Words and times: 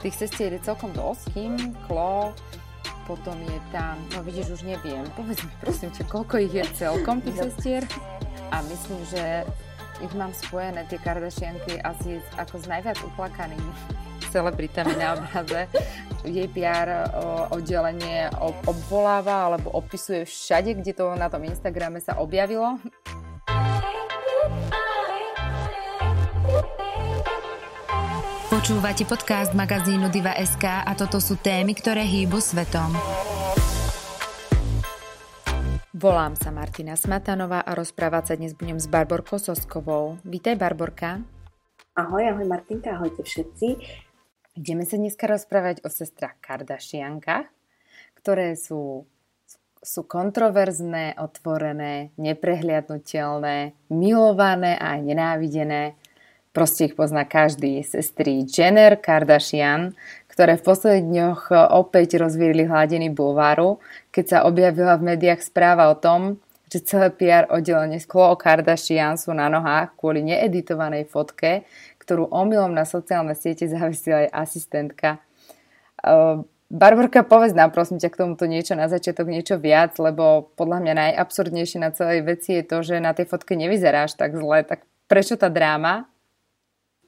Tých 0.00 0.16
sestier 0.16 0.50
je 0.56 0.64
celkom 0.64 0.92
dosť. 0.96 1.36
Kim, 1.36 1.54
Klo, 1.84 2.32
potom 3.04 3.36
je 3.42 3.58
tam, 3.74 3.98
no 4.14 4.22
vidíš, 4.22 4.60
už 4.60 4.62
neviem, 4.62 5.04
povedz 5.18 5.42
mi 5.42 5.52
prosím 5.58 5.90
ťa, 5.90 6.06
koľko 6.06 6.34
ich 6.46 6.54
je 6.54 6.64
celkom 6.78 7.18
tých 7.20 7.36
sestier? 7.42 7.82
A 8.54 8.62
myslím, 8.64 9.02
že 9.10 9.42
ich 10.00 10.14
mám 10.16 10.32
spojené, 10.32 10.86
tie 10.88 10.96
Kardashianky, 10.96 11.82
asi 11.84 12.22
ako 12.38 12.62
s 12.62 12.66
najviac 12.70 12.96
uplakanými 13.02 13.72
celebritami 14.34 14.94
na 14.96 15.18
obraze. 15.18 15.68
Jej 16.22 16.48
PR 16.52 17.10
oddelenie 17.50 18.28
obvoláva 18.68 19.50
alebo 19.50 19.72
opisuje 19.72 20.28
všade, 20.28 20.78
kde 20.78 20.92
to 20.92 21.16
na 21.16 21.32
tom 21.32 21.42
Instagrame 21.44 21.98
sa 21.98 22.20
objavilo. 22.20 22.78
Počúvate 28.60 29.08
podcast 29.08 29.56
magazínu 29.56 30.12
Diva.sk 30.12 30.84
a 30.84 30.92
toto 30.92 31.16
sú 31.16 31.40
témy, 31.40 31.72
ktoré 31.72 32.04
hýbu 32.04 32.44
svetom. 32.44 32.92
Volám 35.96 36.36
sa 36.36 36.52
Martina 36.52 36.92
Smatanová 36.92 37.64
a 37.64 37.72
rozprávať 37.72 38.24
sa 38.28 38.34
dnes 38.36 38.52
budem 38.52 38.76
s 38.76 38.84
Barborkou 38.84 39.40
Soskovou. 39.40 40.20
Vítaj 40.28 40.60
Barborka. 40.60 41.24
Ahoj, 41.96 42.36
ahoj 42.36 42.44
Martinka, 42.44 43.00
ahojte 43.00 43.24
všetci. 43.24 43.80
Ideme 44.60 44.84
sa 44.84 45.00
dneska 45.00 45.24
rozprávať 45.24 45.80
o 45.80 45.88
sestrach 45.88 46.36
Kardashiankách, 46.44 47.48
ktoré 48.20 48.60
sú 48.60 49.08
sú 49.80 50.04
kontroverzné, 50.04 51.16
otvorené, 51.16 52.12
neprehliadnutelné, 52.20 53.72
milované 53.88 54.76
a 54.76 54.92
aj 54.92 55.00
nenávidené 55.00 55.96
proste 56.50 56.90
ich 56.90 56.94
pozná 56.98 57.22
každý, 57.22 57.82
sestry 57.86 58.42
Jenner, 58.46 58.98
Kardashian, 58.98 59.94
ktoré 60.26 60.58
v 60.58 60.66
posledných 60.66 61.06
dňoch 61.06 61.42
opäť 61.74 62.18
rozvírili 62.18 62.66
hladiny 62.66 63.10
bulváru, 63.10 63.78
keď 64.10 64.24
sa 64.26 64.38
objavila 64.46 64.98
v 64.98 65.14
médiách 65.14 65.46
správa 65.46 65.90
o 65.90 65.98
tom, 65.98 66.42
že 66.70 66.86
celé 66.86 67.10
PR 67.10 67.50
oddelenie 67.50 67.98
z 67.98 68.06
Khloe 68.06 68.38
Kardashian 68.38 69.18
sú 69.18 69.34
na 69.34 69.50
nohách 69.50 69.94
kvôli 69.98 70.22
needitovanej 70.22 71.10
fotke, 71.10 71.66
ktorú 71.98 72.30
omylom 72.30 72.70
na 72.70 72.86
sociálne 72.86 73.34
siete 73.34 73.66
zavisila 73.66 74.26
aj 74.26 74.28
asistentka. 74.30 75.18
Ehm, 76.02 76.46
Barborka, 76.70 77.26
povedz 77.26 77.50
nám 77.50 77.74
prosím 77.74 77.98
ťa 77.98 78.14
k 78.14 78.18
tomuto 78.22 78.46
niečo 78.46 78.78
na 78.78 78.86
začiatok, 78.86 79.26
niečo 79.26 79.58
viac, 79.58 79.98
lebo 79.98 80.54
podľa 80.54 80.78
mňa 80.78 80.92
najabsurdnejšie 80.94 81.78
na 81.82 81.90
celej 81.90 82.22
veci 82.22 82.62
je 82.62 82.64
to, 82.66 82.86
že 82.86 83.02
na 83.02 83.10
tej 83.10 83.26
fotke 83.26 83.58
nevyzeráš 83.58 84.14
tak 84.14 84.38
zle, 84.38 84.62
tak 84.62 84.86
prečo 85.10 85.34
tá 85.34 85.50
dráma? 85.50 86.09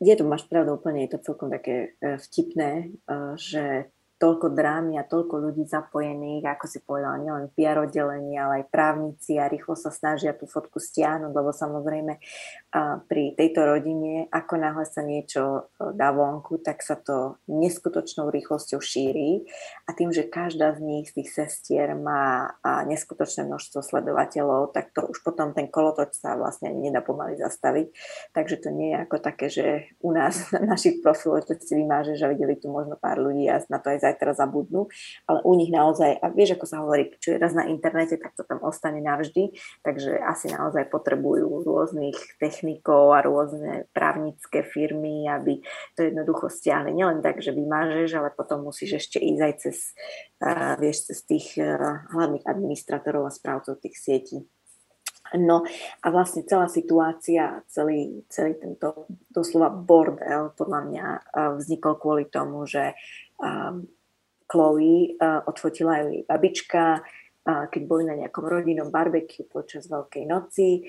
Je 0.03 0.15
to, 0.19 0.27
máš 0.27 0.43
pravdu 0.51 0.75
úplne, 0.75 1.07
je 1.07 1.15
to 1.15 1.23
celkom 1.23 1.47
také 1.47 1.95
e, 2.03 2.19
vtipné, 2.19 2.71
e, 2.83 3.17
že 3.39 3.95
toľko 4.23 4.55
drámy 4.55 5.03
a 5.03 5.09
toľko 5.09 5.51
ľudí 5.51 5.67
zapojených, 5.67 6.47
ako 6.47 6.65
si 6.71 6.79
povedala, 6.79 7.19
nielen 7.19 7.51
PR 7.59 7.83
oddelenie, 7.83 8.39
ale 8.39 8.63
aj 8.63 8.71
právnici 8.71 9.35
a 9.35 9.51
rýchlo 9.51 9.75
sa 9.75 9.91
snažia 9.91 10.31
tú 10.31 10.47
fotku 10.47 10.79
stiahnuť, 10.79 11.35
lebo 11.35 11.51
samozrejme 11.51 12.23
pri 13.11 13.35
tejto 13.35 13.67
rodine, 13.67 14.31
ako 14.31 14.55
náhle 14.63 14.87
sa 14.87 15.03
niečo 15.03 15.43
e, 15.75 15.93
dá 15.99 16.15
vonku, 16.15 16.63
tak 16.63 16.81
sa 16.87 16.95
to 16.95 17.43
neskutočnou 17.51 18.31
rýchlosťou 18.31 18.79
šíri 18.79 19.43
a 19.85 19.93
tým, 19.93 20.15
že 20.15 20.31
každá 20.31 20.79
z 20.79 20.81
nich, 20.87 21.11
z 21.11 21.21
tých 21.21 21.31
sestier 21.35 21.93
má 21.99 22.55
neskutočné 22.63 23.45
množstvo 23.45 23.83
sledovateľov, 23.83 24.71
tak 24.71 24.95
to 24.95 25.03
už 25.05 25.21
potom 25.27 25.51
ten 25.51 25.67
kolotoč 25.67 26.15
sa 26.15 26.39
vlastne 26.39 26.71
nedá 26.71 27.03
pomaly 27.03 27.35
zastaviť. 27.37 27.91
Takže 28.31 28.57
to 28.63 28.69
nie 28.71 28.95
je 28.95 28.99
ako 29.03 29.17
také, 29.19 29.47
že 29.51 29.67
u 29.99 30.15
nás 30.15 30.47
na 30.55 30.79
našich 30.79 31.03
profiloch 31.03 31.43
to 31.43 31.59
si 31.59 31.75
vymáže, 31.75 32.15
že 32.15 32.31
videli 32.31 32.55
tu 32.55 32.71
možno 32.71 32.95
pár 32.95 33.19
ľudí 33.19 33.51
a 33.51 33.59
na 33.67 33.83
to 33.83 33.91
aj 33.91 34.12
zajtra 34.13 34.37
zabudnú, 34.37 34.93
ale 35.25 35.41
u 35.49 35.57
nich 35.57 35.73
naozaj, 35.73 36.21
a 36.21 36.29
vieš, 36.29 36.61
ako 36.61 36.67
sa 36.69 36.85
hovorí, 36.85 37.17
čo 37.17 37.33
je 37.33 37.41
raz 37.41 37.57
na 37.57 37.65
internete, 37.65 38.21
tak 38.21 38.37
to 38.37 38.45
tam 38.45 38.61
ostane 38.61 39.01
navždy, 39.01 39.57
takže 39.81 40.21
asi 40.21 40.53
naozaj 40.53 40.93
potrebujú 40.93 41.65
rôznych 41.65 42.37
technikov 42.37 43.17
a 43.17 43.25
rôzne 43.25 43.89
právnické 43.97 44.61
firmy, 44.61 45.25
aby 45.33 45.65
to 45.97 46.05
jednoducho 46.05 46.53
stiahli. 46.53 46.93
Nielen 46.93 47.25
tak, 47.25 47.41
že 47.41 47.57
vymážeš, 47.57 48.21
ale 48.21 48.29
potom 48.37 48.69
musíš 48.69 49.09
ešte 49.09 49.17
ísť 49.17 49.41
aj 49.41 49.55
cez, 49.57 49.97
uh, 50.45 50.77
vieš, 50.77 51.09
cez 51.09 51.25
tých 51.25 51.57
uh, 51.57 52.05
hlavných 52.13 52.45
administratorov 52.45 53.25
a 53.25 53.33
správcov 53.33 53.81
tých 53.81 53.97
sietí. 53.97 54.45
No 55.33 55.65
a 56.05 56.07
vlastne 56.13 56.45
celá 56.45 56.69
situácia, 56.69 57.65
celý, 57.65 58.21
celý 58.29 58.53
tento 58.61 59.09
doslova 59.33 59.73
bordel 59.73 60.53
podľa 60.53 60.81
mňa 60.93 61.07
vznikol 61.57 61.97
kvôli 61.97 62.29
tomu, 62.29 62.69
že 62.69 62.93
Chloe 64.53 65.17
odfotila 65.49 66.05
ju 66.05 66.21
jej 66.21 66.25
babička, 66.29 67.01
keď 67.49 67.83
boli 67.89 68.05
na 68.05 68.21
nejakom 68.21 68.45
rodinnom 68.45 68.93
barbecue 68.93 69.49
počas 69.49 69.89
Veľkej 69.89 70.29
noci. 70.29 70.85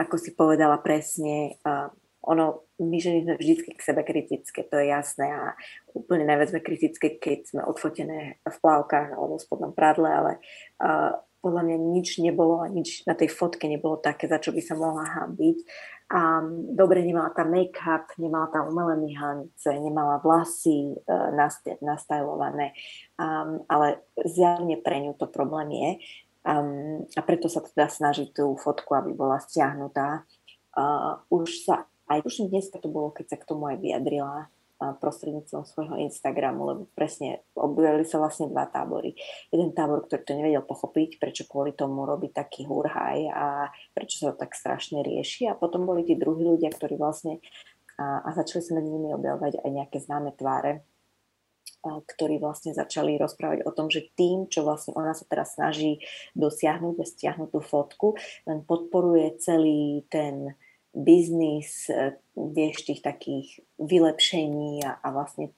Ako 0.00 0.16
si 0.16 0.32
povedala 0.32 0.80
presne, 0.80 1.60
ono, 2.24 2.72
my 2.80 2.96
ženy 2.98 3.28
sme 3.28 3.34
vždy 3.36 3.76
k 3.76 3.82
sebe 3.82 4.02
kritické, 4.02 4.64
to 4.66 4.80
je 4.80 4.90
jasné 4.90 5.28
a 5.28 5.52
úplne 5.94 6.26
najviac 6.26 6.50
sme 6.50 6.60
kritické, 6.64 7.20
keď 7.20 7.38
sme 7.46 7.62
odfotené 7.62 8.40
v 8.42 8.56
plavkách 8.58 9.14
alebo 9.14 9.36
v 9.38 9.44
spodnom 9.44 9.72
pradle, 9.76 10.08
ale 10.08 10.32
podľa 11.38 11.62
mňa 11.64 11.76
nič 11.94 12.18
nebolo 12.18 12.60
a 12.62 12.66
nič 12.66 13.06
na 13.06 13.14
tej 13.14 13.30
fotke 13.30 13.70
nebolo 13.70 13.98
také, 13.98 14.26
za 14.26 14.42
čo 14.42 14.50
by 14.50 14.62
sa 14.62 14.74
mohla 14.74 15.06
hambiť. 15.06 15.58
A 16.08 16.40
dobre, 16.72 17.04
nemala 17.04 17.28
tam 17.36 17.52
make-up, 17.52 18.16
nemala 18.16 18.48
tam 18.48 18.72
umelé 18.72 18.96
myhance, 18.96 19.68
nemala 19.68 20.18
vlasy 20.24 20.96
uh, 21.04 21.30
nastajlované, 21.84 22.72
um, 23.20 23.60
ale 23.68 24.00
zjavne 24.24 24.80
pre 24.80 25.04
ňu 25.04 25.12
to 25.20 25.28
problém 25.28 25.68
je. 25.76 25.90
Um, 26.48 27.04
a 27.12 27.20
preto 27.20 27.52
sa 27.52 27.60
teda 27.60 27.92
snaží 27.92 28.32
tú 28.32 28.56
fotku, 28.56 28.96
aby 28.96 29.12
bola 29.12 29.36
stiahnutá. 29.36 30.24
Uh, 30.72 31.20
už 31.28 31.68
sa, 31.68 31.84
aj 32.08 32.24
už 32.24 32.48
dneska 32.48 32.80
to 32.80 32.88
bolo, 32.88 33.12
keď 33.12 33.36
sa 33.36 33.36
k 33.36 33.44
tomu 33.44 33.68
aj 33.68 33.76
vyjadrila 33.76 34.48
prostredníctvom 34.78 35.66
svojho 35.66 35.98
Instagramu, 36.06 36.62
lebo 36.62 36.82
presne 36.94 37.42
objavili 37.58 38.06
sa 38.06 38.22
vlastne 38.22 38.46
dva 38.46 38.70
tábory. 38.70 39.18
Jeden 39.50 39.74
tábor, 39.74 40.06
ktorý 40.06 40.22
to 40.22 40.38
nevedel 40.38 40.62
pochopiť, 40.62 41.18
prečo 41.18 41.50
kvôli 41.50 41.74
tomu 41.74 42.06
robí 42.06 42.30
taký 42.30 42.62
hurhaj 42.62 43.18
a 43.34 43.74
prečo 43.90 44.22
sa 44.22 44.30
to 44.32 44.46
tak 44.46 44.54
strašne 44.54 45.02
rieši. 45.02 45.50
A 45.50 45.58
potom 45.58 45.82
boli 45.82 46.06
tí 46.06 46.14
druhí 46.14 46.46
ľudia, 46.46 46.70
ktorí 46.70 46.94
vlastne 46.94 47.42
a, 47.98 48.22
a 48.22 48.28
začali 48.30 48.62
sa 48.62 48.78
medzi 48.78 48.94
nimi 48.94 49.10
objavovať 49.10 49.58
aj 49.58 49.70
nejaké 49.74 49.98
známe 49.98 50.30
tváre, 50.38 50.86
ktorí 51.82 52.38
vlastne 52.38 52.74
začali 52.74 53.18
rozprávať 53.18 53.66
o 53.66 53.74
tom, 53.74 53.90
že 53.90 54.10
tým, 54.14 54.46
čo 54.50 54.62
vlastne 54.66 54.94
ona 54.94 55.14
sa 55.14 55.26
teraz 55.26 55.58
snaží 55.58 56.02
dosiahnuť 56.34 56.94
a 57.26 57.32
tú 57.50 57.58
fotku, 57.62 58.18
len 58.46 58.62
podporuje 58.66 59.38
celý 59.42 60.06
ten 60.10 60.54
biznis, 60.94 61.90
e, 61.90 62.16
vieš, 62.34 62.88
tých 62.88 63.00
takých 63.04 63.62
vylepšení 63.78 64.84
a, 64.84 64.98
a 65.02 65.08
vlastne 65.12 65.52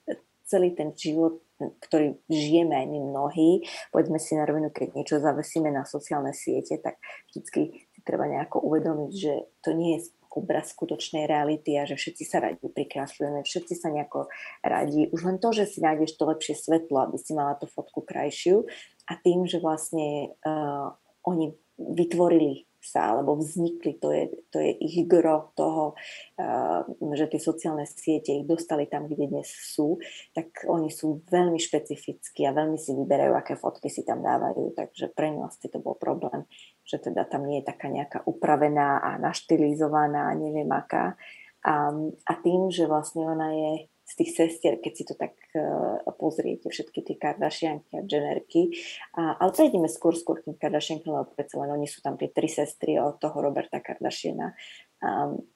celý 0.50 0.74
ten 0.74 0.90
život, 0.96 1.38
ktorý 1.60 2.18
žijeme 2.26 2.74
aj 2.74 2.86
my 2.88 2.98
mnohí, 3.12 3.50
povedzme 3.94 4.18
si 4.18 4.34
na 4.34 4.48
rovinu, 4.48 4.72
keď 4.72 4.96
niečo 4.96 5.22
zavesíme 5.22 5.70
na 5.70 5.86
sociálne 5.86 6.34
siete, 6.34 6.80
tak 6.80 6.98
vždycky 7.30 7.86
si 7.94 8.00
treba 8.02 8.26
nejako 8.26 8.64
uvedomiť, 8.64 9.12
že 9.12 9.32
to 9.62 9.76
nie 9.76 10.00
je 10.00 10.10
obraz 10.30 10.70
skutočnej 10.70 11.26
reality 11.26 11.74
a 11.74 11.84
že 11.84 11.98
všetci 11.98 12.24
sa 12.24 12.38
radi 12.38 12.62
prikrásľujeme, 12.70 13.42
všetci 13.42 13.74
sa 13.74 13.90
nejako 13.90 14.30
radi. 14.62 15.10
Už 15.10 15.26
len 15.26 15.42
to, 15.42 15.50
že 15.50 15.66
si 15.66 15.82
nájdeš 15.82 16.14
to 16.14 16.24
lepšie 16.30 16.54
svetlo, 16.54 17.02
aby 17.02 17.18
si 17.18 17.34
mala 17.34 17.58
tú 17.58 17.66
fotku 17.66 18.06
krajšiu 18.06 18.62
a 19.10 19.18
tým, 19.18 19.50
že 19.50 19.58
vlastne 19.58 20.38
uh, 20.46 20.94
oni 21.26 21.50
vytvorili 21.76 22.69
sa 22.80 23.12
alebo 23.12 23.36
vznikli, 23.36 24.00
to 24.00 24.08
je, 24.08 24.24
to 24.48 24.56
je 24.56 24.72
ich 24.80 25.04
gro 25.04 25.52
toho, 25.52 25.92
uh, 26.40 26.82
že 27.12 27.28
tie 27.28 27.40
sociálne 27.40 27.84
siete 27.84 28.32
ich 28.32 28.48
dostali 28.48 28.88
tam, 28.88 29.04
kde 29.04 29.28
dnes 29.28 29.52
sú, 29.52 30.00
tak 30.32 30.64
oni 30.64 30.88
sú 30.88 31.20
veľmi 31.28 31.60
špecifickí 31.60 32.48
a 32.48 32.56
veľmi 32.56 32.80
si 32.80 32.96
vyberajú, 32.96 33.36
aké 33.36 33.54
fotky 33.60 33.92
si 33.92 34.00
tam 34.02 34.24
dávajú, 34.24 34.72
takže 34.72 35.12
pre 35.12 35.28
ňu 35.28 35.44
asi 35.44 35.68
to 35.68 35.78
bol 35.78 35.94
problém, 35.94 36.48
že 36.88 36.98
teda 36.98 37.28
tam 37.28 37.44
nie 37.44 37.60
je 37.60 37.68
taká 37.68 37.92
nejaká 37.92 38.24
upravená 38.24 39.04
a 39.04 39.20
naštilizovaná, 39.20 40.32
neviem 40.32 40.68
aká. 40.72 41.20
Um, 41.60 42.16
a 42.24 42.40
tým, 42.40 42.72
že 42.72 42.88
vlastne 42.88 43.28
ona 43.28 43.52
je 43.52 43.72
z 44.10 44.14
tých 44.18 44.30
sestier, 44.34 44.82
keď 44.82 44.92
si 44.92 45.04
to 45.06 45.14
tak 45.14 45.38
uh, 45.54 46.02
pozriete, 46.18 46.66
všetky 46.66 47.06
tie 47.06 47.14
Kardashianky 47.14 47.94
a 47.94 48.02
Jennerky. 48.02 48.74
A, 49.14 49.38
ale 49.38 49.54
prejdeme 49.54 49.86
skôr 49.86 50.18
skôr 50.18 50.42
tým 50.42 50.58
Kardashiankom, 50.58 51.14
lebo 51.14 51.30
predsa 51.30 51.62
len 51.62 51.70
oni 51.70 51.86
sú 51.86 52.02
tam 52.02 52.18
tie 52.18 52.26
tri 52.34 52.50
sestry 52.50 52.98
od 52.98 53.22
toho 53.22 53.38
Roberta 53.38 53.78
Kardashiana. 53.78 54.58
Um, 54.98 55.46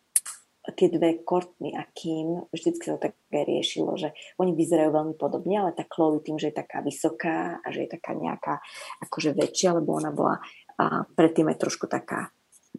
tie 0.73 0.89
dve, 0.89 1.21
Courtney 1.27 1.77
a 1.77 1.85
Kim, 1.93 2.49
vždycky 2.49 2.89
sa 2.89 2.97
to 2.97 3.13
tak 3.13 3.15
riešilo, 3.29 4.01
že 4.01 4.17
oni 4.41 4.57
vyzerajú 4.57 4.97
veľmi 4.97 5.15
podobne, 5.21 5.61
ale 5.61 5.77
tá 5.77 5.85
Chloe 5.85 6.25
tým, 6.25 6.41
že 6.41 6.49
je 6.49 6.57
taká 6.57 6.81
vysoká 6.81 7.61
a 7.61 7.67
že 7.69 7.85
je 7.85 7.91
taká 7.93 8.17
nejaká 8.17 8.65
akože 9.05 9.37
väčšia, 9.37 9.77
lebo 9.77 9.93
ona 9.93 10.09
bola 10.09 10.41
a 10.75 11.07
predtým 11.07 11.47
aj 11.53 11.61
trošku 11.61 11.87
taká 11.87 12.35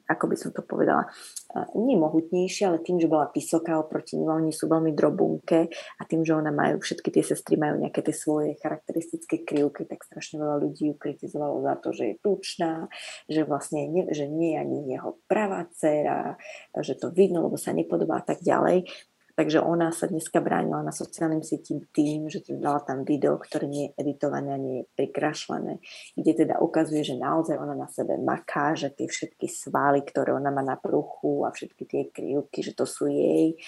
ako 0.06 0.26
by 0.30 0.36
som 0.38 0.52
to 0.52 0.62
povedala, 0.62 1.08
nie 1.80 1.96
mohutnejšia, 1.96 2.70
ale 2.70 2.84
tým, 2.84 3.00
že 3.00 3.08
bola 3.10 3.32
vysoká 3.32 3.80
oproti 3.80 4.20
ním, 4.20 4.30
oni 4.30 4.52
sú 4.52 4.68
veľmi 4.68 4.92
drobunké 4.92 5.72
a 5.72 6.02
tým, 6.04 6.22
že 6.22 6.36
ona 6.36 6.52
majú, 6.52 6.84
všetky 6.84 7.10
tie 7.16 7.24
sestry 7.24 7.56
majú 7.56 7.80
nejaké 7.80 8.04
tie 8.04 8.14
svoje 8.14 8.60
charakteristické 8.60 9.42
krivky, 9.48 9.88
tak 9.88 10.04
strašne 10.04 10.44
veľa 10.44 10.62
ľudí 10.62 10.92
ju 10.92 10.96
kritizovalo 11.00 11.64
za 11.64 11.74
to, 11.80 11.90
že 11.96 12.04
je 12.12 12.16
tučná, 12.20 12.92
že 13.32 13.48
vlastne 13.48 13.88
nie, 13.88 14.04
že 14.12 14.28
nie 14.28 14.54
je 14.54 14.62
ani 14.62 14.78
jeho 14.94 15.18
pravá 15.26 15.66
dcera, 15.72 16.36
že 16.76 17.00
to 17.00 17.10
vidno, 17.16 17.48
lebo 17.48 17.56
sa 17.56 17.72
nepodobá 17.72 18.20
a 18.20 18.26
tak 18.28 18.44
ďalej. 18.44 18.86
Takže 19.36 19.60
ona 19.60 19.92
sa 19.92 20.08
dneska 20.08 20.40
bránila 20.40 20.80
na 20.80 20.96
sociálnym 20.96 21.44
sieti 21.44 21.76
tým, 21.92 22.32
že 22.32 22.40
dala 22.56 22.80
tam 22.80 23.04
video, 23.04 23.36
ktoré 23.36 23.68
nie 23.68 23.92
je 23.92 23.96
editované, 24.00 24.56
nie 24.56 24.76
je 24.80 24.90
prikrašlené, 24.96 25.84
kde 26.16 26.32
teda 26.32 26.64
ukazuje, 26.64 27.04
že 27.04 27.20
naozaj 27.20 27.60
ona 27.60 27.76
na 27.76 27.92
sebe 27.92 28.16
maká, 28.16 28.80
že 28.80 28.96
tie 28.96 29.12
všetky 29.12 29.52
svaly, 29.52 30.08
ktoré 30.08 30.32
ona 30.32 30.56
má 30.56 30.64
na 30.64 30.80
pruchu 30.80 31.44
a 31.44 31.52
všetky 31.52 31.84
tie 31.84 32.02
krivky, 32.16 32.64
že 32.64 32.72
to 32.72 32.88
sú 32.88 33.12
jej. 33.12 33.60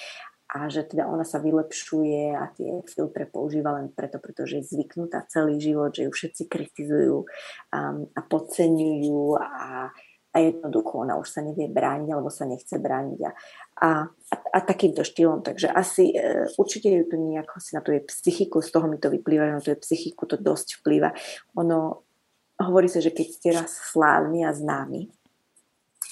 A 0.47 0.71
že 0.71 0.87
teda 0.87 1.03
ona 1.11 1.27
sa 1.27 1.43
vylepšuje 1.43 2.31
a 2.31 2.47
tie 2.55 2.79
filtre 2.87 3.27
používa 3.27 3.75
len 3.75 3.91
preto, 3.91 4.23
pretože 4.23 4.63
je 4.63 4.69
zvyknutá 4.71 5.27
celý 5.27 5.59
život, 5.59 5.91
že 5.91 6.07
ju 6.07 6.11
všetci 6.15 6.47
kritizujú 6.47 7.27
um, 7.27 8.07
a 8.15 8.19
podceňujú 8.23 9.35
a 9.35 9.91
a 10.37 10.45
jednoducho 10.45 11.01
ona 11.01 11.17
už 11.17 11.33
sa 11.33 11.41
nevie 11.41 11.65
brániť 11.65 12.13
alebo 12.13 12.29
sa 12.29 12.45
nechce 12.45 12.77
brániť 12.77 13.19
a, 13.25 13.31
a, 13.81 13.89
a 14.29 14.57
takýmto 14.61 15.01
štýlom. 15.01 15.41
Takže 15.41 15.73
asi 15.73 16.13
e, 16.13 16.45
určite 16.61 16.93
ju 16.93 17.09
to 17.09 17.17
nejako 17.17 17.57
si 17.57 17.73
na 17.73 17.81
tú 17.81 17.89
jej 17.89 18.05
psychiku, 18.05 18.61
z 18.61 18.69
toho 18.69 18.85
mi 18.85 19.01
to 19.01 19.09
vyplýva, 19.09 19.57
na 19.57 19.63
tú 19.65 19.73
jej 19.73 19.81
psychiku 19.81 20.29
to 20.29 20.37
dosť 20.37 20.85
vplýva. 20.85 21.09
Ono, 21.57 22.05
hovorí 22.61 22.85
sa, 22.85 23.01
že 23.01 23.09
keď 23.09 23.27
ste 23.33 23.49
raz 23.57 23.73
slávni 23.73 24.45
a 24.45 24.53
známi, 24.53 25.09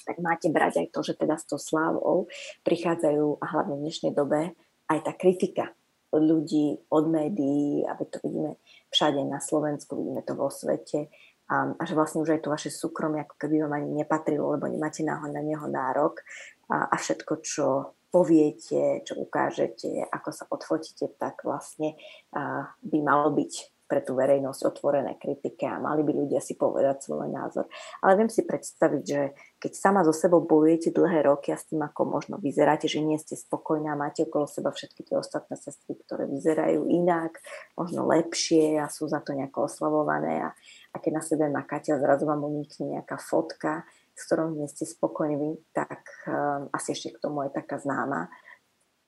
tak 0.09 0.17
máte 0.21 0.49
brať 0.49 0.81
aj 0.81 0.87
to, 0.89 0.99
že 1.05 1.13
teda 1.13 1.37
s 1.37 1.45
tou 1.45 1.61
slávou 1.61 2.25
prichádzajú, 2.65 3.41
a 3.41 3.45
hlavne 3.45 3.77
v 3.77 3.83
dnešnej 3.85 4.13
dobe, 4.13 4.57
aj 4.89 4.99
tá 5.05 5.13
kritika 5.13 5.73
od 6.13 6.21
ľudí, 6.21 6.77
od 6.89 7.05
médií, 7.09 7.85
aby 7.85 8.03
to 8.09 8.17
vidíme 8.21 8.57
všade 8.89 9.21
na 9.25 9.41
Slovensku, 9.41 9.97
vidíme 9.97 10.21
to 10.21 10.37
vo 10.37 10.53
svete, 10.53 11.09
a, 11.45 11.77
a 11.77 11.83
že 11.85 11.93
vlastne 11.93 12.25
už 12.25 12.33
aj 12.37 12.41
to 12.41 12.49
vaše 12.49 12.73
súkromie 12.73 13.21
ako 13.21 13.35
keby 13.37 13.61
vám 13.65 13.77
ani 13.77 14.01
nepatrilo, 14.01 14.57
lebo 14.57 14.65
nemáte 14.65 15.05
na, 15.05 15.21
na 15.29 15.41
neho 15.45 15.65
nárok. 15.69 16.25
A, 16.71 16.89
a 16.89 16.95
všetko, 16.97 17.33
čo 17.45 17.65
poviete, 18.09 19.05
čo 19.05 19.19
ukážete, 19.19 20.07
ako 20.09 20.29
sa 20.31 20.49
odfotíte, 20.49 21.13
tak 21.19 21.45
vlastne 21.45 21.93
a, 22.33 22.71
by 22.81 22.97
malo 23.05 23.29
byť 23.35 23.74
pre 23.85 24.01
tú 24.01 24.17
verejnosť 24.17 24.61
otvorené 24.65 25.15
kritike 25.21 25.69
a 25.69 25.77
mali 25.77 26.01
by 26.01 26.11
ľudia 26.25 26.41
si 26.41 26.57
povedať 26.57 27.05
svoj 27.05 27.29
názor. 27.29 27.69
Ale 28.01 28.17
viem 28.17 28.29
si 28.29 28.41
predstaviť, 28.41 29.03
že 29.05 29.21
keď 29.61 29.71
sama 29.77 30.01
so 30.01 30.13
sebou 30.13 30.41
bojujete 30.41 30.89
dlhé 30.89 31.25
roky 31.25 31.53
a 31.53 31.57
s 31.57 31.69
tým, 31.69 31.85
ako 31.85 32.01
možno 32.09 32.35
vyzeráte, 32.41 32.89
že 32.89 33.05
nie 33.05 33.21
ste 33.21 33.37
spokojná, 33.37 33.93
máte 33.93 34.25
okolo 34.25 34.49
seba 34.49 34.73
všetky 34.73 35.05
tie 35.05 35.15
ostatné 35.21 35.53
sestry, 35.57 35.93
ktoré 36.01 36.25
vyzerajú 36.25 36.89
inak, 36.89 37.37
možno 37.77 38.09
lepšie 38.09 38.81
a 38.81 38.89
sú 38.89 39.05
za 39.05 39.21
to 39.21 39.37
nejako 39.37 39.69
oslavované 39.69 40.45
a, 40.45 40.49
a 40.93 40.97
keď 40.97 41.11
na 41.13 41.23
sebe 41.23 41.45
makáte 41.49 41.93
a 41.93 42.01
zrazu 42.01 42.25
vám 42.25 42.41
unikne 42.41 42.97
nejaká 42.97 43.21
fotka, 43.21 43.85
s 44.15 44.21
ktorou 44.31 44.55
nie 44.55 44.65
ste 44.71 44.87
spokojní, 44.87 45.59
tak 45.75 46.07
um, 46.25 46.71
asi 46.71 46.95
ešte 46.95 47.19
k 47.19 47.21
tomu 47.21 47.43
je 47.45 47.51
taká 47.51 47.77
známa, 47.77 48.31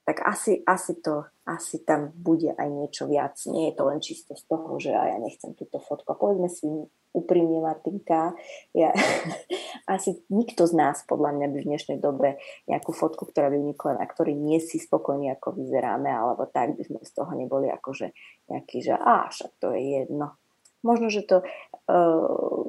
tak 0.07 0.23
asi, 0.23 0.63
asi, 0.63 1.03
to, 1.03 1.27
asi 1.43 1.83
tam 1.83 2.15
bude 2.15 2.55
aj 2.55 2.67
niečo 2.71 3.11
viac. 3.11 3.35
Nie 3.51 3.69
je 3.69 3.73
to 3.75 3.83
len 3.91 3.99
čisto 3.99 4.39
z 4.39 4.43
toho, 4.47 4.79
že 4.79 4.95
ja 4.95 5.19
nechcem 5.19 5.51
túto 5.51 5.83
fotku. 5.83 6.15
Povedzme 6.15 6.47
si 6.47 6.63
úprimne, 7.11 7.59
Martinka, 7.59 8.31
ja, 8.71 8.95
asi 9.99 10.23
nikto 10.31 10.63
z 10.63 10.79
nás 10.79 11.03
podľa 11.03 11.35
mňa 11.35 11.47
by 11.51 11.57
v 11.59 11.69
dnešnej 11.75 11.99
dobe 11.99 12.39
nejakú 12.71 12.95
fotku, 12.95 13.27
ktorá 13.27 13.51
by 13.51 13.59
unikla, 13.59 13.99
na 13.99 14.07
ktorej 14.07 14.39
nie 14.39 14.63
si 14.63 14.79
spokojní, 14.79 15.27
ako 15.35 15.59
vyzeráme, 15.59 16.07
alebo 16.07 16.47
tak 16.47 16.79
by 16.79 16.87
sme 16.87 17.03
z 17.03 17.11
toho 17.11 17.31
neboli 17.35 17.67
akože 17.67 18.15
nejaký, 18.47 18.87
že 18.87 18.95
á, 18.95 19.27
však 19.27 19.59
to 19.59 19.75
je 19.75 20.07
jedno. 20.07 20.39
Možno, 20.87 21.11
že 21.11 21.27
to 21.27 21.43
uh, 21.91 22.63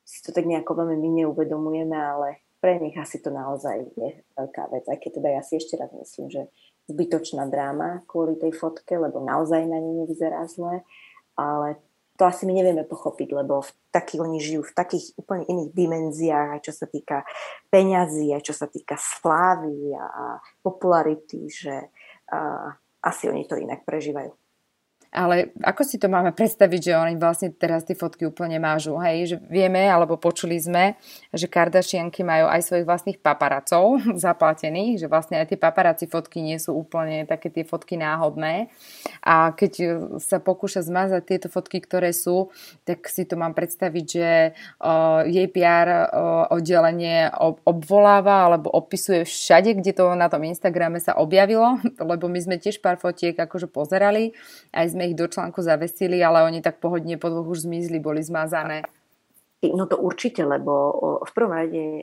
si 0.00 0.24
to 0.24 0.32
tak 0.32 0.48
nejako 0.48 0.80
veľmi 0.80 0.96
my 0.96 1.08
neuvedomujeme, 1.28 1.92
ale 1.92 2.40
pre 2.62 2.78
nich 2.78 2.94
asi 2.94 3.18
to 3.18 3.34
naozaj 3.34 3.90
je 3.98 4.22
veľká 4.38 4.70
vec. 4.70 4.86
Aj 4.86 4.94
keď 4.94 5.18
teda 5.18 5.28
ja 5.34 5.42
si 5.42 5.58
ešte 5.58 5.74
raz 5.74 5.90
myslím, 5.90 6.30
že 6.30 6.46
zbytočná 6.86 7.50
dráma 7.50 8.06
kvôli 8.06 8.38
tej 8.38 8.54
fotke, 8.54 8.94
lebo 8.94 9.18
naozaj 9.18 9.66
na 9.66 9.82
nej 9.82 10.06
nevyzerá 10.06 10.46
zle, 10.46 10.86
ale 11.34 11.82
to 12.14 12.22
asi 12.28 12.46
my 12.46 12.54
nevieme 12.54 12.86
pochopiť, 12.86 13.34
lebo 13.34 13.66
v 13.66 13.70
takých 13.90 14.20
oni 14.22 14.38
žijú 14.38 14.62
v 14.62 14.76
takých 14.78 15.10
úplne 15.18 15.42
iných 15.48 15.70
dimenziách, 15.74 16.48
aj 16.54 16.60
čo 16.62 16.72
sa 16.76 16.86
týka 16.86 17.26
peňazí, 17.72 18.30
aj 18.30 18.42
čo 18.46 18.54
sa 18.54 18.70
týka 18.70 18.94
slávy 18.94 19.90
a 19.96 20.38
popularity, 20.62 21.50
že 21.50 21.90
uh, 22.30 22.68
asi 23.02 23.26
oni 23.26 23.42
to 23.48 23.58
inak 23.58 23.82
prežívajú. 23.82 24.30
Ale 25.12 25.52
ako 25.60 25.84
si 25.84 26.00
to 26.00 26.08
máme 26.08 26.32
predstaviť, 26.32 26.80
že 26.80 26.92
oni 26.96 27.14
vlastne 27.20 27.52
teraz 27.52 27.84
tie 27.84 27.92
fotky 27.92 28.24
úplne 28.24 28.56
mážu, 28.56 28.96
hej? 28.96 29.36
Že 29.36 29.36
vieme, 29.44 29.84
alebo 29.84 30.16
počuli 30.16 30.56
sme, 30.56 30.96
že 31.36 31.52
Kardashianky 31.52 32.24
majú 32.24 32.48
aj 32.48 32.64
svojich 32.64 32.88
vlastných 32.88 33.18
paparacov 33.20 34.00
zaplatených, 34.24 35.04
že 35.04 35.06
vlastne 35.12 35.36
aj 35.44 35.52
tie 35.52 35.60
paparaci 35.60 36.08
fotky 36.08 36.40
nie 36.40 36.56
sú 36.56 36.72
úplne 36.72 37.28
také 37.28 37.52
tie 37.52 37.60
fotky 37.60 38.00
náhodné. 38.00 38.72
A 39.20 39.52
keď 39.52 40.00
sa 40.16 40.40
pokúša 40.40 40.80
zmazať 40.80 41.22
tieto 41.28 41.48
fotky, 41.52 41.84
ktoré 41.84 42.16
sú, 42.16 42.48
tak 42.88 43.04
si 43.12 43.28
to 43.28 43.36
mám 43.36 43.52
predstaviť, 43.52 44.06
že 44.08 44.56
uh, 44.80 45.28
jej 45.28 45.44
PR 45.52 46.08
uh, 46.08 46.48
oddelenie 46.48 47.28
ob- 47.36 47.60
obvoláva 47.68 48.48
alebo 48.48 48.72
opisuje 48.72 49.28
všade, 49.28 49.76
kde 49.76 49.92
to 49.92 50.16
na 50.16 50.32
tom 50.32 50.40
Instagrame 50.48 50.96
sa 51.04 51.20
objavilo, 51.20 51.76
lebo 52.10 52.32
my 52.32 52.40
sme 52.40 52.56
tiež 52.56 52.80
pár 52.80 52.96
fotiek 52.96 53.36
akože 53.36 53.68
pozerali, 53.68 54.32
aj 54.72 54.96
sme 54.96 55.01
sme 55.02 55.10
ich 55.10 55.18
do 55.18 55.26
článku 55.26 55.58
zavesili, 55.58 56.22
ale 56.22 56.46
oni 56.46 56.62
tak 56.62 56.78
pohodne 56.78 57.18
po 57.18 57.26
dvoch 57.26 57.50
už 57.50 57.66
zmizli, 57.66 57.98
boli 57.98 58.22
zmazané. 58.22 58.86
No 59.66 59.90
to 59.90 59.98
určite, 59.98 60.46
lebo 60.46 60.94
v 61.26 61.30
prvom 61.34 61.54
rade 61.54 61.82
e, 61.82 62.02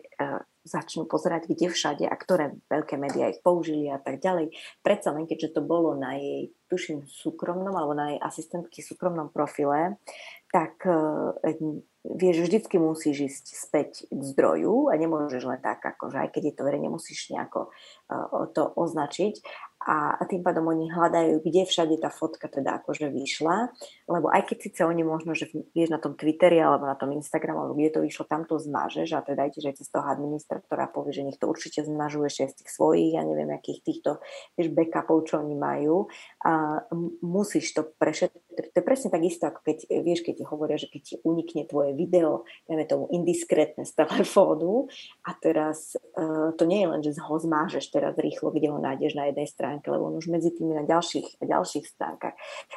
začnú 0.67 1.07
pozerať, 1.07 1.47
kde 1.47 1.71
všade 1.71 2.03
a 2.07 2.15
ktoré 2.15 2.59
veľké 2.67 2.99
médiá 2.99 3.31
ich 3.31 3.39
použili 3.39 3.87
a 3.87 3.99
tak 3.99 4.19
ďalej. 4.19 4.51
Predsa 4.83 5.15
len, 5.15 5.27
keďže 5.27 5.59
to 5.59 5.61
bolo 5.63 5.95
na 5.95 6.19
jej, 6.19 6.51
tuším, 6.67 7.07
súkromnom 7.07 7.71
alebo 7.71 7.95
na 7.95 8.15
jej 8.15 8.19
asistentky 8.19 8.83
súkromnom 8.83 9.31
profile, 9.31 9.99
tak 10.51 10.83
e, 10.83 10.99
vieš, 12.03 12.47
vždycky 12.47 12.79
musíš 12.79 13.17
ísť 13.31 13.45
späť 13.55 13.89
k 14.07 14.21
zdroju 14.33 14.87
a 14.87 14.95
nemôžeš 14.95 15.43
len 15.43 15.59
tak, 15.59 15.83
akože 15.83 16.15
aj 16.15 16.29
keď 16.31 16.43
je 16.51 16.53
to 16.55 16.63
verejne, 16.63 16.87
musíš 16.87 17.31
nejako 17.31 17.69
uh, 18.11 18.47
to 18.55 18.71
označiť 18.75 19.43
a, 19.79 20.19
a 20.19 20.27
tým 20.27 20.43
pádom 20.43 20.67
oni 20.67 20.91
hľadajú, 20.91 21.39
kde 21.39 21.63
všade 21.63 21.95
tá 22.03 22.11
fotka 22.11 22.51
teda 22.51 22.83
akože 22.83 23.07
vyšla, 23.15 23.71
lebo 24.11 24.27
aj 24.27 24.51
keď 24.51 24.57
síce 24.67 24.81
oni 24.83 25.07
možno, 25.07 25.31
že 25.31 25.47
vieš 25.71 25.95
na 25.95 26.03
tom 26.03 26.19
Twitteri 26.19 26.59
alebo 26.59 26.83
na 26.83 26.99
tom 26.99 27.15
Instagramu, 27.15 27.63
alebo 27.63 27.79
kde 27.79 27.95
to 27.95 28.03
vyšlo, 28.03 28.27
tam 28.27 28.43
to 28.43 28.59
zmažeš 28.59 29.15
a 29.15 29.23
teda 29.23 29.47
aj 29.47 29.55
že 29.55 29.79
cez 29.79 29.87
toho 29.87 30.03
administratora 30.03 30.91
povie, 30.91 31.15
že 31.15 31.23
nech 31.23 31.39
to 31.39 31.47
určite 31.47 31.87
zmažuje 31.87 32.27
ešte 32.27 32.51
z 32.51 32.55
tých 32.59 32.71
svojich, 32.75 33.15
ja 33.15 33.23
neviem, 33.23 33.47
akých 33.55 33.79
týchto 33.79 34.19
vieš, 34.59 34.67
backupov, 34.75 35.23
čo 35.23 35.39
oni 35.39 35.55
majú 35.55 36.11
a 36.43 36.83
musíš 37.23 37.71
to 37.71 37.87
prešetriť. 37.87 38.75
To 38.75 38.77
je 38.83 38.83
presne 38.83 39.07
tak 39.07 39.23
isto, 39.23 39.47
ako 39.47 39.63
keď, 39.63 39.77
vieš, 40.03 40.27
keď 40.27 40.43
ti 40.43 40.45
hovoria, 40.45 40.75
že 40.75 40.91
keď 40.91 41.01
ti 41.07 41.15
unikne 41.23 41.63
tvoje 41.63 41.88
video, 41.93 42.43
dajme 42.65 42.85
tomu 42.85 43.05
indiskrétne 43.13 43.85
z 43.85 43.93
telefónu 43.95 44.89
a 45.25 45.31
teraz 45.37 45.95
uh, 45.95 46.53
to 46.55 46.63
nie 46.65 46.83
je 46.83 46.87
len, 46.87 47.01
že 47.01 47.17
ho 47.19 47.35
zmážeš 47.37 47.93
teraz 47.93 48.17
rýchlo, 48.19 48.53
kde 48.53 48.69
ho 48.73 48.77
nájdeš 48.77 49.15
na 49.15 49.29
jednej 49.29 49.47
stránke, 49.47 49.89
lebo 49.89 50.09
on 50.09 50.17
už 50.17 50.29
medzi 50.29 50.53
tými 50.53 50.75
na 50.75 50.83
ďalších, 50.83 51.41
ďalších 51.41 51.85
stránkach. 51.85 52.35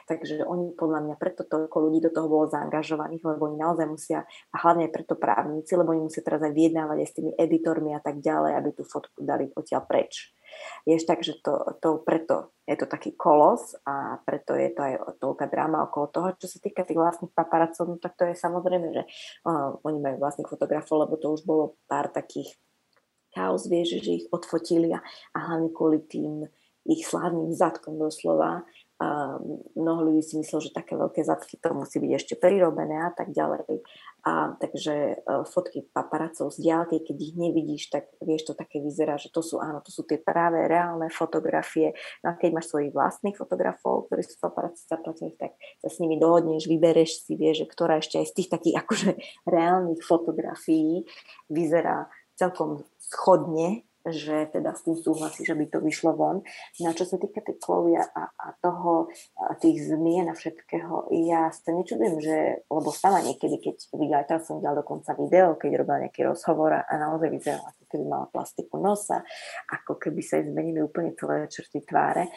Takže 0.08 0.44
oni 0.44 0.74
podľa 0.76 1.00
mňa 1.08 1.14
preto 1.20 1.44
toľko 1.44 1.76
ľudí 1.88 2.00
do 2.04 2.10
toho 2.10 2.28
bolo 2.28 2.48
zaangažovaných, 2.48 3.22
lebo 3.24 3.48
oni 3.48 3.56
naozaj 3.60 3.86
musia, 3.88 4.24
a 4.52 4.56
hlavne 4.60 4.92
preto 4.92 5.16
právnici, 5.16 5.74
lebo 5.76 5.96
oni 5.96 6.08
musia 6.08 6.24
teraz 6.24 6.42
aj 6.44 6.52
vyjednávať 6.52 6.96
aj 7.00 7.08
s 7.08 7.16
tými 7.16 7.32
editormi 7.36 7.90
a 7.96 8.00
tak 8.00 8.20
ďalej, 8.20 8.52
aby 8.58 8.70
tú 8.76 8.82
fotku 8.84 9.24
dali 9.24 9.48
odtiaľ 9.52 9.84
preč. 9.88 10.32
Vieš, 10.82 11.06
takže 11.06 11.38
to, 11.44 11.78
to 11.78 12.02
preto 12.02 12.50
je 12.66 12.78
to 12.78 12.86
taký 12.86 13.12
kolos 13.18 13.74
a 13.82 14.22
preto 14.22 14.54
je 14.54 14.70
to 14.70 14.80
aj 14.82 14.94
toľká 15.18 15.46
dráma 15.50 15.86
okolo 15.86 16.06
toho. 16.10 16.28
Čo 16.38 16.46
sa 16.46 16.58
týka 16.62 16.86
tých 16.86 16.98
vlastných 16.98 17.34
paparacov, 17.34 17.84
no 17.86 17.96
tak 17.98 18.14
to 18.14 18.26
je 18.26 18.38
samozrejme, 18.38 18.94
že 18.94 19.02
uh, 19.46 19.76
oni 19.82 19.98
majú 19.98 20.16
vlastných 20.22 20.50
fotografov, 20.50 21.06
lebo 21.06 21.18
to 21.18 21.34
už 21.34 21.42
bolo 21.42 21.78
pár 21.90 22.10
takých 22.10 22.54
chaos, 23.34 23.66
vieš, 23.66 23.98
že 24.04 24.22
ich 24.22 24.26
odfotili 24.30 24.92
a, 24.92 25.00
a 25.34 25.38
hlavne 25.48 25.72
kvôli 25.72 26.04
tým 26.04 26.46
ich 26.86 27.06
slávnym 27.06 27.54
zadkom 27.54 27.98
doslova. 27.98 28.66
Mnoho 29.72 30.00
ľudí 30.08 30.22
si 30.22 30.34
myslel, 30.38 30.68
že 30.68 30.76
také 30.76 30.94
veľké 30.94 31.24
zadky 31.24 31.56
to 31.56 31.72
musí 31.72 31.96
byť 31.98 32.12
ešte 32.12 32.34
prirobené 32.36 33.08
a 33.08 33.10
tak 33.10 33.32
ďalej. 33.32 33.82
A 34.22 34.54
takže 34.54 34.94
e, 34.94 35.14
fotky 35.50 35.82
paparacov 35.90 36.54
z 36.54 36.62
diálky, 36.62 37.02
keď 37.02 37.16
ich 37.18 37.34
nevidíš, 37.34 37.90
tak 37.90 38.06
vieš, 38.22 38.50
to 38.50 38.54
také 38.54 38.78
vyzerá, 38.78 39.18
že 39.18 39.34
to 39.34 39.42
sú, 39.42 39.58
áno, 39.58 39.82
to 39.82 39.90
sú 39.90 40.06
tie 40.06 40.20
práve 40.20 40.62
reálne 40.70 41.10
fotografie. 41.10 41.90
No 42.22 42.30
a 42.30 42.38
keď 42.38 42.54
máš 42.54 42.70
svojich 42.70 42.94
vlastných 42.94 43.34
fotografov, 43.34 44.06
ktorí 44.06 44.22
sú 44.22 44.38
paparazzi 44.38 44.86
zaplatení, 44.86 45.34
tak 45.34 45.58
sa 45.82 45.90
s 45.90 45.98
nimi 45.98 46.22
dohodneš, 46.22 46.70
vybereš 46.70 47.26
si, 47.26 47.34
vieš, 47.34 47.66
že 47.66 47.70
ktorá 47.74 47.98
ešte 47.98 48.22
aj 48.22 48.26
z 48.30 48.34
tých 48.38 48.48
takých 48.52 48.76
akože 48.86 49.10
reálnych 49.50 50.02
fotografií 50.06 51.02
vyzerá 51.50 52.06
celkom 52.38 52.86
schodne 53.02 53.82
že 54.08 54.50
teda 54.50 54.74
s 54.74 54.82
tým 54.82 54.96
súhlasí, 54.98 55.46
že 55.46 55.54
by 55.54 55.66
to 55.70 55.78
vyšlo 55.78 56.16
von. 56.18 56.42
No 56.82 56.86
a 56.90 56.96
čo 56.96 57.06
sa 57.06 57.20
týka 57.20 57.38
tej 57.44 57.58
Chloe 57.62 57.94
a, 57.98 58.06
a 58.30 58.46
toho, 58.58 59.12
a 59.38 59.54
tých 59.54 59.86
zmien 59.86 60.26
a 60.26 60.34
všetkého, 60.34 61.12
ja 61.28 61.52
sa 61.54 61.70
nečudujem, 61.70 62.18
že, 62.18 62.36
lebo 62.66 62.90
sama 62.90 63.22
niekedy, 63.22 63.62
keď 63.62 63.76
videla, 63.94 64.26
teraz 64.26 64.50
som 64.50 64.58
videla 64.58 64.82
dokonca 64.82 65.14
video, 65.14 65.54
keď 65.54 65.70
robila 65.78 66.02
nejaký 66.08 66.26
rozhovor 66.26 66.82
a 66.82 66.92
naozaj 66.98 67.30
vyzerala, 67.30 67.70
ako 67.70 67.84
keby 67.86 68.04
mala 68.08 68.26
plastiku 68.32 68.80
nosa, 68.80 69.22
ako 69.70 70.00
keby 70.00 70.20
sa 70.24 70.42
jej 70.42 70.50
zmenili 70.50 70.82
úplne 70.82 71.14
celé 71.14 71.46
črty 71.46 71.84
tváre 71.86 72.32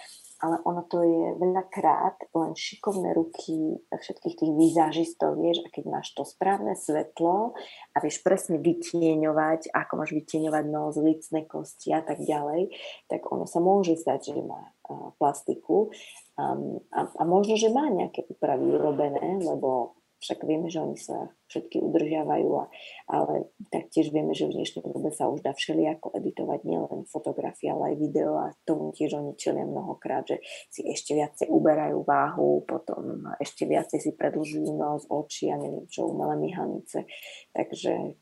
ale 0.45 0.61
ono 0.61 0.85
to 0.85 1.01
je 1.01 1.33
veľakrát 1.41 2.29
len 2.37 2.53
šikovné 2.53 3.17
ruky 3.17 3.81
všetkých 3.89 4.35
tých 4.37 4.51
výzážistov, 4.53 5.41
vieš, 5.41 5.65
a 5.65 5.73
keď 5.73 5.83
máš 5.89 6.13
to 6.13 6.21
správne 6.21 6.77
svetlo 6.77 7.57
a 7.91 7.97
vieš 7.97 8.21
presne 8.21 8.61
vytieňovať, 8.61 9.73
ako 9.73 10.05
máš 10.05 10.13
vytieňovať 10.13 10.65
nos, 10.69 10.93
licné 11.01 11.49
kosti 11.49 11.97
a 11.97 12.05
tak 12.05 12.21
ďalej, 12.21 12.69
tak 13.09 13.25
ono 13.25 13.49
sa 13.49 13.57
môže 13.57 13.97
stať, 13.97 14.37
že 14.37 14.41
má 14.45 14.69
plastiku 15.17 15.89
um, 16.37 16.77
a, 16.93 17.09
a 17.09 17.23
možno, 17.25 17.57
že 17.57 17.73
má 17.73 17.89
nejaké 17.89 18.29
úpravy 18.29 18.69
urobené, 18.69 19.41
lebo 19.41 19.97
však 20.25 20.41
vieme, 20.41 20.73
že 20.73 20.81
oni 20.81 20.97
sa 20.97 21.29
všetky 21.53 21.77
udržiavajú, 21.77 22.49
a, 22.57 22.65
ale 23.13 23.53
taktiež 23.69 24.09
vieme, 24.09 24.33
že 24.33 24.49
v 24.49 24.57
dnešnej 24.57 24.81
dobe 24.89 25.13
sa 25.13 25.29
už 25.29 25.45
dá 25.45 25.53
všelijako 25.53 26.17
editovať 26.17 26.65
nielen 26.65 27.05
fotografie, 27.05 27.69
ale 27.69 27.93
aj 27.93 28.01
video 28.01 28.41
a 28.41 28.57
tomu 28.65 28.89
tiež 28.89 29.21
oni 29.21 29.37
čelia 29.37 29.69
mnohokrát, 29.69 30.25
že 30.25 30.41
si 30.73 30.81
ešte 30.89 31.13
viacej 31.13 31.53
uberajú 31.53 32.01
váhu, 32.01 32.65
potom 32.65 33.29
ešte 33.37 33.69
viacej 33.69 34.01
si 34.01 34.11
predlžujú 34.17 34.73
nos, 34.73 35.05
oči 35.05 35.53
a 35.53 35.61
neviem 35.61 35.85
čo, 35.85 36.09
umelé 36.09 36.41
myhanice. 36.41 37.05
Takže 37.53 38.17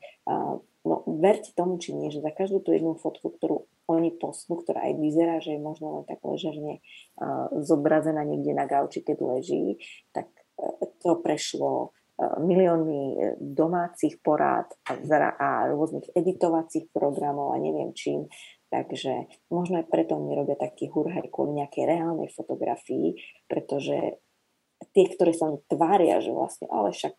no, 0.84 0.94
verte 1.08 1.56
tomu, 1.56 1.80
či 1.80 1.96
nie, 1.96 2.12
že 2.12 2.20
za 2.20 2.28
každú 2.28 2.60
tú 2.60 2.76
jednu 2.76 3.00
fotku, 3.00 3.32
ktorú 3.32 3.64
oni 3.88 4.16
posnú, 4.16 4.60
ktorá 4.60 4.88
aj 4.88 4.94
vyzerá, 5.00 5.40
že 5.40 5.56
je 5.56 5.60
možno 5.60 6.00
len 6.00 6.04
tak 6.08 6.20
ležerne 6.24 6.80
uh, 7.20 7.52
zobrazená 7.64 8.24
niekde 8.24 8.56
na 8.56 8.64
gauči, 8.64 9.04
keď 9.04 9.16
leží, 9.20 9.80
tak 10.16 10.28
to 11.04 11.20
prešlo 11.20 11.70
e, 11.84 11.88
milióny 12.40 13.00
e, 13.12 13.16
domácich 13.40 14.18
porád 14.24 14.72
a 14.86 15.68
rôznych 15.68 16.10
editovacích 16.16 16.88
programov 16.90 17.52
a 17.54 17.60
neviem 17.60 17.92
čím. 17.92 18.30
Takže 18.72 19.30
možno 19.54 19.84
aj 19.84 19.86
preto 19.86 20.18
oni 20.18 20.34
robia 20.34 20.58
taký 20.58 20.90
hurhaj 20.90 21.30
kvôli 21.30 21.62
nejakej 21.62 21.84
reálnej 21.86 22.26
fotografii, 22.34 23.14
pretože 23.46 24.18
tie, 24.90 25.04
ktoré 25.14 25.30
sa 25.30 25.52
oni 25.52 25.62
tvária, 25.70 26.18
že 26.18 26.34
vlastne, 26.34 26.66
ale 26.72 26.90
však 26.90 27.14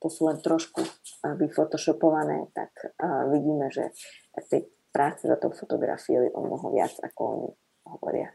to 0.00 0.08
sú 0.08 0.28
len 0.32 0.40
trošku 0.40 0.80
vyfotoshopované, 1.24 2.48
tak 2.56 2.72
vidíme, 3.32 3.68
že 3.68 3.92
tej 4.48 4.68
práce 4.92 5.28
za 5.28 5.36
tou 5.36 5.52
fotografiou 5.52 6.24
je 6.24 6.32
o 6.32 6.40
mnoho 6.40 6.72
viac, 6.72 6.92
ako 7.04 7.20
oni 7.20 7.48
hovoria 7.84 8.28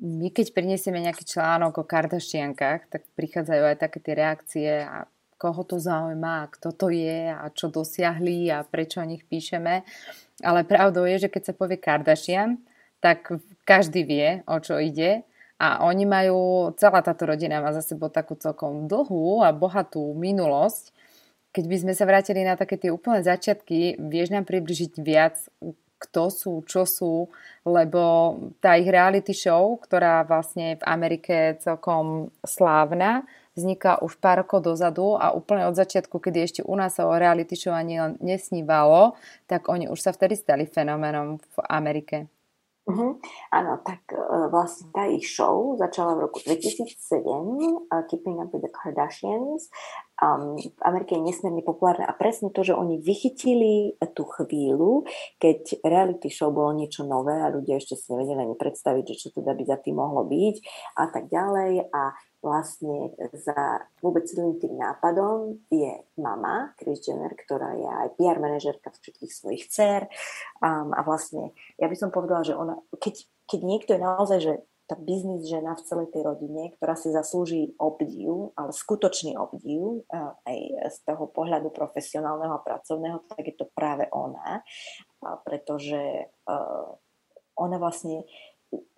my 0.00 0.32
keď 0.32 0.56
prinesieme 0.56 0.98
nejaký 1.04 1.28
článok 1.28 1.84
o 1.84 1.88
Kardashiankách, 1.88 2.88
tak 2.88 3.04
prichádzajú 3.14 3.62
aj 3.68 3.76
také 3.76 3.98
tie 4.00 4.14
reakcie 4.16 4.70
a 4.84 5.04
koho 5.40 5.64
to 5.64 5.80
zaujíma, 5.80 6.52
kto 6.52 6.72
to 6.76 6.92
je 6.92 7.32
a 7.32 7.48
čo 7.52 7.72
dosiahli 7.72 8.52
a 8.52 8.60
prečo 8.64 9.00
o 9.00 9.08
nich 9.08 9.24
píšeme. 9.24 9.84
Ale 10.44 10.60
pravdou 10.68 11.08
je, 11.08 11.28
že 11.28 11.32
keď 11.32 11.52
sa 11.52 11.54
povie 11.56 11.80
Kardashian, 11.80 12.60
tak 13.00 13.32
každý 13.64 14.04
vie, 14.04 14.28
o 14.44 14.60
čo 14.60 14.76
ide. 14.76 15.24
A 15.60 15.84
oni 15.84 16.08
majú, 16.08 16.72
celá 16.76 17.04
táto 17.04 17.28
rodina 17.28 17.60
má 17.60 17.72
za 17.72 17.84
sebou 17.84 18.08
takú 18.08 18.36
celkom 18.36 18.88
dlhú 18.88 19.44
a 19.44 19.52
bohatú 19.52 20.12
minulosť. 20.16 20.92
Keď 21.52 21.64
by 21.68 21.76
sme 21.76 21.92
sa 21.92 22.08
vrátili 22.08 22.40
na 22.44 22.56
také 22.56 22.80
tie 22.80 22.88
úplné 22.92 23.20
začiatky, 23.20 24.00
vieš 24.00 24.32
nám 24.32 24.48
približiť 24.48 24.92
viac, 25.00 25.36
kto 26.00 26.32
sú, 26.32 26.52
čo 26.64 26.88
sú, 26.88 27.28
lebo 27.68 28.34
tá 28.64 28.80
ich 28.80 28.88
reality 28.88 29.36
show, 29.36 29.76
ktorá 29.76 30.24
vlastne 30.24 30.80
v 30.80 30.84
Amerike 30.88 31.52
je 31.52 31.70
celkom 31.70 32.32
slávna, 32.40 33.28
vzniká 33.52 34.00
už 34.00 34.16
pár 34.16 34.40
rokov 34.40 34.64
dozadu 34.64 35.20
a 35.20 35.36
úplne 35.36 35.68
od 35.68 35.76
začiatku, 35.76 36.16
kedy 36.16 36.38
ešte 36.40 36.60
u 36.64 36.72
nás 36.72 36.96
sa 36.96 37.04
o 37.04 37.12
reality 37.12 37.52
show 37.52 37.76
ani 37.76 38.16
nesnívalo, 38.24 39.12
tak 39.44 39.68
oni 39.68 39.92
už 39.92 40.00
sa 40.00 40.16
vtedy 40.16 40.40
stali 40.40 40.64
fenoménom 40.64 41.36
v 41.36 41.56
Amerike. 41.68 42.39
Uh-huh. 42.88 43.20
Áno, 43.52 43.72
tak 43.84 44.08
uh, 44.16 44.48
vlastne 44.48 44.88
tá 44.90 45.04
ich 45.04 45.28
show 45.28 45.76
začala 45.76 46.16
v 46.16 46.26
roku 46.26 46.40
2007, 46.40 46.88
uh, 47.20 48.02
Keeping 48.08 48.40
Up 48.40 48.50
with 48.56 48.64
the 48.64 48.72
Kardashians. 48.72 49.68
Um, 50.20 50.56
v 50.56 50.82
Amerike 50.84 51.16
je 51.16 51.24
nesmierne 51.24 51.60
populárne 51.60 52.08
a 52.08 52.12
presne 52.16 52.48
to, 52.52 52.64
že 52.64 52.76
oni 52.76 53.00
vychytili 53.00 53.96
tú 54.16 54.24
chvíľu, 54.28 55.04
keď 55.40 55.80
reality 55.84 56.28
show 56.32 56.52
bolo 56.52 56.76
niečo 56.76 57.04
nové 57.04 57.36
a 57.40 57.52
ľudia 57.52 57.80
ešte 57.80 57.96
si 57.96 58.12
nevedeli 58.12 58.48
ani 58.48 58.56
predstaviť, 58.56 59.04
že 59.12 59.16
čo 59.16 59.28
teda 59.32 59.56
by 59.56 59.64
za 59.64 59.76
tým 59.80 59.96
mohlo 59.96 60.24
byť 60.28 60.56
a 61.00 61.04
tak 61.08 61.28
ďalej 61.32 61.88
a 61.88 62.02
vlastne 62.40 63.12
za 63.36 63.84
vôbec 64.00 64.24
celým 64.24 64.56
tým 64.56 64.80
nápadom 64.80 65.60
je 65.68 66.00
mama 66.16 66.72
Kris 66.80 67.04
Jenner, 67.04 67.36
ktorá 67.36 67.76
je 67.76 67.88
aj 67.88 68.08
PR 68.16 68.40
manažerka 68.40 68.90
všetkých 68.90 69.32
svojich 69.32 69.64
dcer. 69.68 70.08
Um, 70.64 70.96
a 70.96 71.04
vlastne 71.04 71.52
ja 71.76 71.86
by 71.86 71.96
som 71.96 72.08
povedala, 72.08 72.44
že 72.44 72.56
ona, 72.56 72.80
keď, 72.96 73.24
keď 73.44 73.60
niekto 73.60 73.90
je 73.92 74.00
naozaj, 74.00 74.38
že 74.40 74.54
tá 74.90 74.98
biznis 74.98 75.46
žena 75.46 75.78
v 75.78 75.86
celej 75.86 76.10
tej 76.10 76.26
rodine, 76.26 76.74
ktorá 76.74 76.98
si 76.98 77.14
zaslúži 77.14 77.78
obdiv, 77.78 78.50
ale 78.58 78.74
skutočný 78.74 79.38
obdiv 79.38 80.02
aj 80.42 80.58
z 80.90 80.98
toho 81.06 81.30
pohľadu 81.30 81.70
profesionálneho 81.70 82.58
a 82.58 82.64
pracovného, 82.66 83.22
tak 83.30 83.38
je 83.46 83.54
to 83.54 83.70
práve 83.70 84.10
ona, 84.10 84.66
pretože 85.46 86.26
ona 87.54 87.76
vlastne 87.78 88.26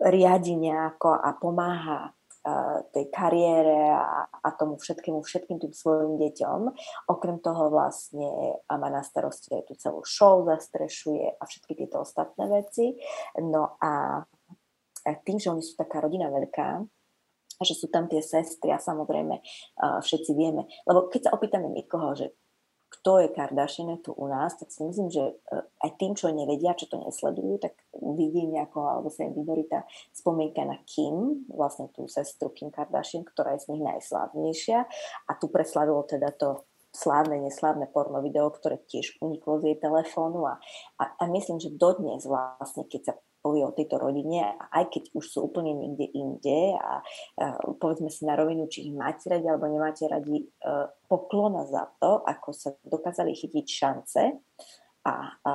riadi 0.01 0.57
nejako 0.57 1.13
a 1.13 1.37
pomáha 1.37 2.17
tej 2.91 3.07
kariére 3.15 3.95
a, 3.95 4.27
a 4.27 4.49
tomu 4.59 4.75
všetkému, 4.75 5.23
všetkým 5.23 5.63
tým 5.63 5.71
svojim 5.71 6.19
deťom. 6.19 6.61
Okrem 7.07 7.39
toho 7.39 7.71
vlastne 7.71 8.59
má 8.67 8.89
na 8.91 9.07
starosti 9.07 9.55
aj 9.55 9.71
tú 9.71 9.75
celú 9.79 10.03
show, 10.03 10.43
zastrešuje 10.43 11.39
a 11.39 11.43
všetky 11.47 11.79
tieto 11.79 12.03
ostatné 12.03 12.51
veci. 12.51 12.99
No 13.39 13.79
a 13.79 14.27
tým, 15.23 15.39
že 15.39 15.55
oni 15.55 15.63
sú 15.63 15.79
taká 15.79 16.03
rodina 16.03 16.27
veľká, 16.35 16.83
že 17.63 17.79
sú 17.79 17.87
tam 17.95 18.11
tie 18.11 18.19
sestry 18.19 18.75
a 18.75 18.83
samozrejme 18.83 19.39
všetci 19.79 20.35
vieme. 20.35 20.67
Lebo 20.83 21.07
keď 21.07 21.31
sa 21.31 21.35
opýtame 21.39 21.71
niekoho, 21.71 22.19
že 22.19 22.35
kto 23.03 23.19
je 23.19 23.35
Kardashian 23.35 23.99
tu 23.99 24.15
u 24.15 24.31
nás, 24.31 24.55
tak 24.55 24.71
si 24.71 24.79
myslím, 24.87 25.11
že 25.11 25.35
eh, 25.35 25.67
aj 25.83 25.91
tým, 25.99 26.15
čo 26.15 26.31
nevedia, 26.31 26.79
čo 26.79 26.87
to 26.87 27.03
nesledujú, 27.03 27.59
tak 27.59 27.75
vidí 27.99 28.47
nejako, 28.47 28.79
alebo 28.87 29.11
sa 29.11 29.27
im 29.27 29.35
vyborí 29.35 29.67
tá 29.67 29.83
spomienka 30.15 30.63
na 30.63 30.79
Kim, 30.87 31.43
vlastne 31.51 31.91
tú 31.91 32.07
sestru 32.07 32.55
Kim 32.55 32.71
Kardashian, 32.71 33.27
ktorá 33.27 33.59
je 33.59 33.67
z 33.67 33.75
nich 33.75 33.83
najslávnejšia 33.83 34.87
a 35.27 35.33
tu 35.35 35.51
preslavilo 35.51 36.07
teda 36.07 36.31
to 36.31 36.63
slávne, 36.93 37.41
neslávne 37.41 37.89
porno 37.89 38.21
video, 38.21 38.53
ktoré 38.53 38.77
tiež 38.85 39.17
uniklo 39.25 39.59
z 39.59 39.73
jej 39.73 39.79
telefónu 39.81 40.45
a, 40.45 40.61
a, 41.01 41.05
a 41.19 41.25
myslím, 41.33 41.59
že 41.59 41.73
dodnes 41.73 42.29
vlastne, 42.29 42.85
keď 42.85 43.01
sa 43.03 43.15
povie 43.43 43.67
o 43.67 43.75
tejto 43.75 43.99
rodine, 43.99 44.55
aj 44.71 44.87
keď 44.95 45.05
už 45.19 45.25
sú 45.27 45.39
úplne 45.51 45.75
niekde 45.75 46.07
inde 46.15 46.79
a, 46.79 47.03
a 47.03 47.45
povedzme 47.75 48.07
si 48.07 48.23
na 48.23 48.39
rovinu, 48.39 48.71
či 48.71 48.87
ich 48.87 48.95
máte 48.95 49.27
radi 49.27 49.51
alebo 49.51 49.67
nemáte 49.67 50.07
radi, 50.07 50.47
uh, 50.63 50.87
poklona 51.11 51.67
za 51.67 51.91
to, 51.99 52.23
ako 52.23 52.55
sa 52.55 52.71
dokázali 52.87 53.35
chytiť 53.35 53.67
šance 53.67 54.23
a, 55.03 55.15
a 55.43 55.53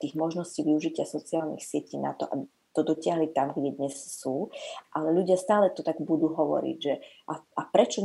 tých 0.00 0.16
možností 0.16 0.64
využitia 0.64 1.04
sociálnych 1.04 1.60
sietí 1.60 2.00
na 2.00 2.16
to, 2.16 2.24
aby 2.32 2.48
to 2.72 2.80
dotiahli 2.84 3.32
tam, 3.32 3.52
kde 3.52 3.76
dnes 3.76 3.96
sú. 3.96 4.52
Ale 4.92 5.12
ľudia 5.12 5.40
stále 5.40 5.72
to 5.72 5.80
tak 5.80 6.00
budú 6.00 6.32
hovoriť, 6.32 6.76
že 6.80 7.00
a, 7.28 7.40
a 7.40 7.62
prečo 7.68 8.04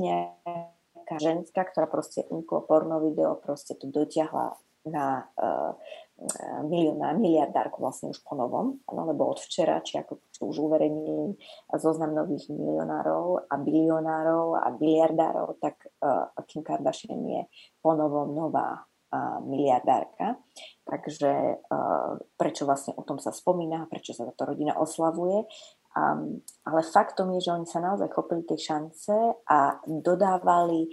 nejaká 1.11 1.19
ženská, 1.19 1.67
ktorá 1.67 1.91
proste 1.91 2.23
uniklo 2.31 2.63
porno 2.63 3.03
video, 3.03 3.35
proste 3.35 3.75
to 3.75 3.91
dotiahla 3.91 4.55
na 4.87 5.27
uh, 5.35 5.75
miliardárku 7.19 7.83
vlastne 7.83 8.15
už 8.15 8.23
po 8.23 8.39
novom, 8.39 8.79
no, 8.87 9.01
lebo 9.03 9.27
od 9.29 9.43
včera, 9.43 9.83
či 9.83 9.99
ako 9.99 10.23
čo 10.31 10.47
už 10.47 10.57
uverejnili 10.71 11.35
zoznam 11.75 12.15
nových 12.15 12.47
milionárov 12.47 13.51
a 13.51 13.55
bilionárov 13.59 14.55
a 14.55 14.71
biliardárov, 14.71 15.59
tak 15.59 15.83
uh, 15.99 16.31
Kim 16.47 16.63
Kardashian 16.63 17.27
je 17.27 17.43
po 17.83 17.93
novom 17.93 18.31
nová 18.31 18.79
uh, 18.79 19.43
miliardárka. 19.43 20.39
Takže 20.87 21.61
uh, 21.61 22.17
prečo 22.39 22.63
vlastne 22.63 22.95
o 22.95 23.03
tom 23.03 23.19
sa 23.19 23.35
spomína, 23.35 23.85
prečo 23.91 24.15
sa 24.15 24.25
táto 24.31 24.49
rodina 24.49 24.79
oslavuje. 24.79 25.45
Um, 25.91 26.39
ale 26.63 26.81
faktom 26.87 27.35
je, 27.35 27.51
že 27.51 27.51
oni 27.51 27.67
sa 27.67 27.83
naozaj 27.83 28.07
chopili 28.15 28.47
tej 28.47 28.63
šance 28.63 29.11
a 29.43 29.75
dodávali 29.83 30.87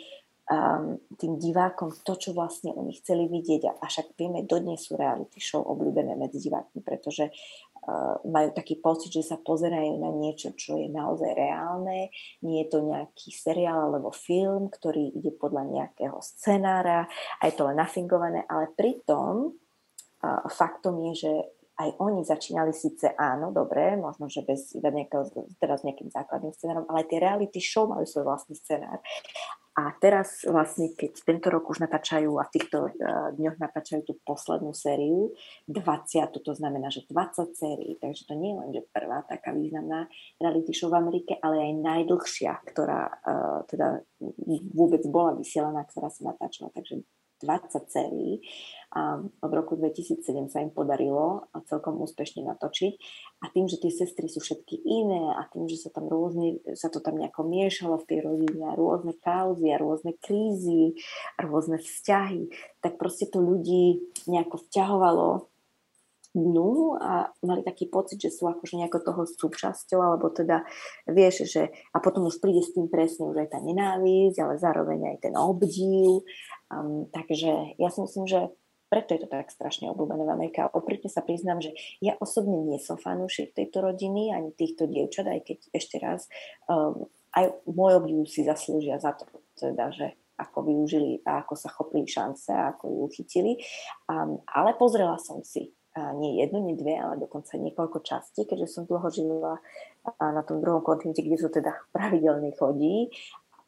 um, 0.51 0.99
tým 1.15 1.39
divákom 1.39 1.95
to, 2.03 2.19
čo 2.19 2.35
vlastne 2.35 2.75
oni 2.75 2.99
chceli 2.99 3.31
vidieť. 3.31 3.79
A 3.79 3.87
však 3.87 4.19
vieme, 4.19 4.43
dodnes 4.43 4.91
sú 4.91 4.99
reality 4.99 5.39
show 5.39 5.63
obľúbené 5.63 6.19
medzi 6.19 6.43
divákmi, 6.43 6.83
pretože 6.83 7.31
uh, 7.31 8.19
majú 8.27 8.51
taký 8.51 8.83
pocit, 8.83 9.15
že 9.15 9.23
sa 9.23 9.39
pozerajú 9.39 10.03
na 10.03 10.11
niečo, 10.11 10.51
čo 10.59 10.75
je 10.75 10.91
naozaj 10.91 11.31
reálne. 11.31 12.11
Nie 12.43 12.67
je 12.67 12.69
to 12.75 12.83
nejaký 12.83 13.31
seriál 13.31 13.95
alebo 13.95 14.11
film, 14.11 14.67
ktorý 14.67 15.15
ide 15.15 15.31
podľa 15.31 15.63
nejakého 15.79 16.19
scenára 16.19 17.07
a 17.39 17.43
je 17.47 17.55
to 17.55 17.71
len 17.71 17.79
nafingované, 17.79 18.43
ale 18.51 18.67
pritom 18.75 19.55
faktom 20.51 20.99
je, 21.11 21.13
že 21.15 21.33
aj 21.79 21.95
oni 22.03 22.27
začínali 22.27 22.75
síce 22.75 23.15
áno, 23.15 23.55
dobre, 23.55 23.95
možno, 23.95 24.27
že 24.27 24.43
bez 24.43 24.75
nejakého, 24.75 25.31
teraz 25.63 25.87
nejakým 25.87 26.11
základným 26.11 26.51
scenárom, 26.51 26.85
ale 26.91 27.07
tie 27.07 27.23
reality 27.23 27.63
show 27.63 27.87
majú 27.87 28.03
svoj 28.03 28.27
vlastný 28.27 28.59
scenár. 28.59 28.99
A 29.79 29.95
teraz 30.03 30.43
vlastne, 30.43 30.91
keď 30.91 31.23
tento 31.23 31.55
rok 31.55 31.71
už 31.71 31.79
natáčajú 31.79 32.35
a 32.35 32.51
v 32.51 32.55
týchto 32.59 32.91
uh, 32.91 33.31
dňoch 33.31 33.63
natáčajú 33.63 34.11
tú 34.11 34.19
poslednú 34.27 34.75
sériu, 34.75 35.31
20, 35.71 36.35
to 36.43 36.51
znamená, 36.51 36.91
že 36.91 37.07
20 37.07 37.55
sérií, 37.55 37.95
takže 38.03 38.27
to 38.27 38.35
nie 38.35 38.51
je 38.51 38.59
len, 38.59 38.71
že 38.75 38.83
prvá 38.91 39.23
taká 39.23 39.55
významná 39.55 40.11
reality 40.43 40.75
show 40.75 40.91
v 40.91 40.99
Amerike, 40.99 41.39
ale 41.39 41.63
aj 41.63 41.73
najdlhšia, 41.79 42.59
ktorá 42.75 43.07
uh, 43.07 43.63
teda 43.71 44.03
vôbec 44.75 45.07
bola 45.07 45.39
vysielaná, 45.39 45.87
ktorá 45.87 46.11
sa 46.11 46.27
natáčala, 46.27 46.75
takže 46.75 47.07
20 47.41 47.89
sérií 47.89 48.43
a 48.89 49.21
od 49.21 49.53
roku 49.53 49.77
2007 49.77 50.25
sa 50.49 50.65
im 50.65 50.73
podarilo 50.73 51.45
celkom 51.69 52.01
úspešne 52.01 52.41
natočiť 52.41 52.95
a 53.45 53.53
tým, 53.53 53.69
že 53.69 53.77
tie 53.77 53.93
sestry 53.93 54.33
sú 54.33 54.41
všetky 54.41 54.81
iné 54.81 55.37
a 55.37 55.45
tým, 55.53 55.69
že 55.69 55.77
sa 55.77 55.93
tam 55.93 56.09
rôzne, 56.09 56.65
sa 56.73 56.89
to 56.89 57.05
tam 57.05 57.21
nejako 57.21 57.45
miešalo 57.45 58.01
v 58.01 58.09
tej 58.09 58.19
rodine 58.25 58.65
a 58.65 58.79
rôzne 58.79 59.13
kauzy 59.21 59.69
a 59.69 59.77
rôzne 59.77 60.17
krízy 60.17 60.97
a 61.37 61.45
rôzne 61.45 61.77
vzťahy, 61.77 62.49
tak 62.81 62.97
proste 62.97 63.29
to 63.29 63.45
ľudí 63.45 64.01
nejako 64.25 64.57
vťahovalo 64.67 65.53
dnu 66.37 67.01
a 67.01 67.33
mali 67.43 67.65
taký 67.65 67.89
pocit, 67.89 68.21
že 68.21 68.31
sú 68.31 68.47
akože 68.47 68.77
nejako 68.77 69.01
toho 69.01 69.23
súčasťou, 69.25 70.01
alebo 70.01 70.29
teda 70.29 70.65
vieš, 71.09 71.49
že 71.49 71.73
a 71.93 71.99
potom 71.99 72.29
už 72.29 72.39
príde 72.39 72.61
s 72.61 72.73
tým 72.77 72.87
presne 72.93 73.29
už 73.29 73.49
aj 73.49 73.49
tá 73.57 73.59
nenávisť, 73.59 74.37
ale 74.39 74.55
zároveň 74.61 75.17
aj 75.17 75.29
ten 75.29 75.35
obdiv. 75.35 76.23
Um, 76.69 77.09
takže 77.13 77.77
ja 77.81 77.89
si 77.89 77.99
myslím, 78.05 78.27
že 78.29 78.53
preto 78.89 79.13
je 79.13 79.25
to 79.25 79.29
tak 79.29 79.53
strašne 79.53 79.93
obľúbené 79.93 80.25
v 80.25 80.33
Amerike. 80.33 80.59
A 80.65 80.73
oprite 80.73 81.13
sa 81.13 81.21
priznám, 81.21 81.61
že 81.61 81.77
ja 82.01 82.17
osobne 82.21 82.57
nie 82.65 82.81
som 82.81 82.97
fanúšik 82.97 83.53
tejto 83.53 83.85
rodiny, 83.85 84.33
ani 84.33 84.53
týchto 84.57 84.89
dievčat, 84.89 85.29
aj 85.29 85.41
keď 85.45 85.59
ešte 85.77 85.97
raz, 86.01 86.25
um, 86.69 87.09
aj 87.37 87.53
môj 87.69 88.01
obdiv 88.01 88.25
si 88.25 88.45
zaslúžia 88.49 88.97
za 88.97 89.13
to, 89.13 89.29
teda, 89.61 89.93
že 89.93 90.17
ako 90.39 90.71
využili 90.71 91.21
a 91.27 91.43
ako 91.43 91.55
sa 91.59 91.69
chopili 91.69 92.07
šance 92.07 92.49
a 92.55 92.73
ako 92.73 92.89
ju 92.89 92.99
uchytili. 93.05 93.53
Um, 94.09 94.41
ale 94.49 94.73
pozrela 94.79 95.19
som 95.21 95.45
si 95.45 95.75
nie 96.15 96.39
jednu, 96.39 96.63
nie 96.63 96.77
dve, 96.79 96.95
ale 96.95 97.19
dokonca 97.19 97.59
niekoľko 97.59 97.99
častí, 98.05 98.47
keďže 98.47 98.69
som 98.71 98.83
dlho 98.87 99.09
žila 99.11 99.59
na 100.21 100.43
tom 100.47 100.63
druhom 100.63 100.81
kontinente, 100.81 101.25
kde 101.25 101.39
sa 101.41 101.51
teda 101.51 101.75
pravidelne 101.95 102.55
chodí. 102.55 103.11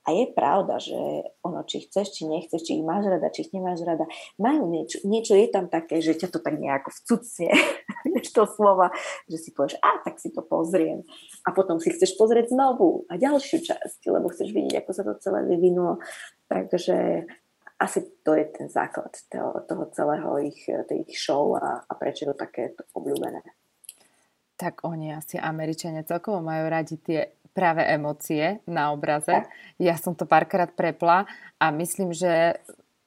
A 0.08 0.16
je 0.16 0.32
pravda, 0.32 0.80
že 0.80 0.96
ono, 1.44 1.60
či 1.68 1.84
chceš, 1.84 2.16
či 2.16 2.22
nechceš, 2.24 2.64
či 2.64 2.80
ich 2.80 2.84
máš 2.84 3.04
rada, 3.04 3.28
či 3.28 3.44
ich 3.44 3.52
nemáš 3.52 3.84
rada, 3.84 4.08
majú 4.40 4.64
niečo, 4.72 5.04
niečo 5.04 5.36
je 5.36 5.48
tam 5.52 5.68
také, 5.68 6.00
že 6.00 6.16
ťa 6.16 6.32
to 6.32 6.40
tak 6.40 6.56
nejako 6.56 6.88
vcucne, 6.88 7.52
to 8.34 8.44
slova, 8.48 8.88
že 9.28 9.36
si 9.36 9.50
povieš, 9.52 9.76
a 9.84 10.00
tak 10.00 10.16
si 10.16 10.32
to 10.32 10.40
pozriem. 10.40 11.04
A 11.44 11.52
potom 11.52 11.76
si 11.76 11.92
chceš 11.92 12.16
pozrieť 12.16 12.54
znovu 12.54 13.04
a 13.12 13.20
ďalšiu 13.20 13.60
časť, 13.60 14.00
lebo 14.08 14.32
chceš 14.32 14.56
vidieť, 14.56 14.80
ako 14.80 14.90
sa 14.96 15.02
to 15.04 15.12
celé 15.20 15.44
vyvinulo. 15.44 16.00
Takže 16.48 17.28
asi 17.80 18.00
to 18.24 18.36
je 18.36 18.44
ten 18.52 18.68
základ 18.68 19.12
toho, 19.28 19.64
toho 19.68 19.84
celého 19.92 20.30
ich, 20.40 20.68
ich 21.08 21.16
show 21.16 21.56
a, 21.56 21.80
a 21.84 21.92
prečo 21.96 22.28
to 22.28 22.34
také 22.36 22.76
obľúbené. 22.96 23.40
Tak 24.60 24.84
oni 24.84 25.16
asi 25.16 25.40
Američania 25.40 26.04
celkovo 26.04 26.44
majú 26.44 26.68
radi 26.68 27.00
tie 27.00 27.39
práve 27.52 27.82
emócie 27.86 28.62
na 28.66 28.94
obraze. 28.94 29.46
Ja 29.76 29.98
som 29.98 30.14
to 30.14 30.24
párkrát 30.24 30.72
prepla 30.72 31.26
a 31.58 31.66
myslím, 31.74 32.14
že 32.14 32.58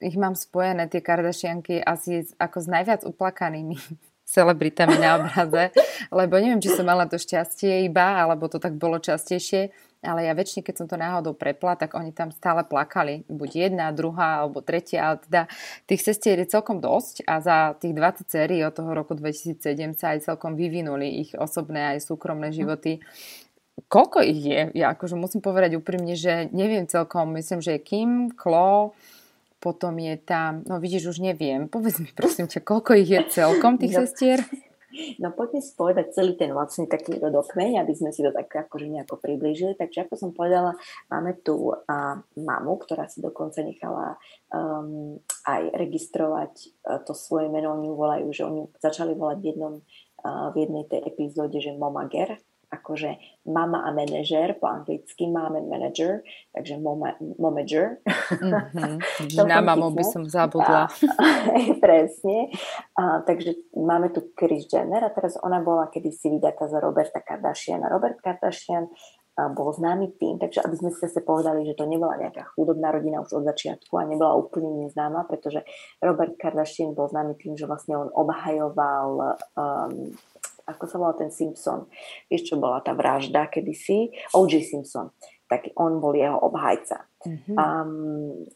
ich 0.03 0.19
mám 0.19 0.35
spojené, 0.35 0.91
tie 0.91 0.99
Kardashianky, 0.99 1.79
asi 1.79 2.27
ako 2.35 2.57
s 2.59 2.67
najviac 2.67 3.01
uplakanými 3.07 3.79
celebritami 4.35 4.99
na 4.99 5.23
obraze, 5.23 5.71
lebo 6.19 6.35
neviem, 6.39 6.59
či 6.59 6.75
som 6.75 6.83
mala 6.83 7.07
to 7.07 7.15
šťastie 7.15 7.87
iba, 7.87 8.19
alebo 8.19 8.51
to 8.51 8.59
tak 8.59 8.75
bolo 8.75 8.99
častejšie, 8.99 9.71
ale 10.03 10.27
ja 10.27 10.35
väčšine, 10.35 10.67
keď 10.67 10.75
som 10.75 10.87
to 10.91 10.99
náhodou 10.99 11.31
prepla, 11.31 11.79
tak 11.79 11.95
oni 11.95 12.11
tam 12.11 12.27
stále 12.35 12.67
plakali. 12.67 13.23
Buď 13.31 13.71
jedna, 13.71 13.95
druhá 13.95 14.43
alebo 14.43 14.59
tretia, 14.59 15.15
ale 15.15 15.23
teda 15.23 15.41
tých 15.87 16.03
sestier 16.03 16.35
je 16.43 16.51
celkom 16.51 16.83
dosť 16.83 17.23
a 17.23 17.39
za 17.39 17.57
tých 17.79 17.95
20 17.95 18.27
sérií 18.27 18.67
od 18.67 18.75
toho 18.75 18.91
roku 18.91 19.15
2007 19.15 19.95
sa 19.95 20.11
aj 20.11 20.27
celkom 20.27 20.59
vyvinuli 20.59 21.23
ich 21.23 21.31
osobné 21.39 21.95
aj 21.95 22.03
súkromné 22.03 22.51
životy. 22.51 22.99
Koľko 23.89 24.21
ich 24.21 24.41
je? 24.45 24.61
Ja 24.77 24.93
akože 24.93 25.17
musím 25.17 25.41
povedať 25.41 25.77
úprimne, 25.77 26.13
že 26.13 26.49
neviem 26.53 26.85
celkom. 26.85 27.33
Myslím, 27.33 27.61
že 27.61 27.77
je 27.77 27.81
Kim, 27.81 28.29
Klo, 28.33 28.93
potom 29.63 29.95
je 29.95 30.13
tam, 30.19 30.61
no 30.67 30.77
vidíš, 30.77 31.15
už 31.15 31.23
neviem. 31.23 31.65
Povedz 31.73 32.03
mi 32.03 32.11
prosím 32.11 32.51
ťa, 32.51 32.61
koľko 32.61 32.99
ich 32.99 33.09
je 33.09 33.21
celkom 33.31 33.81
tých 33.81 33.95
no. 33.95 33.99
sestier? 34.05 34.39
No 35.17 35.33
poďme 35.33 35.57
si 35.57 35.73
povedať 35.73 36.13
celý 36.13 36.37
ten 36.37 36.53
vlastne 36.53 36.85
taký 36.85 37.17
rodokmeň, 37.17 37.81
aby 37.81 37.97
sme 37.97 38.13
si 38.13 38.21
to 38.21 38.29
tak 38.29 38.45
akože 38.45 38.85
nejako 38.85 39.17
priblížili. 39.17 39.73
Takže 39.73 40.05
ako 40.05 40.13
som 40.13 40.29
povedala, 40.37 40.77
máme 41.09 41.33
tu 41.41 41.73
uh, 41.73 42.21
mamu, 42.37 42.73
ktorá 42.77 43.09
si 43.09 43.17
dokonca 43.17 43.65
nechala 43.65 44.21
um, 44.53 45.17
aj 45.49 45.73
registrovať 45.73 46.53
uh, 46.85 47.01
to 47.01 47.17
svoje 47.17 47.49
meno. 47.49 47.73
Oni 47.73 47.89
volajú, 47.89 48.29
že 48.29 48.45
oni 48.45 48.69
začali 48.77 49.17
volať 49.17 49.37
v, 49.41 49.45
jednom, 49.49 49.73
uh, 49.81 50.53
v 50.53 50.55
jednej 50.61 50.85
tej 50.85 51.01
epizóde, 51.09 51.57
že 51.57 51.73
Momager, 51.73 52.37
akože 52.73 53.21
mama 53.45 53.85
a 53.85 53.93
manažer, 53.93 54.57
po 54.57 54.65
anglicky 54.65 55.29
máme 55.29 55.61
manager, 55.69 56.25
takže 56.55 56.81
moma, 56.81 57.15
momager. 57.37 58.01
Mm-hmm. 58.33 59.45
Na 59.45 59.61
mamu 59.61 59.93
by 59.93 60.03
som 60.03 60.25
zabudla. 60.25 60.89
A, 60.89 61.25
presne. 61.83 62.49
A, 62.97 63.21
takže 63.21 63.53
máme 63.77 64.09
tu 64.09 64.33
Kris 64.33 64.65
Jenner 64.65 65.05
a 65.05 65.13
teraz 65.13 65.37
ona 65.39 65.61
bola 65.61 65.87
kedysi 65.87 66.33
vydatá 66.33 66.65
za 66.65 66.81
Roberta 66.81 67.21
Kardashian 67.21 67.85
a 67.85 67.91
Robert 67.93 68.17
Kardashian 68.19 68.89
bol 69.33 69.73
známy 69.73 70.13
tým, 70.21 70.37
takže 70.37 70.61
aby 70.61 70.75
sme 70.77 70.89
si 70.93 71.09
zase 71.09 71.25
povedali, 71.25 71.65
že 71.65 71.73
to 71.73 71.89
nebola 71.89 72.21
nejaká 72.21 72.53
chudobná 72.53 72.93
rodina 72.93 73.17
už 73.25 73.41
od 73.41 73.43
začiatku 73.49 73.97
a 73.97 74.05
nebola 74.05 74.37
úplne 74.37 74.85
neznáma, 74.85 75.25
pretože 75.25 75.65
Robert 76.05 76.37
Kardashian 76.37 76.93
bol 76.93 77.09
známy 77.09 77.33
tým, 77.41 77.57
že 77.57 77.65
vlastne 77.65 77.97
on 77.97 78.13
obhajoval 78.13 79.09
um, 79.57 80.13
ako 80.63 80.83
sa 80.87 80.95
volal 80.99 81.15
ten 81.19 81.31
Simpson, 81.31 81.87
vieš 82.31 82.53
čo 82.53 82.55
bola 82.55 82.79
tá 82.79 82.95
vražda 82.95 83.51
kedysi, 83.51 84.11
O.J. 84.35 84.63
Simpson, 84.63 85.11
tak 85.51 85.69
on 85.75 85.99
bol 85.99 86.15
jeho 86.15 86.39
obhajca. 86.39 87.03
Mm-hmm. 87.27 87.55
Um, 87.59 88.47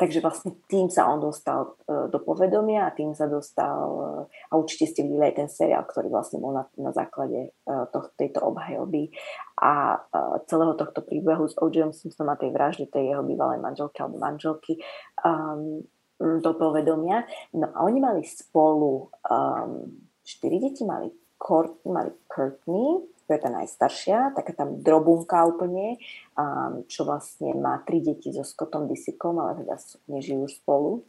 takže 0.00 0.24
vlastne 0.24 0.56
tým 0.66 0.88
sa 0.88 1.06
on 1.12 1.20
dostal 1.20 1.76
uh, 1.86 2.08
do 2.08 2.18
povedomia 2.24 2.88
a 2.88 2.94
tým 2.96 3.12
sa 3.12 3.28
dostal, 3.28 3.86
uh, 3.86 4.22
a 4.48 4.52
určite 4.56 4.88
ste 4.88 5.04
videli 5.04 5.28
aj 5.28 5.36
ten 5.38 5.48
seriál, 5.52 5.84
ktorý 5.84 6.08
vlastne 6.08 6.40
bol 6.40 6.56
na, 6.56 6.64
na 6.80 6.90
základe 6.90 7.52
uh, 7.68 7.86
to, 7.92 8.10
tejto 8.16 8.40
obhajoby 8.42 9.12
a 9.60 10.00
uh, 10.00 10.40
celého 10.48 10.72
tohto 10.74 11.04
príbehu 11.04 11.46
s 11.46 11.54
O.J. 11.60 11.92
Simpsonom 11.92 12.32
a 12.32 12.40
tej 12.40 12.50
vraždy 12.50 12.88
tej 12.88 13.12
jeho 13.12 13.22
bývalej 13.22 13.60
manželky 13.60 14.00
alebo 14.00 14.16
manželky 14.18 14.80
um, 15.22 15.84
do 16.18 16.50
povedomia. 16.54 17.26
No 17.52 17.70
a 17.74 17.82
oni 17.86 17.98
mali 17.98 18.22
spolu 18.22 19.10
um, 19.26 19.90
štyri 20.22 20.62
deti 20.62 20.86
mali 20.86 21.10
Courtney, 21.42 21.90
mali 21.90 22.14
Courtney, 22.30 23.02
to 23.26 23.30
je 23.34 23.40
tá 23.42 23.50
najstaršia, 23.50 24.30
taká 24.38 24.54
tam 24.54 24.78
drobunka 24.78 25.42
úplne, 25.42 25.98
um, 26.38 26.86
čo 26.86 27.02
vlastne 27.02 27.50
má 27.58 27.82
tri 27.82 27.98
deti 27.98 28.30
so 28.30 28.46
Scottom 28.46 28.86
Disikom, 28.86 29.42
ale 29.42 29.66
teda 29.66 29.74
nežijú 30.06 30.46
spolu. 30.46 31.02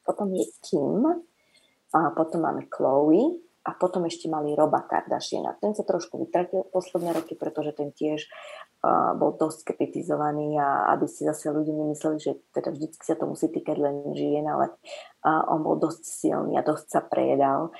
Potom 0.00 0.32
je 0.32 0.48
Kim, 0.64 1.04
a 1.90 2.14
potom 2.14 2.46
máme 2.46 2.70
Chloe 2.70 3.42
a 3.66 3.70
potom 3.76 4.06
ešte 4.06 4.30
mali 4.30 4.54
Roba 4.54 4.86
Kardashiana. 4.86 5.58
Ten 5.58 5.76
sa 5.76 5.82
trošku 5.82 6.16
vytratil 6.16 6.64
posledné 6.70 7.12
roky, 7.12 7.36
pretože 7.36 7.76
ten 7.76 7.92
tiež 7.92 8.24
uh, 8.24 9.12
bol 9.18 9.36
dosť 9.36 9.74
kritizovaný 9.74 10.56
a 10.56 10.94
aby 10.96 11.10
si 11.10 11.26
zase 11.26 11.52
ľudia 11.52 11.74
nemysleli, 11.74 12.18
že 12.22 12.40
teda 12.56 12.72
vždycky 12.72 13.02
sa 13.04 13.18
to 13.18 13.28
musí 13.28 13.50
týkať 13.52 13.76
len 13.76 13.96
žien, 14.16 14.46
ale 14.46 14.72
uh, 15.26 15.44
on 15.50 15.60
bol 15.66 15.76
dosť 15.76 16.02
silný 16.06 16.56
a 16.56 16.64
dosť 16.64 16.86
sa 16.88 17.00
prejedal. 17.04 17.74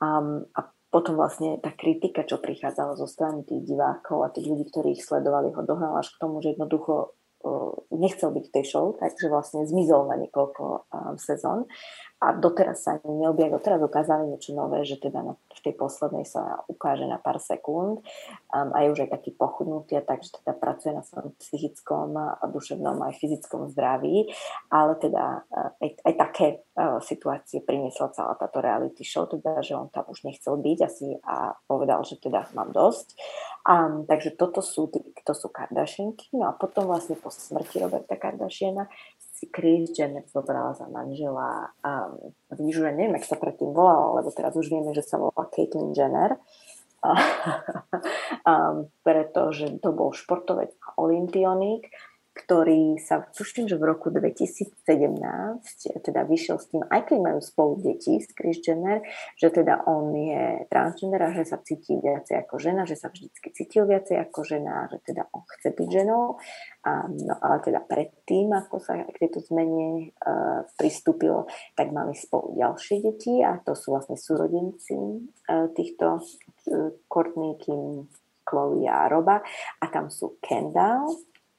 Um, 0.00 0.46
a 0.56 0.72
potom 0.96 1.20
vlastne 1.20 1.60
tá 1.60 1.76
kritika, 1.76 2.24
čo 2.24 2.40
prichádzala 2.40 2.96
zo 2.96 3.04
strany 3.04 3.44
tých 3.44 3.68
divákov 3.68 4.24
a 4.24 4.32
tých 4.32 4.48
ľudí, 4.48 4.64
ktorí 4.72 4.96
ich 4.96 5.04
sledovali, 5.04 5.52
ho 5.52 5.60
dohnala 5.60 6.00
až 6.00 6.16
k 6.16 6.24
tomu, 6.24 6.40
že 6.40 6.56
jednoducho 6.56 7.12
nechcel 7.92 8.30
byť 8.32 8.44
v 8.48 8.54
tej 8.54 8.64
show, 8.64 8.86
takže 8.96 9.30
vlastne 9.30 9.64
zmizol 9.64 10.08
na 10.10 10.16
niekoľko 10.20 10.64
um, 10.64 11.16
sezón. 11.16 11.66
A 12.16 12.32
doteraz 12.32 12.80
sa 12.80 12.96
ani 12.96 13.28
neobjavil. 13.28 13.60
Doteraz 13.60 13.80
ukázali 13.84 14.32
niečo 14.32 14.56
nové, 14.56 14.88
že 14.88 14.96
teda 14.96 15.20
na, 15.20 15.36
v 15.36 15.60
tej 15.60 15.76
poslednej 15.76 16.24
sa 16.24 16.64
ukáže 16.64 17.04
na 17.04 17.20
pár 17.20 17.36
sekúnd. 17.36 18.00
Um, 18.48 18.68
a 18.72 18.84
je 18.84 18.92
už 18.96 19.04
aj 19.04 19.20
taký 19.20 19.36
pochudnutý, 19.36 20.00
takže 20.00 20.40
teda 20.40 20.56
pracuje 20.56 20.96
na 20.96 21.04
svojom 21.04 21.36
psychickom 21.36 22.16
a 22.16 22.44
duševnom 22.48 23.04
aj 23.04 23.20
fyzickom 23.20 23.68
zdraví, 23.68 24.32
ale 24.72 24.96
teda 24.96 25.44
aj, 25.76 25.90
aj 26.08 26.14
také 26.16 26.46
uh, 26.76 26.98
situácie 27.04 27.60
priniesla 27.60 28.12
celá 28.16 28.32
táto 28.40 28.64
reality 28.64 29.04
show, 29.04 29.28
teda 29.28 29.60
že 29.60 29.76
on 29.76 29.92
tam 29.92 30.08
už 30.08 30.24
nechcel 30.24 30.56
byť 30.56 30.78
asi 30.88 31.20
a 31.20 31.52
povedal, 31.68 32.00
že 32.00 32.16
teda 32.16 32.48
mám 32.56 32.72
dosť 32.72 33.12
Um, 33.66 34.06
takže 34.06 34.38
toto 34.38 34.62
sú, 34.62 34.86
to 34.94 35.32
sú 35.34 35.50
Kardashianky. 35.50 36.30
No 36.38 36.46
a 36.46 36.52
potom 36.54 36.86
vlastne 36.86 37.18
po 37.18 37.34
smrti 37.34 37.82
Roberta 37.82 38.14
Kardashiana 38.14 38.86
si 39.18 39.50
Kris 39.50 39.90
Jenner 39.90 40.22
zobrala 40.30 40.70
za 40.72 40.86
manžela 40.86 41.74
um, 41.82 42.30
že 42.54 42.94
neviem, 42.94 43.18
jak 43.18 43.26
sa 43.26 43.36
predtým 43.36 43.74
volala, 43.74 44.22
lebo 44.22 44.30
teraz 44.30 44.54
už 44.54 44.70
vieme, 44.70 44.94
že 44.94 45.02
sa 45.02 45.18
volá 45.18 45.50
Caitlyn 45.50 45.90
Jenner. 45.92 46.38
um, 48.50 48.88
pretože 49.02 49.82
to 49.82 49.90
bol 49.90 50.14
športovec 50.14 50.70
a 50.82 50.88
olimpionik 51.02 51.90
ktorý 52.36 53.00
sa, 53.00 53.24
tuším, 53.32 53.64
že 53.64 53.80
v 53.80 53.88
roku 53.88 54.12
2017 54.12 54.76
teda 56.04 56.20
vyšiel 56.28 56.60
s 56.60 56.68
tým, 56.68 56.84
aj 56.84 57.08
keď 57.08 57.18
majú 57.24 57.40
spolu 57.40 57.80
deti 57.80 58.20
s 58.20 58.28
Kris 58.36 58.60
Jenner, 58.60 59.00
že 59.40 59.48
teda 59.48 59.88
on 59.88 60.12
je 60.12 60.68
transgender 60.68 61.24
a 61.24 61.32
že 61.32 61.48
sa 61.48 61.56
cíti 61.64 61.96
viacej 61.96 62.44
ako 62.44 62.60
žena, 62.60 62.84
že 62.84 63.00
sa 63.00 63.08
vždycky 63.08 63.48
cítil 63.56 63.88
viacej 63.88 64.20
ako 64.28 64.44
žena, 64.44 64.84
že 64.92 65.00
teda 65.00 65.32
on 65.32 65.48
chce 65.48 65.72
byť 65.72 65.88
ženou. 65.88 66.36
A, 66.84 67.08
no 67.08 67.34
ale 67.40 67.56
teda 67.64 67.80
predtým, 67.80 68.52
ako 68.52 68.84
sa 68.84 69.00
k 69.00 69.16
tejto 69.16 69.40
zmene 69.40 70.12
uh, 70.20 70.68
pristúpilo, 70.76 71.48
tak 71.72 71.88
mali 71.90 72.12
spolu 72.12 72.52
ďalšie 72.60 73.00
deti 73.00 73.40
a 73.40 73.56
to 73.64 73.72
sú 73.72 73.96
vlastne 73.96 74.20
súrodenci 74.20 74.94
uh, 75.48 75.72
týchto 75.72 76.20
uh, 76.20 76.92
Courtney, 77.08 77.56
Kim, 77.56 78.12
Chloe 78.46 78.86
a 78.86 79.10
Roba 79.10 79.42
a 79.82 79.84
tam 79.90 80.06
sú 80.06 80.38
Kendall, 80.38 81.10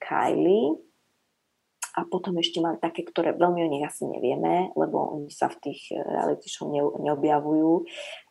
Kylie 0.08 0.88
a 1.98 2.06
potom 2.06 2.38
ešte 2.38 2.62
mali 2.62 2.78
také, 2.78 3.02
ktoré 3.02 3.34
veľmi 3.34 3.66
o 3.66 3.72
nich 3.74 3.82
asi 3.82 4.06
nevieme, 4.06 4.70
lebo 4.78 5.18
oni 5.18 5.34
sa 5.34 5.50
v 5.50 5.58
tých 5.66 5.90
eh, 5.90 5.98
reality 5.98 6.46
show 6.46 6.70
ne, 6.70 6.86
neobjavujú, 6.86 7.74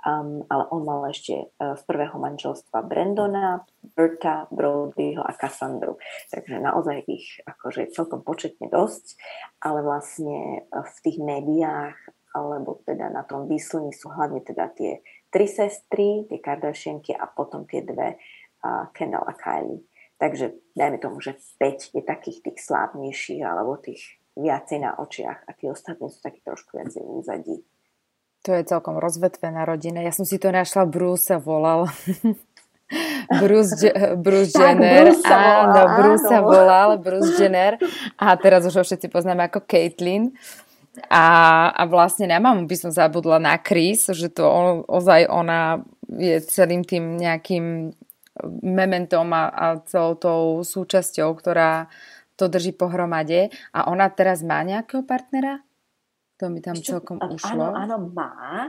um, 0.07 0.47
ale 0.47 0.65
on 0.71 0.87
mal 0.87 1.03
ešte 1.11 1.51
uh, 1.59 1.75
z 1.75 1.83
prvého 1.83 2.15
manželstva 2.15 2.87
Brandona, 2.87 3.67
Berta, 3.83 4.47
Brodyho 4.55 5.19
a 5.19 5.35
Cassandru. 5.35 5.99
Takže 6.31 6.63
naozaj 6.63 7.11
ich 7.11 7.43
akože 7.43 7.91
celkom 7.91 8.23
početne 8.23 8.71
dosť, 8.71 9.19
ale 9.59 9.83
vlastne 9.83 10.63
eh, 10.63 10.87
v 10.87 10.99
tých 11.03 11.19
médiách 11.19 11.99
alebo 12.37 12.85
teda 12.85 13.09
na 13.09 13.25
tom 13.25 13.49
výslní 13.49 13.97
sú 13.97 14.13
hlavne 14.13 14.45
teda 14.45 14.69
tie 14.77 15.01
tri 15.33 15.49
sestry, 15.49 16.29
tie 16.29 16.39
Kardashianky 16.39 17.17
a 17.17 17.25
potom 17.27 17.65
tie 17.65 17.81
dve 17.81 18.21
uh, 18.63 18.93
Kendall 18.93 19.25
a 19.27 19.35
Kylie. 19.35 19.83
Takže 20.17 20.57
dajme 20.73 20.97
tomu, 20.97 21.21
že 21.21 21.37
5 21.61 21.93
je 21.93 22.03
takých 22.03 22.39
tých 22.41 22.59
slávnejších 22.65 23.43
alebo 23.45 23.77
tých 23.77 24.17
viacej 24.37 24.79
na 24.81 24.97
očiach 24.97 25.45
a 25.45 25.51
tí 25.53 25.69
ostatní 25.69 26.09
sú 26.09 26.21
takí 26.25 26.41
trošku 26.41 26.77
viacej 26.77 27.05
úzadí. 27.05 27.65
To 28.45 28.55
je 28.55 28.63
celkom 28.63 29.01
rozvetvená 29.01 29.67
rodina. 29.67 30.05
Ja 30.05 30.15
som 30.15 30.23
si 30.29 30.39
to 30.39 30.53
našla, 30.55 30.87
Bruce 30.87 31.35
sa 31.35 31.37
volal. 31.43 31.91
Bruce, 33.43 33.91
Bruce 34.15 34.55
Jenner. 34.55 35.11
Bruce 35.11 35.25
sa 35.27 35.35
volal, 35.35 35.67
áno, 35.67 35.83
Bruce 35.99 36.23
áno. 36.23 36.31
sa 36.31 36.39
volal, 36.39 36.89
Bruce 37.03 37.33
Jenner. 37.35 37.73
A 38.15 38.39
teraz 38.39 38.63
už 38.63 38.79
ho 38.79 38.85
všetci 38.87 39.11
poznáme 39.11 39.51
ako 39.51 39.67
Caitlyn. 39.67 40.31
A, 41.11 41.25
a 41.77 41.83
vlastne 41.85 42.31
na 42.31 42.41
mamu 42.41 42.65
by 42.65 42.77
som 42.79 42.95
zabudla 42.95 43.37
na 43.37 43.59
Chris, 43.61 44.09
že 44.09 44.33
to 44.33 44.49
on, 44.49 44.81
ozaj 44.89 45.29
ona 45.29 45.85
je 46.09 46.41
celým 46.41 46.87
tým 46.87 47.21
nejakým 47.21 47.93
mementom 48.61 49.29
a, 49.33 49.49
a 49.49 49.67
celou 49.89 50.15
tou 50.17 50.43
súčasťou, 50.61 51.33
ktorá 51.37 51.89
to 52.37 52.53
drží 52.53 52.77
pohromade. 52.77 53.49
A 53.73 53.89
ona 53.89 54.13
teraz 54.13 54.45
má 54.45 54.61
nejakého 54.61 55.05
partnera? 55.05 55.65
To 56.37 56.53
mi 56.53 56.61
tam 56.61 56.77
celkom 56.77 57.17
Ešte, 57.17 57.33
ušlo. 57.33 57.73
Áno, 57.73 57.97
áno, 57.97 57.97
má. 58.13 58.69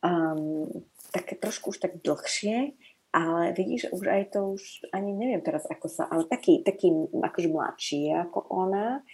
Um, 0.00 0.66
také 1.12 1.36
trošku 1.36 1.76
už 1.76 1.84
tak 1.84 2.00
dlhšie, 2.00 2.72
ale 3.12 3.52
vidíš, 3.52 3.92
už 3.92 4.08
aj 4.08 4.22
to 4.32 4.56
už, 4.56 4.88
ani 4.96 5.12
neviem 5.12 5.44
teraz 5.44 5.68
ako 5.68 5.86
sa, 5.92 6.08
ale 6.08 6.24
taký, 6.24 6.64
taký 6.64 6.88
akože 7.12 7.48
mladší 7.52 8.08
ako 8.16 8.48
ona, 8.48 9.04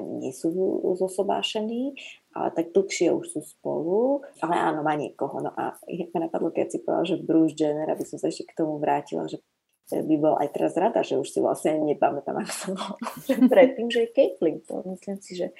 nie 0.00 0.32
sú 0.32 0.48
zosobášení, 0.96 1.92
ale 2.32 2.48
tak 2.56 2.72
dlhšie 2.72 3.12
už 3.12 3.26
sú 3.28 3.40
spolu, 3.44 4.24
ale 4.40 4.54
áno, 4.56 4.80
má 4.80 4.96
niekoho. 4.96 5.40
No 5.40 5.52
a 5.52 5.76
ma 5.78 6.18
napadlo, 6.20 6.48
keď 6.52 6.66
si 6.72 6.78
povedal, 6.80 7.04
že 7.04 7.24
Bruce 7.24 7.56
Jenner, 7.56 7.88
aby 7.88 8.04
som 8.04 8.16
sa 8.16 8.32
ešte 8.32 8.48
k 8.48 8.56
tomu 8.56 8.80
vrátila, 8.80 9.28
že 9.28 9.40
by 9.90 10.16
bol 10.16 10.34
aj 10.40 10.48
teraz 10.56 10.72
rada, 10.78 11.04
že 11.04 11.20
už 11.20 11.28
si 11.28 11.38
vlastne 11.44 11.76
nepamätám, 11.84 12.40
ako 12.40 12.52
som 12.52 12.72
bol 12.72 12.92
predtým, 13.52 13.92
že 13.92 14.08
je 14.08 14.14
Caitlyn. 14.14 14.64
To 14.70 14.80
myslím 14.88 15.20
si, 15.20 15.36
že 15.36 15.52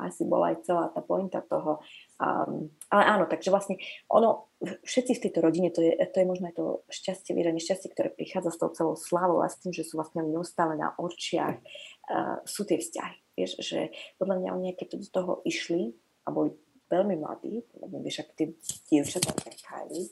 asi 0.00 0.24
bola 0.24 0.54
aj 0.54 0.64
celá 0.64 0.88
tá 0.90 1.04
pointa 1.04 1.44
toho. 1.44 1.84
Um, 2.18 2.72
ale 2.88 3.02
áno, 3.04 3.24
takže 3.28 3.52
vlastne 3.52 3.76
ono, 4.08 4.48
všetci 4.62 5.18
v 5.18 5.22
tejto 5.28 5.40
rodine, 5.44 5.68
to 5.70 5.84
je, 5.84 5.92
to 5.92 6.16
je 6.22 6.26
možno 6.26 6.50
aj 6.50 6.56
to 6.56 6.66
šťastie, 6.88 7.36
viera 7.36 7.52
nešťastie, 7.52 7.92
ktoré 7.92 8.08
prichádza 8.10 8.54
s 8.54 8.58
tou 8.58 8.70
celou 8.72 8.96
slávou 8.96 9.44
a 9.44 9.50
s 9.50 9.60
tým, 9.60 9.70
že 9.74 9.86
sú 9.86 10.00
vlastne 10.00 10.24
neustále 10.24 10.74
na 10.74 10.96
očiach, 10.96 11.58
uh, 11.60 12.40
sú 12.48 12.64
tie 12.64 12.80
vzťahy. 12.80 13.18
Vieš, 13.34 13.52
že 13.66 13.90
podľa 14.18 14.36
mňa 14.40 14.50
oni, 14.54 14.70
keď 14.78 14.88
do 14.94 15.08
toho 15.10 15.32
išli 15.42 15.94
a 16.24 16.28
boli 16.32 16.52
veľmi 16.88 17.16
mladí, 17.20 17.64
vieš, 18.00 18.24
ak 18.24 18.36
tie 18.36 18.46
dievčatá 18.88 19.32
Kylie, 19.36 20.08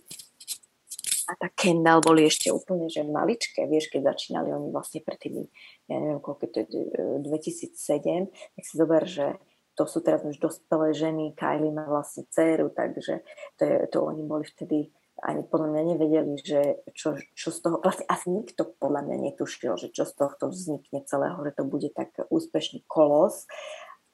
a 1.31 1.39
tá 1.39 1.49
Kendall 1.55 2.03
boli 2.03 2.27
ešte 2.27 2.51
úplne, 2.51 2.91
že 2.91 3.07
maličké, 3.07 3.65
vieš, 3.71 3.89
keď 3.89 4.13
začínali 4.13 4.51
oni 4.53 4.69
vlastne 4.75 5.01
pred 5.01 5.17
tými, 5.17 5.47
ja 5.87 5.97
neviem, 5.97 6.21
koľko 6.21 6.45
to 6.51 6.67
je, 6.67 6.69
2007, 7.25 8.29
tak 8.29 8.63
si 8.67 8.75
zober, 8.75 9.07
že 9.07 9.39
to 9.73 9.89
sú 9.89 10.05
teraz 10.05 10.21
už 10.27 10.37
dospelé 10.37 10.93
ženy, 10.93 11.33
Kylie 11.33 11.73
má 11.73 11.89
vlastne 11.89 12.29
dceru, 12.29 12.69
takže 12.75 13.25
to, 13.57 13.63
je, 13.65 13.77
to 13.89 14.05
oni 14.05 14.23
boli 14.27 14.45
vtedy 14.45 14.93
ani 15.23 15.47
podľa 15.47 15.69
mňa 15.71 15.83
nevedeli, 15.95 16.35
že 16.43 16.83
čo, 16.99 17.15
čo 17.39 17.55
z 17.55 17.59
toho, 17.63 17.77
vlastne 17.79 18.03
asi 18.11 18.27
nikto 18.33 18.67
podľa 18.67 19.07
mňa 19.07 19.17
netušil, 19.31 19.79
že 19.79 19.95
čo 19.95 20.03
z 20.03 20.19
tohto 20.19 20.51
vznikne 20.51 21.07
celého, 21.07 21.39
že 21.47 21.55
to 21.55 21.63
bude 21.63 21.95
tak 21.95 22.11
úspešný 22.27 22.83
kolos. 22.91 23.47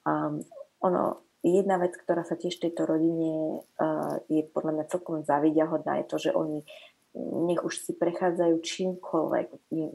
Um, 0.05 0.45
ono, 0.85 1.25
jedna 1.43 1.79
vec, 1.79 1.95
ktorá 1.95 2.27
sa 2.27 2.35
tiež 2.35 2.59
tejto 2.59 2.83
rodine 2.83 3.63
uh, 3.79 4.19
je 4.27 4.43
podľa 4.43 4.71
mňa 4.75 4.91
celkom 4.91 5.23
zavidiahodná, 5.23 6.03
je 6.03 6.09
to, 6.09 6.17
že 6.19 6.31
oni 6.35 6.63
nech 7.17 7.65
už 7.65 7.73
si 7.81 7.97
prechádzajú 7.97 8.61
čímkoľvek, 8.61 9.47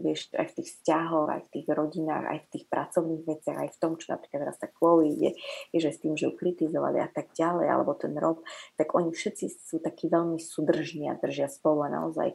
vieš, 0.02 0.34
aj 0.34 0.50
v 0.50 0.56
tých 0.58 0.68
vzťahoch, 0.74 1.30
aj 1.30 1.42
v 1.46 1.52
tých 1.54 1.66
rodinách, 1.70 2.26
aj 2.26 2.38
v 2.42 2.50
tých 2.50 2.64
pracovných 2.66 3.22
veciach, 3.22 3.58
aj 3.62 3.70
v 3.70 3.78
tom, 3.78 3.92
čo 3.94 4.10
napríklad 4.10 4.40
teraz 4.50 4.58
tak 4.58 4.74
Chloe 4.74 5.14
ide, 5.14 5.30
je, 5.70 5.78
že 5.78 5.94
s 5.94 6.02
tým, 6.02 6.18
že 6.18 6.26
ju 6.26 6.34
kritizovali 6.34 6.98
a 6.98 7.06
tak 7.06 7.30
ďalej, 7.30 7.66
alebo 7.70 7.94
ten 7.94 8.18
Rob, 8.18 8.42
tak 8.74 8.98
oni 8.98 9.14
všetci 9.14 9.46
sú 9.46 9.78
takí 9.78 10.10
veľmi 10.10 10.42
súdržní 10.42 11.06
a 11.06 11.14
držia 11.14 11.46
spolu 11.46 11.86
a 11.86 11.94
naozaj 11.94 12.34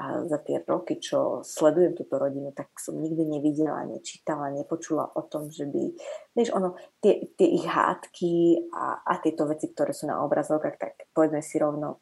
a 0.00 0.24
za 0.24 0.38
tie 0.40 0.64
roky, 0.64 0.96
čo 0.96 1.44
sledujem 1.44 1.92
túto 1.92 2.16
rodinu, 2.16 2.56
tak 2.56 2.72
som 2.80 2.96
nikdy 2.96 3.26
nevidela, 3.28 3.84
nečítala, 3.84 4.48
nepočula 4.48 5.12
o 5.12 5.22
tom, 5.28 5.52
že 5.52 5.68
by, 5.68 5.92
vieš, 6.32 6.56
ono, 6.56 6.72
tie, 7.04 7.28
tie 7.36 7.48
ich 7.52 7.68
hádky 7.68 8.64
a, 8.72 9.04
a 9.04 9.12
tieto 9.20 9.44
veci, 9.44 9.68
ktoré 9.68 9.92
sú 9.92 10.08
na 10.08 10.24
obrazovkách, 10.24 10.76
tak 10.80 10.92
povedzme 11.12 11.44
si 11.44 11.60
rovno, 11.60 12.00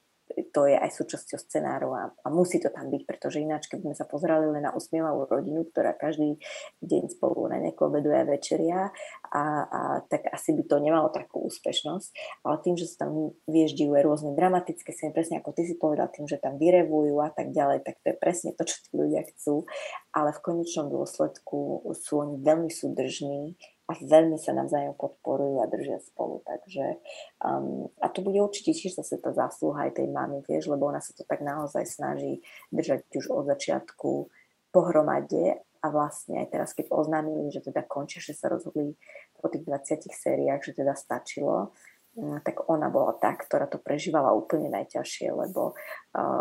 to 0.52 0.70
je 0.70 0.76
aj 0.78 0.90
súčasťou 0.94 1.38
scenáru 1.38 1.90
a, 1.94 2.02
a 2.12 2.28
musí 2.30 2.62
to 2.62 2.70
tam 2.70 2.90
byť, 2.92 3.02
pretože 3.04 3.42
ináč, 3.42 3.66
keby 3.66 3.90
sme 3.90 3.96
sa 3.96 4.06
pozerali 4.06 4.46
len 4.48 4.64
na 4.64 4.72
usmievavú 4.74 5.26
rodinu, 5.26 5.66
ktorá 5.68 5.96
každý 5.96 6.38
deň 6.82 7.02
spolu 7.12 7.50
na 7.50 7.58
nejako 7.58 7.90
a 7.90 8.22
večeria, 8.26 8.90
a, 9.28 9.42
a 9.66 9.80
tak 10.06 10.28
asi 10.30 10.54
by 10.54 10.62
to 10.66 10.76
nemalo 10.78 11.08
takú 11.10 11.42
úspešnosť. 11.46 12.42
Ale 12.46 12.56
tým, 12.62 12.74
že 12.78 12.86
sa 12.88 13.06
tam 13.06 13.34
vieždijú 13.48 13.94
rôzne 13.98 14.36
dramatické 14.36 14.90
scény, 14.94 15.10
presne 15.14 15.40
ako 15.40 15.54
ty 15.56 15.66
si 15.66 15.74
povedal, 15.74 16.10
tým, 16.12 16.28
že 16.30 16.40
tam 16.40 16.56
vyrevujú 16.56 17.18
a 17.20 17.30
tak 17.32 17.50
ďalej, 17.50 17.84
tak 17.84 17.98
to 18.04 18.14
je 18.14 18.16
presne 18.16 18.50
to, 18.54 18.62
čo 18.64 18.76
tí 18.84 18.90
ľudia 18.94 19.24
chcú. 19.34 19.66
Ale 20.14 20.32
v 20.34 20.42
konečnom 20.42 20.88
dôsledku 20.92 21.88
sú 21.94 22.12
oni 22.22 22.40
veľmi 22.40 22.70
súdržní, 22.70 23.56
a 23.88 23.96
veľmi 23.96 24.36
sa 24.36 24.52
navzájom 24.52 24.92
podporujú 25.00 25.64
a 25.64 25.70
držia 25.70 25.96
spolu. 26.04 26.44
Takže, 26.44 27.00
um, 27.40 27.88
a 28.04 28.12
to 28.12 28.20
bude 28.20 28.36
určite 28.36 28.76
tiež 28.76 29.00
zase 29.00 29.16
tá 29.16 29.32
zásluha 29.32 29.88
aj 29.88 29.96
tej 29.96 30.12
mamy, 30.12 30.44
vieš, 30.44 30.68
lebo 30.68 30.92
ona 30.92 31.00
sa 31.00 31.16
to 31.16 31.24
tak 31.24 31.40
naozaj 31.40 31.88
snaží 31.88 32.44
držať 32.68 33.08
už 33.16 33.32
od 33.32 33.48
začiatku 33.48 34.28
pohromade 34.68 35.64
a 35.80 35.86
vlastne 35.88 36.44
aj 36.44 36.52
teraz, 36.52 36.70
keď 36.76 36.92
oznámili, 36.92 37.48
že 37.48 37.64
teda 37.64 37.80
končia, 37.88 38.20
že 38.20 38.36
sa 38.36 38.52
rozhodli 38.52 38.92
po 39.40 39.48
tých 39.48 39.64
20 39.64 40.04
sériách, 40.12 40.60
že 40.68 40.76
teda 40.76 40.92
stačilo, 40.92 41.72
tak 42.18 42.66
ona 42.66 42.90
bola 42.90 43.14
tá, 43.14 43.30
ktorá 43.38 43.70
to 43.70 43.78
prežívala 43.78 44.34
úplne 44.34 44.66
najťažšie, 44.74 45.30
lebo 45.30 45.78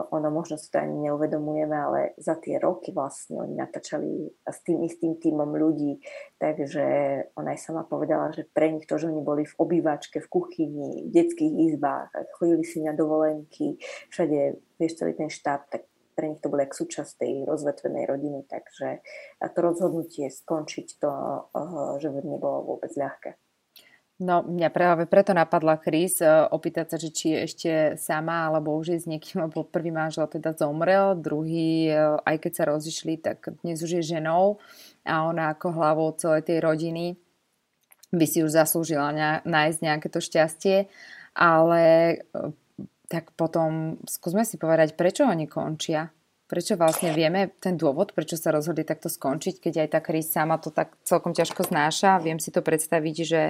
ono 0.09 0.27
možno 0.33 0.57
si 0.57 0.73
to 0.73 0.81
ani 0.81 1.05
neuvedomujeme, 1.05 1.77
ale 1.77 1.99
za 2.17 2.33
tie 2.41 2.57
roky 2.57 2.89
vlastne 2.89 3.37
oni 3.45 3.53
natáčali 3.53 4.25
s 4.41 4.59
tým 4.65 4.81
istým 4.81 5.21
týmom 5.21 5.53
ľudí, 5.53 6.01
takže 6.41 6.85
ona 7.37 7.53
aj 7.53 7.61
sama 7.61 7.85
povedala, 7.85 8.33
že 8.33 8.49
pre 8.49 8.73
nich 8.73 8.89
to, 8.89 8.97
že 8.97 9.13
oni 9.13 9.21
boli 9.21 9.45
v 9.45 9.57
obývačke, 9.61 10.17
v 10.17 10.31
kuchyni, 10.33 11.05
v 11.07 11.13
detských 11.13 11.53
izbách, 11.69 12.09
chodili 12.41 12.65
si 12.65 12.81
na 12.81 12.97
dovolenky, 12.97 13.77
všade, 14.09 14.57
vieš, 14.81 14.97
celý 14.97 15.13
ten 15.13 15.29
štáb, 15.29 15.69
tak 15.69 15.85
pre 16.17 16.33
nich 16.33 16.41
to 16.41 16.49
bolo 16.49 16.65
jak 16.65 16.73
súčasť 16.73 17.21
tej 17.21 17.45
rozvetvenej 17.45 18.09
rodiny, 18.09 18.49
takže 18.49 19.05
to 19.53 19.59
rozhodnutie 19.61 20.33
skončiť 20.33 20.87
to, 20.97 21.11
že 22.01 22.09
nebolo 22.25 22.65
vôbec 22.65 22.89
ľahké. 22.97 23.37
No, 24.17 24.41
mňa 24.41 24.73
práve 24.73 25.05
preto 25.05 25.29
napadla 25.29 25.77
Chris 25.77 26.17
e, 26.25 26.25
opýtať 26.25 26.85
sa, 26.89 26.97
že 26.97 27.13
či 27.13 27.37
je 27.37 27.39
ešte 27.45 27.71
sama, 28.01 28.49
alebo 28.49 28.73
už 28.73 28.97
je 28.97 28.99
s 29.01 29.05
niekým, 29.05 29.41
lebo 29.45 29.61
prvý 29.61 29.93
manžel 29.93 30.25
teda 30.25 30.57
zomrel, 30.57 31.13
druhý, 31.13 31.93
e, 31.93 32.17
aj 32.25 32.35
keď 32.41 32.51
sa 32.53 32.63
rozišli, 32.65 33.21
tak 33.21 33.45
dnes 33.61 33.77
už 33.77 34.01
je 34.01 34.17
ženou 34.17 34.57
a 35.05 35.21
ona 35.21 35.53
ako 35.53 35.69
hlavou 35.69 36.09
celej 36.17 36.49
tej 36.49 36.65
rodiny 36.65 37.13
by 38.09 38.25
si 38.25 38.41
už 38.41 38.55
zaslúžila 38.55 39.11
nájsť 39.43 39.79
nejaké 39.83 40.07
to 40.09 40.17
šťastie, 40.17 40.89
ale 41.37 41.83
e, 41.85 42.15
tak 43.05 43.37
potom 43.37 44.01
skúsme 44.09 44.41
si 44.43 44.57
povedať, 44.57 44.97
prečo 44.97 45.29
oni 45.29 45.45
končia. 45.45 46.09
Prečo 46.47 46.79
vlastne 46.79 47.11
vieme 47.11 47.51
ten 47.59 47.75
dôvod, 47.75 48.15
prečo 48.15 48.39
sa 48.39 48.55
rozhodli 48.55 48.87
takto 48.87 49.11
skončiť, 49.11 49.59
keď 49.59 49.73
aj 49.83 49.89
tá 49.91 49.99
Chris 49.99 50.31
sama 50.31 50.55
to 50.55 50.71
tak 50.71 50.95
celkom 51.03 51.35
ťažko 51.35 51.67
znáša. 51.67 52.23
Viem 52.23 52.39
si 52.39 52.55
to 52.55 52.63
predstaviť, 52.63 53.15
že 53.27 53.41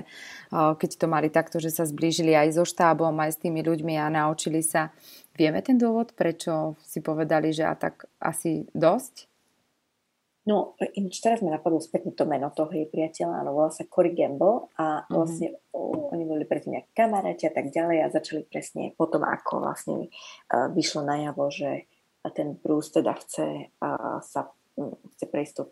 keď 0.49 0.89
to 0.97 1.05
mali 1.05 1.29
takto, 1.29 1.61
že 1.61 1.69
sa 1.69 1.85
zblížili 1.85 2.33
aj 2.33 2.57
so 2.57 2.65
štábom, 2.65 3.13
aj 3.21 3.37
s 3.37 3.41
tými 3.45 3.61
ľuďmi 3.61 4.01
a 4.01 4.09
naučili 4.09 4.65
sa. 4.65 4.89
Vieme 5.37 5.61
ten 5.61 5.77
dôvod, 5.77 6.17
prečo 6.17 6.73
si 6.81 6.97
povedali, 7.05 7.53
že 7.53 7.69
a 7.69 7.77
tak 7.77 8.09
asi 8.17 8.65
dosť? 8.73 9.29
No, 10.47 10.79
ináč 10.95 11.19
teraz 11.19 11.43
mi 11.43 11.51
napadlo 11.51 11.83
spätne 11.83 12.15
to 12.15 12.23
meno 12.23 12.47
toho 12.55 12.71
jej 12.71 12.87
priateľa, 12.87 13.43
áno, 13.43 13.51
volá 13.51 13.67
sa 13.67 13.83
Cory 13.83 14.15
Gamble 14.15 14.71
a 14.79 15.03
mhm. 15.05 15.11
vlastne 15.11 15.47
mm-hmm. 15.53 16.15
oni 16.15 16.23
boli 16.23 16.43
predtým 16.47 16.79
nejaké 16.79 16.91
kamaráti 16.95 17.45
a 17.45 17.53
tak 17.53 17.67
ďalej 17.69 17.97
a 18.01 18.07
začali 18.15 18.41
presne 18.47 18.95
potom, 18.95 19.27
ako 19.27 19.59
vlastne 19.59 20.07
uh, 20.07 20.71
vyšlo 20.71 21.03
najavo, 21.03 21.51
že 21.51 21.85
a 22.27 22.29
ten 22.35 22.59
Bruce 22.59 22.91
teda 22.91 23.15
chce 23.15 23.71
sa 24.27 24.51
chce 25.15 25.25
prejsť 25.31 25.53
to, 25.55 25.63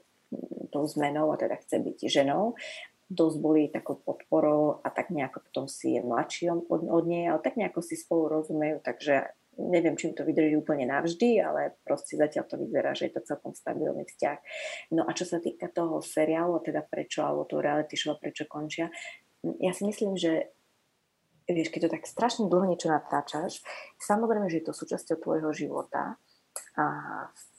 tou 0.72 0.88
zmenou 0.88 1.30
a 1.30 1.38
teda 1.38 1.60
chce 1.60 1.84
byť 1.84 1.98
ženou. 2.08 2.56
Dosť 3.06 3.38
boli 3.38 3.70
takou 3.70 4.02
podporou 4.02 4.82
a 4.82 4.90
tak 4.90 5.14
nejako 5.14 5.46
potom 5.46 5.70
si 5.70 5.94
je 5.94 6.02
mladší 6.02 6.50
od, 6.50 6.82
od 6.90 7.06
nej, 7.06 7.30
ale 7.30 7.38
tak 7.38 7.54
nejako 7.54 7.86
si 7.86 7.94
spolu 7.94 8.34
rozumejú, 8.34 8.82
takže 8.82 9.30
neviem, 9.62 9.94
či 9.94 10.10
im 10.10 10.18
to 10.18 10.26
vydrží 10.26 10.58
úplne 10.58 10.90
navždy, 10.90 11.38
ale 11.38 11.78
proste 11.86 12.18
zatiaľ 12.18 12.50
to 12.50 12.58
vyzerá, 12.58 12.98
že 12.98 13.08
je 13.08 13.14
to 13.14 13.22
celkom 13.30 13.54
stabilný 13.54 14.10
vzťah. 14.10 14.38
No 14.98 15.06
a 15.06 15.14
čo 15.14 15.24
sa 15.30 15.38
týka 15.38 15.70
toho 15.70 16.02
seriálu, 16.02 16.60
teda 16.66 16.82
prečo, 16.82 17.22
alebo 17.22 17.46
toho 17.46 17.62
reality 17.62 17.94
show, 17.94 18.18
prečo 18.18 18.50
končia, 18.50 18.90
ja 19.62 19.72
si 19.72 19.86
myslím, 19.86 20.18
že 20.18 20.50
vieš, 21.46 21.70
keď 21.70 21.88
to 21.88 21.94
tak 21.94 22.10
strašne 22.10 22.50
dlho 22.50 22.66
niečo 22.74 22.90
natáčaš, 22.90 23.62
samozrejme, 24.02 24.50
že 24.50 24.60
je 24.60 24.66
to 24.66 24.74
súčasťou 24.74 25.22
tvojho 25.22 25.54
života, 25.54 26.18
a 26.76 26.86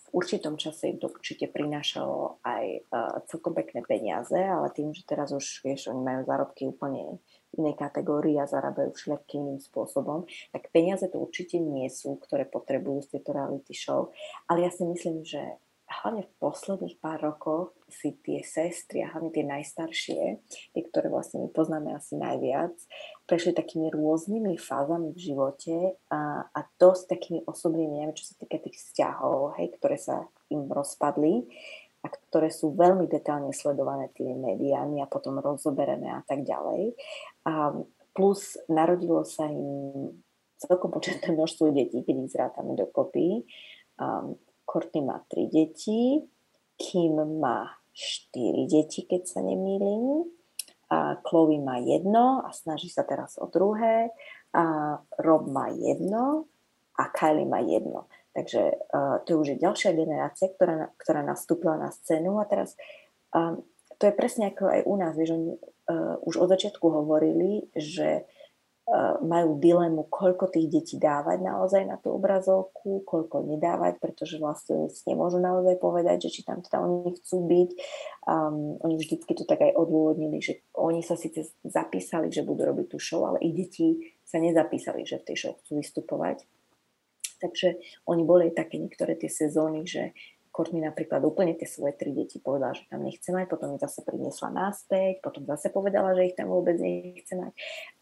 v 0.07 0.23
určitom 0.23 0.55
čase 0.55 0.93
im 0.93 0.99
to 1.03 1.11
určite 1.11 1.51
prinášalo 1.51 2.41
aj 2.47 2.65
uh, 2.93 3.17
celkom 3.27 3.57
pekné 3.57 3.83
peniaze, 3.83 4.37
ale 4.37 4.71
tým, 4.71 4.95
že 4.95 5.03
teraz 5.03 5.35
už, 5.35 5.67
vieš, 5.67 5.91
oni 5.91 6.01
majú 6.05 6.21
zárobky 6.25 6.69
úplne 6.69 7.19
inej 7.57 7.75
kategórii 7.81 8.37
a 8.39 8.47
zarábajú 8.47 8.93
všelijakým 8.93 9.43
iným 9.49 9.61
spôsobom, 9.61 10.29
tak 10.53 10.69
peniaze 10.71 11.09
to 11.09 11.17
určite 11.19 11.57
nie 11.57 11.89
sú, 11.89 12.21
ktoré 12.21 12.45
potrebujú 12.45 13.03
z 13.09 13.19
tejto 13.19 13.31
reality 13.33 13.73
show, 13.73 14.13
ale 14.47 14.69
ja 14.69 14.71
si 14.71 14.85
myslím, 14.85 15.25
že 15.25 15.41
hlavne 15.87 16.27
v 16.27 16.37
posledných 16.43 16.99
pár 16.99 17.23
rokoch 17.23 17.71
si 17.87 18.19
tie 18.27 18.43
sestry 18.43 19.07
a 19.07 19.15
hlavne 19.15 19.31
tie 19.31 19.47
najstaršie, 19.47 20.23
tie, 20.75 20.83
ktoré 20.91 21.07
vlastne 21.07 21.47
my 21.47 21.49
poznáme 21.55 21.95
asi 21.95 22.19
najviac, 22.19 22.75
prešli 23.31 23.55
takými 23.55 23.95
rôznymi 23.95 24.59
fázami 24.59 25.15
v 25.15 25.21
živote 25.23 25.77
a, 26.11 26.51
a 26.51 26.61
dosť 26.83 27.03
takými 27.07 27.41
osobnými, 27.47 28.03
neviem, 28.03 28.19
čo 28.19 28.27
sa 28.27 28.35
týka 28.35 28.59
tých 28.59 28.77
vzťahov, 28.83 29.55
hej, 29.63 29.79
ktoré 29.79 29.97
sa 29.99 30.27
im 30.51 30.67
rozpadli 30.67 31.47
a 32.03 32.07
ktoré 32.11 32.51
sú 32.51 32.75
veľmi 32.75 33.07
detálne 33.07 33.51
sledované 33.55 34.11
tými 34.15 34.35
médiami 34.35 35.03
a 35.03 35.11
potom 35.11 35.39
rozoberené 35.39 36.11
a 36.19 36.23
tak 36.27 36.43
ďalej. 36.43 36.95
A 37.47 37.75
plus 38.15 38.59
narodilo 38.67 39.23
sa 39.27 39.47
im 39.51 40.11
celkom 40.59 40.91
početné 40.91 41.35
množstvo 41.35 41.71
detí, 41.71 42.03
keď 42.03 42.15
ich 42.17 42.33
zrátame 42.33 42.73
dokopy. 42.75 43.45
Um, 44.01 44.39
Courtney 44.67 45.07
má 45.07 45.23
tri 45.31 45.47
deti, 45.47 46.27
Kim 46.77 47.17
má 47.41 47.73
štyri 47.97 48.69
deti, 48.69 49.09
keď 49.09 49.23
sa 49.25 49.41
nemýlim. 49.41 50.29
A 50.87 51.19
Chloe 51.27 51.59
má 51.59 51.83
jedno 51.83 52.47
a 52.47 52.55
snaží 52.55 52.87
sa 52.87 53.03
teraz 53.03 53.41
o 53.41 53.49
druhé. 53.51 54.13
A 54.55 54.99
Rob 55.19 55.49
má 55.51 55.73
jedno 55.73 56.47
a 56.95 57.11
Kylie 57.11 57.49
má 57.49 57.59
jedno. 57.65 58.07
Takže 58.37 58.63
uh, 58.93 59.17
to 59.25 59.41
už 59.41 59.57
je 59.57 59.63
ďalšia 59.65 59.97
generácia, 59.97 60.53
ktorá, 60.53 60.93
ktorá 61.01 61.25
nastúpila 61.25 61.81
na 61.81 61.89
scénu 61.89 62.37
a 62.37 62.45
teraz 62.45 62.77
um, 63.33 63.65
to 63.97 64.13
je 64.13 64.13
presne 64.13 64.53
ako 64.53 64.69
aj 64.69 64.81
u 64.85 64.95
nás, 65.01 65.17
vieš, 65.17 65.41
oni 65.41 65.53
uh, 65.57 66.21
už 66.21 66.37
od 66.37 66.49
začiatku 66.53 66.85
hovorili, 66.85 67.73
že 67.73 68.29
majú 69.27 69.59
dilemu, 69.59 70.07
koľko 70.07 70.47
tých 70.47 70.71
detí 70.71 70.95
dávať 70.95 71.43
naozaj 71.43 71.83
na 71.91 71.99
tú 71.99 72.15
obrazovku, 72.15 73.03
koľko 73.03 73.43
nedávať, 73.43 73.99
pretože 73.99 74.39
vlastne 74.39 74.79
oni 74.79 74.95
si 74.95 75.03
nemôžu 75.11 75.43
naozaj 75.43 75.83
povedať, 75.83 76.31
že 76.31 76.39
či 76.39 76.41
tam 76.47 76.63
teda 76.63 76.87
oni 76.87 77.11
chcú 77.19 77.37
byť. 77.51 77.71
Um, 78.31 78.79
oni 78.87 78.95
vždycky 78.95 79.33
to 79.35 79.43
tak 79.43 79.67
aj 79.67 79.75
odôvodnili, 79.75 80.39
že 80.39 80.63
oni 80.79 81.03
sa 81.03 81.19
síce 81.19 81.51
zapísali, 81.67 82.31
že 82.31 82.47
budú 82.47 82.63
robiť 82.63 82.87
tú 82.95 83.03
show, 83.03 83.27
ale 83.27 83.43
ich 83.43 83.59
deti 83.59 84.15
sa 84.23 84.39
nezapísali, 84.39 85.03
že 85.03 85.19
v 85.19 85.35
tej 85.35 85.37
show 85.37 85.53
chcú 85.59 85.83
vystupovať. 85.83 86.47
Takže 87.43 87.83
oni 88.07 88.23
boli 88.23 88.55
také 88.55 88.79
niektoré 88.79 89.19
tie 89.19 89.29
sezóny, 89.29 89.83
že 89.83 90.15
Courtney 90.55 90.81
napríklad 90.81 91.21
úplne 91.27 91.53
tie 91.53 91.69
svoje 91.69 91.93
tri 92.01 92.17
deti 92.17 92.41
povedala, 92.41 92.73
že 92.73 92.89
tam 92.89 93.05
nechce 93.05 93.29
mať, 93.29 93.45
potom 93.45 93.77
ich 93.77 93.83
zase 93.83 94.01
priniesla 94.01 94.49
naspäť, 94.49 95.21
potom 95.21 95.45
zase 95.45 95.69
povedala, 95.69 96.17
že 96.17 96.33
ich 96.33 96.39
tam 96.39 96.49
vôbec 96.49 96.81
nechce 96.81 97.35
mať. 97.37 97.53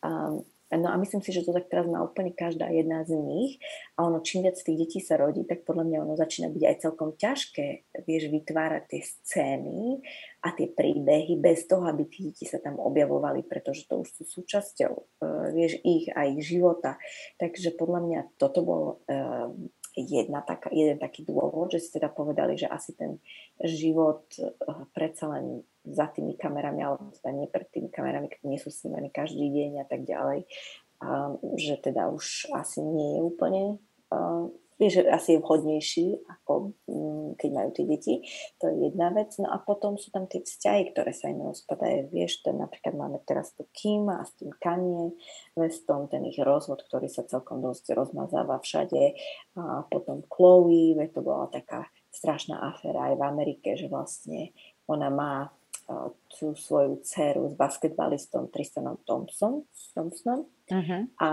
Um, 0.07 0.47
No 0.79 0.91
a 0.91 0.97
myslím 0.99 1.23
si, 1.23 1.31
že 1.31 1.47
to 1.47 1.55
tak 1.55 1.71
teraz 1.71 1.87
má 1.87 2.03
úplne 2.03 2.35
každá 2.35 2.71
jedna 2.71 3.07
z 3.07 3.19
nich. 3.19 3.63
A 3.95 4.07
ono, 4.07 4.23
čím 4.23 4.47
viac 4.47 4.59
tých 4.59 4.79
detí 4.79 4.99
sa 4.99 5.19
rodí, 5.19 5.47
tak 5.47 5.63
podľa 5.63 5.85
mňa 5.87 5.99
ono 6.03 6.15
začína 6.19 6.51
byť 6.51 6.63
aj 6.67 6.77
celkom 6.83 7.11
ťažké, 7.15 7.67
vieš, 8.07 8.31
vytvárať 8.31 8.83
tie 8.91 9.03
scény 9.03 10.03
a 10.43 10.49
tie 10.53 10.69
príbehy 10.71 11.39
bez 11.39 11.71
toho, 11.71 11.87
aby 11.87 12.05
tí 12.11 12.31
deti 12.31 12.45
sa 12.45 12.59
tam 12.59 12.77
objavovali, 12.83 13.47
pretože 13.47 13.87
to 13.87 14.03
už 14.03 14.09
sú 14.21 14.23
súčasťou, 14.41 14.93
uh, 14.95 15.47
vieš, 15.55 15.79
ich 15.87 16.11
a 16.13 16.27
ich 16.27 16.43
života. 16.43 16.99
Takže 17.39 17.75
podľa 17.79 18.01
mňa 18.05 18.21
toto 18.37 18.61
bol 18.67 18.83
uh, 19.09 19.51
jedna 19.95 20.43
taká, 20.43 20.71
jeden 20.75 20.99
taký 20.99 21.23
dôvod, 21.23 21.71
že 21.71 21.79
si 21.79 21.95
teda 21.95 22.11
povedali, 22.11 22.59
že 22.59 22.67
asi 22.67 22.95
ten 22.99 23.23
život 23.63 24.27
uh, 24.43 24.85
predsa 24.91 25.31
len 25.39 25.63
za 25.85 26.11
tými 26.11 26.35
kamerami, 26.35 26.83
alebo 26.83 27.13
teda 27.15 27.31
nie 27.31 27.47
pred 27.47 27.69
tými 27.71 27.93
kamerami, 27.93 28.33
keď 28.33 28.43
nie 28.43 28.59
sú 28.59 28.73
snímané 28.73 29.13
každý 29.13 29.47
deň 29.53 29.85
a 29.85 29.87
tak 29.87 30.09
ďalej, 30.09 30.49
a, 31.05 31.37
že 31.61 31.77
teda 31.77 32.09
už 32.09 32.49
asi 32.57 32.81
nie 32.81 33.19
je 33.19 33.21
úplne 33.21 33.63
uh, 34.09 34.49
vieš, 34.81 35.07
asi 35.07 35.37
je 35.37 35.43
vhodnejší, 35.43 36.07
ako 36.27 36.75
um, 36.91 37.33
keď 37.39 37.51
majú 37.51 37.71
tie 37.75 37.85
deti. 37.87 38.15
To 38.63 38.71
je 38.71 38.91
jedna 38.91 39.15
vec. 39.15 39.35
No 39.39 39.51
a 39.51 39.63
potom 39.63 39.95
sú 40.01 40.11
tam 40.11 40.27
tie 40.27 40.43
vzťahy, 40.43 40.95
ktoré 40.95 41.15
sa 41.15 41.31
im 41.31 41.43
rozpadajú. 41.43 42.11
Vieš, 42.11 42.47
to 42.47 42.51
napríklad 42.55 42.95
máme 42.95 43.19
teraz 43.23 43.55
tu 43.55 43.67
Kim 43.71 44.11
a 44.11 44.23
s 44.23 44.35
tým 44.39 44.51
Kanye 44.59 45.15
Westom, 45.55 46.11
ten 46.11 46.27
ich 46.27 46.39
rozvod, 46.41 46.83
ktorý 46.87 47.07
sa 47.07 47.27
celkom 47.27 47.63
dosť 47.63 47.95
rozmazáva 47.95 48.59
všade. 48.59 49.15
A 49.59 49.87
potom 49.87 50.27
Chloe, 50.27 50.99
veď 50.99 51.09
to 51.15 51.21
bola 51.23 51.47
taká 51.51 51.87
strašná 52.15 52.63
aféra 52.63 53.11
aj 53.11 53.15
v 53.19 53.23
Amerike, 53.27 53.69
že 53.75 53.91
vlastne 53.91 54.55
ona 54.87 55.11
má 55.11 55.51
tú 56.33 56.57
svoju 56.57 57.05
dceru 57.05 57.53
s 57.53 57.55
basketbalistom 57.61 58.49
Tristanom 58.49 58.97
Thompson, 59.05 59.69
Thompsonom 59.93 60.49
uh-huh. 60.73 61.03
a, 61.21 61.31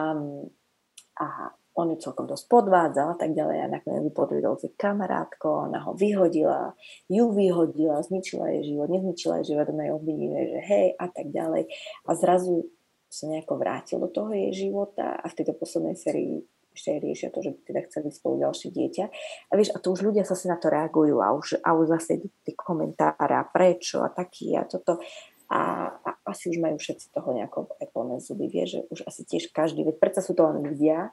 a 1.23 1.27
on 1.75 1.95
ju 1.95 1.97
celkom 2.03 2.27
dosť 2.27 2.45
podvádzal 2.51 3.15
a 3.15 3.17
tak 3.17 3.31
ďalej 3.31 3.57
a 3.63 3.71
nakoniec 3.71 4.03
ju 4.07 4.13
podvedol 4.13 4.59
s 4.59 4.67
kamarátkou, 4.75 5.71
ona 5.71 5.79
ho 5.87 5.95
vyhodila, 5.95 6.75
ju 7.07 7.31
vyhodila, 7.31 8.03
zničila 8.03 8.51
jej 8.59 8.75
život, 8.75 8.91
nezničila 8.91 9.39
jej 9.41 9.55
život, 9.55 9.71
ona 9.71 9.87
jej 9.87 9.93
obvinili, 9.95 10.39
že 10.51 10.59
hej 10.67 10.87
a 10.99 11.05
tak 11.07 11.31
ďalej 11.31 11.71
a 12.07 12.11
zrazu 12.11 12.67
sa 13.11 13.27
nejako 13.27 13.53
vrátil 13.59 13.99
do 13.99 14.07
toho 14.11 14.31
jej 14.31 14.67
života 14.67 15.15
a 15.19 15.25
v 15.27 15.35
tejto 15.35 15.55
poslednej 15.55 15.95
sérii 15.99 16.43
ešte 16.71 17.03
riešia 17.03 17.29
to, 17.35 17.43
že 17.43 17.51
by 17.51 17.59
teda 17.67 17.81
chceli 17.91 18.09
spolu 18.15 18.47
ďalšie 18.47 18.71
dieťa. 18.71 19.05
A 19.51 19.53
vieš, 19.59 19.75
a 19.75 19.77
to 19.83 19.91
už 19.91 20.07
ľudia 20.07 20.23
zase 20.23 20.47
na 20.47 20.55
to 20.55 20.71
reagujú 20.71 21.19
a 21.19 21.35
už, 21.35 21.59
a 21.59 21.75
už 21.75 21.99
zase 21.99 22.23
tie 22.47 22.55
komentáre 22.55 23.35
a 23.35 23.43
prečo 23.43 23.99
a 23.99 24.07
taký 24.07 24.55
a 24.55 24.63
toto. 24.63 25.03
A, 25.51 25.91
a 25.91 26.09
asi 26.31 26.47
už 26.47 26.63
majú 26.63 26.79
všetci 26.79 27.11
toho 27.11 27.35
nejako 27.35 27.75
aj 27.75 27.87
plné 27.91 28.23
zuby, 28.23 28.47
vieš, 28.47 28.79
že 28.79 28.81
už 28.87 28.99
asi 29.03 29.21
tiež 29.27 29.51
každý, 29.51 29.83
veď 29.83 29.99
predsa 29.99 30.23
sú 30.23 30.31
to 30.31 30.47
len 30.47 30.63
ľudia 30.63 31.11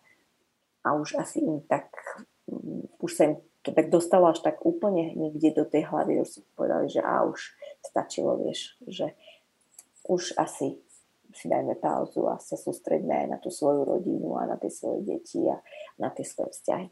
a 0.89 0.97
už 0.97 1.21
asi 1.21 1.45
im 1.45 1.61
tak, 1.69 1.93
mm, 2.49 2.97
už 3.05 3.11
sa 3.13 3.23
im 3.29 3.37
to 3.61 3.77
tak 3.77 3.93
dostalo 3.93 4.33
až 4.33 4.41
tak 4.41 4.65
úplne 4.65 5.13
niekde 5.13 5.53
do 5.53 5.69
tej 5.69 5.93
hlavy, 5.93 6.25
už 6.25 6.29
si 6.29 6.41
povedali, 6.57 6.89
že 6.89 7.05
a 7.05 7.29
už 7.29 7.53
stačilo, 7.85 8.41
vieš, 8.41 8.81
že 8.89 9.13
už 10.09 10.41
asi 10.41 10.81
si 11.37 11.47
dajme 11.53 11.77
pauzu 11.77 12.25
a 12.33 12.41
sa 12.41 12.57
sústredíme 12.57 13.13
aj 13.13 13.27
na 13.29 13.37
tú 13.37 13.53
svoju 13.53 13.85
rodinu 13.85 14.41
a 14.41 14.49
na 14.49 14.57
tie 14.57 14.73
svoje 14.73 15.05
deti 15.05 15.45
a 15.45 15.61
na 16.01 16.09
tie 16.09 16.25
svoje 16.25 16.57
vzťahy. 16.57 16.89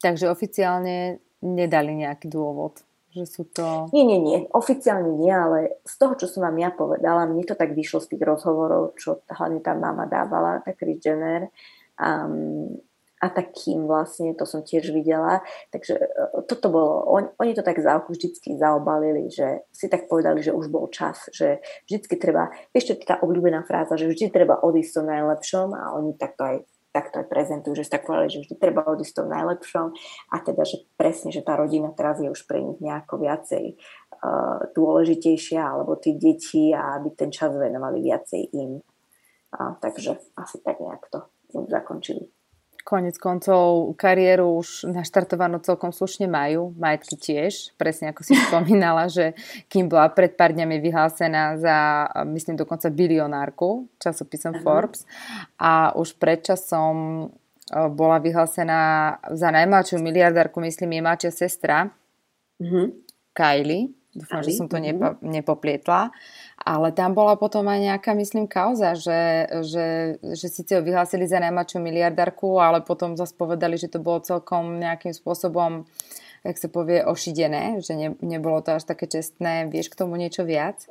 Takže 0.00 0.32
oficiálne 0.32 1.20
nedali 1.44 1.92
nejaký 1.92 2.30
dôvod 2.30 2.80
Že 3.12 3.24
sú 3.28 3.42
to... 3.52 3.66
Nie, 3.92 4.08
nie, 4.08 4.16
nie. 4.16 4.38
Oficiálne 4.56 5.12
nie, 5.20 5.28
ale 5.28 5.84
z 5.84 5.94
toho, 6.00 6.16
čo 6.16 6.24
som 6.24 6.48
vám 6.48 6.56
ja 6.56 6.72
povedala, 6.72 7.28
mne 7.28 7.44
to 7.44 7.52
tak 7.52 7.76
vyšlo 7.76 8.00
z 8.00 8.16
tých 8.16 8.22
rozhovorov, 8.24 8.96
čo 8.96 9.20
hlavne 9.28 9.60
tá 9.60 9.76
mama 9.76 10.08
dávala, 10.08 10.64
tá 10.64 10.72
Kris 10.72 11.02
Jenner. 11.04 11.52
Um, 11.98 12.78
a 13.18 13.26
takým 13.28 13.90
vlastne, 13.90 14.30
to 14.38 14.46
som 14.46 14.62
tiež 14.62 14.94
videla. 14.94 15.42
Takže 15.74 15.94
e, 15.98 16.06
toto 16.46 16.70
bolo, 16.70 17.02
on, 17.10 17.24
oni 17.42 17.52
to 17.54 17.66
tak 17.66 17.82
za 17.82 17.98
vždycky 18.06 18.54
zaobalili, 18.54 19.26
že 19.30 19.66
si 19.74 19.90
tak 19.90 20.06
povedali, 20.06 20.38
že 20.42 20.54
už 20.54 20.70
bol 20.70 20.86
čas, 20.88 21.26
že 21.34 21.58
vždycky 21.90 22.14
treba, 22.14 22.54
vieš, 22.70 22.94
to 22.94 23.02
tá 23.02 23.18
obľúbená 23.18 23.66
fráza, 23.66 23.98
že 23.98 24.06
vždy 24.06 24.30
treba 24.30 24.62
odísť 24.62 25.02
v 25.02 25.08
najlepšom 25.10 25.68
a 25.74 25.98
oni 25.98 26.14
takto 26.14 26.42
aj 26.46 26.56
takto 26.88 27.20
aj 27.20 27.28
prezentujú, 27.28 27.78
že 27.78 27.84
si 27.84 27.92
tak 27.92 28.08
povedali, 28.08 28.32
že 28.32 28.42
vždy 28.42 28.54
treba 28.58 28.82
odísť 28.88 29.12
v 29.12 29.18
tom 29.22 29.28
najlepšom 29.28 29.86
a 30.32 30.36
teda, 30.40 30.62
že 30.64 30.88
presne, 30.96 31.30
že 31.30 31.44
tá 31.44 31.54
rodina 31.54 31.92
teraz 31.92 32.18
je 32.18 32.32
už 32.32 32.48
pre 32.48 32.64
nich 32.64 32.80
nejako 32.80 33.22
viacej 33.22 33.76
uh, 33.76 34.72
dôležitejšia 34.72 35.62
alebo 35.62 36.00
tí 36.00 36.16
deti 36.16 36.72
a 36.72 36.96
aby 36.96 37.12
ten 37.12 37.28
čas 37.28 37.52
venovali 37.54 38.02
viacej 38.02 38.40
im. 38.56 38.80
A, 39.52 39.76
takže 39.78 40.16
asi 40.36 40.58
tak 40.64 40.80
nejak 40.80 41.06
to 41.12 41.28
zakončili 41.68 42.32
konec 42.84 43.18
koncov 43.20 43.92
kariéru 44.00 44.62
už 44.62 44.88
naštartovanú 44.88 45.60
celkom 45.60 45.92
slušne 45.92 46.30
majú, 46.30 46.72
majetky 46.78 47.18
tiež, 47.18 47.76
presne 47.76 48.14
ako 48.14 48.22
si 48.24 48.32
spomínala, 48.48 49.10
že 49.10 49.36
kým 49.68 49.90
bola 49.90 50.08
pred 50.08 50.32
pár 50.38 50.56
dňami 50.56 50.80
vyhlásená 50.80 51.58
za, 51.60 52.08
myslím 52.24 52.56
dokonca 52.56 52.88
bilionárku 52.88 53.90
časopisom 54.00 54.56
uh-huh. 54.56 54.64
Forbes 54.64 55.04
a 55.60 55.92
už 55.98 56.16
predčasom 56.16 57.28
bola 57.68 58.16
vyhlásená 58.16 59.16
za 59.36 59.48
najmladšiu 59.52 60.00
miliardárku, 60.00 60.56
myslím, 60.64 60.96
je 60.96 61.04
mladšia 61.04 61.32
sestra 61.32 61.92
uh-huh. 62.56 62.96
Kylie, 63.36 63.92
dúfam, 64.18 64.42
že 64.42 64.58
som 64.58 64.66
to 64.66 64.82
nepo, 64.82 65.14
nepoplietla 65.22 66.10
ale 66.68 66.90
tam 66.90 67.14
bola 67.14 67.38
potom 67.38 67.64
aj 67.70 67.80
nejaká, 67.80 68.12
myslím, 68.18 68.50
kauza, 68.50 68.98
že, 68.98 69.46
že, 69.62 70.18
že 70.20 70.46
síce 70.50 70.74
ho 70.74 70.82
vyhlásili 70.82 71.24
za 71.24 71.38
najmladšiu 71.38 71.78
miliardárku, 71.78 72.58
ale 72.58 72.82
potom 72.82 73.14
zase 73.14 73.32
povedali, 73.38 73.78
že 73.78 73.88
to 73.88 74.02
bolo 74.02 74.18
celkom 74.20 74.82
nejakým 74.82 75.14
spôsobom, 75.14 75.86
jak 76.42 76.56
sa 76.58 76.68
povie, 76.68 77.06
ošidené, 77.06 77.78
že 77.78 77.94
ne, 77.94 78.08
nebolo 78.20 78.58
to 78.60 78.74
až 78.74 78.90
také 78.90 79.06
čestné. 79.06 79.70
Vieš 79.70 79.94
k 79.94 79.98
tomu 80.02 80.18
niečo 80.18 80.42
viac? 80.42 80.90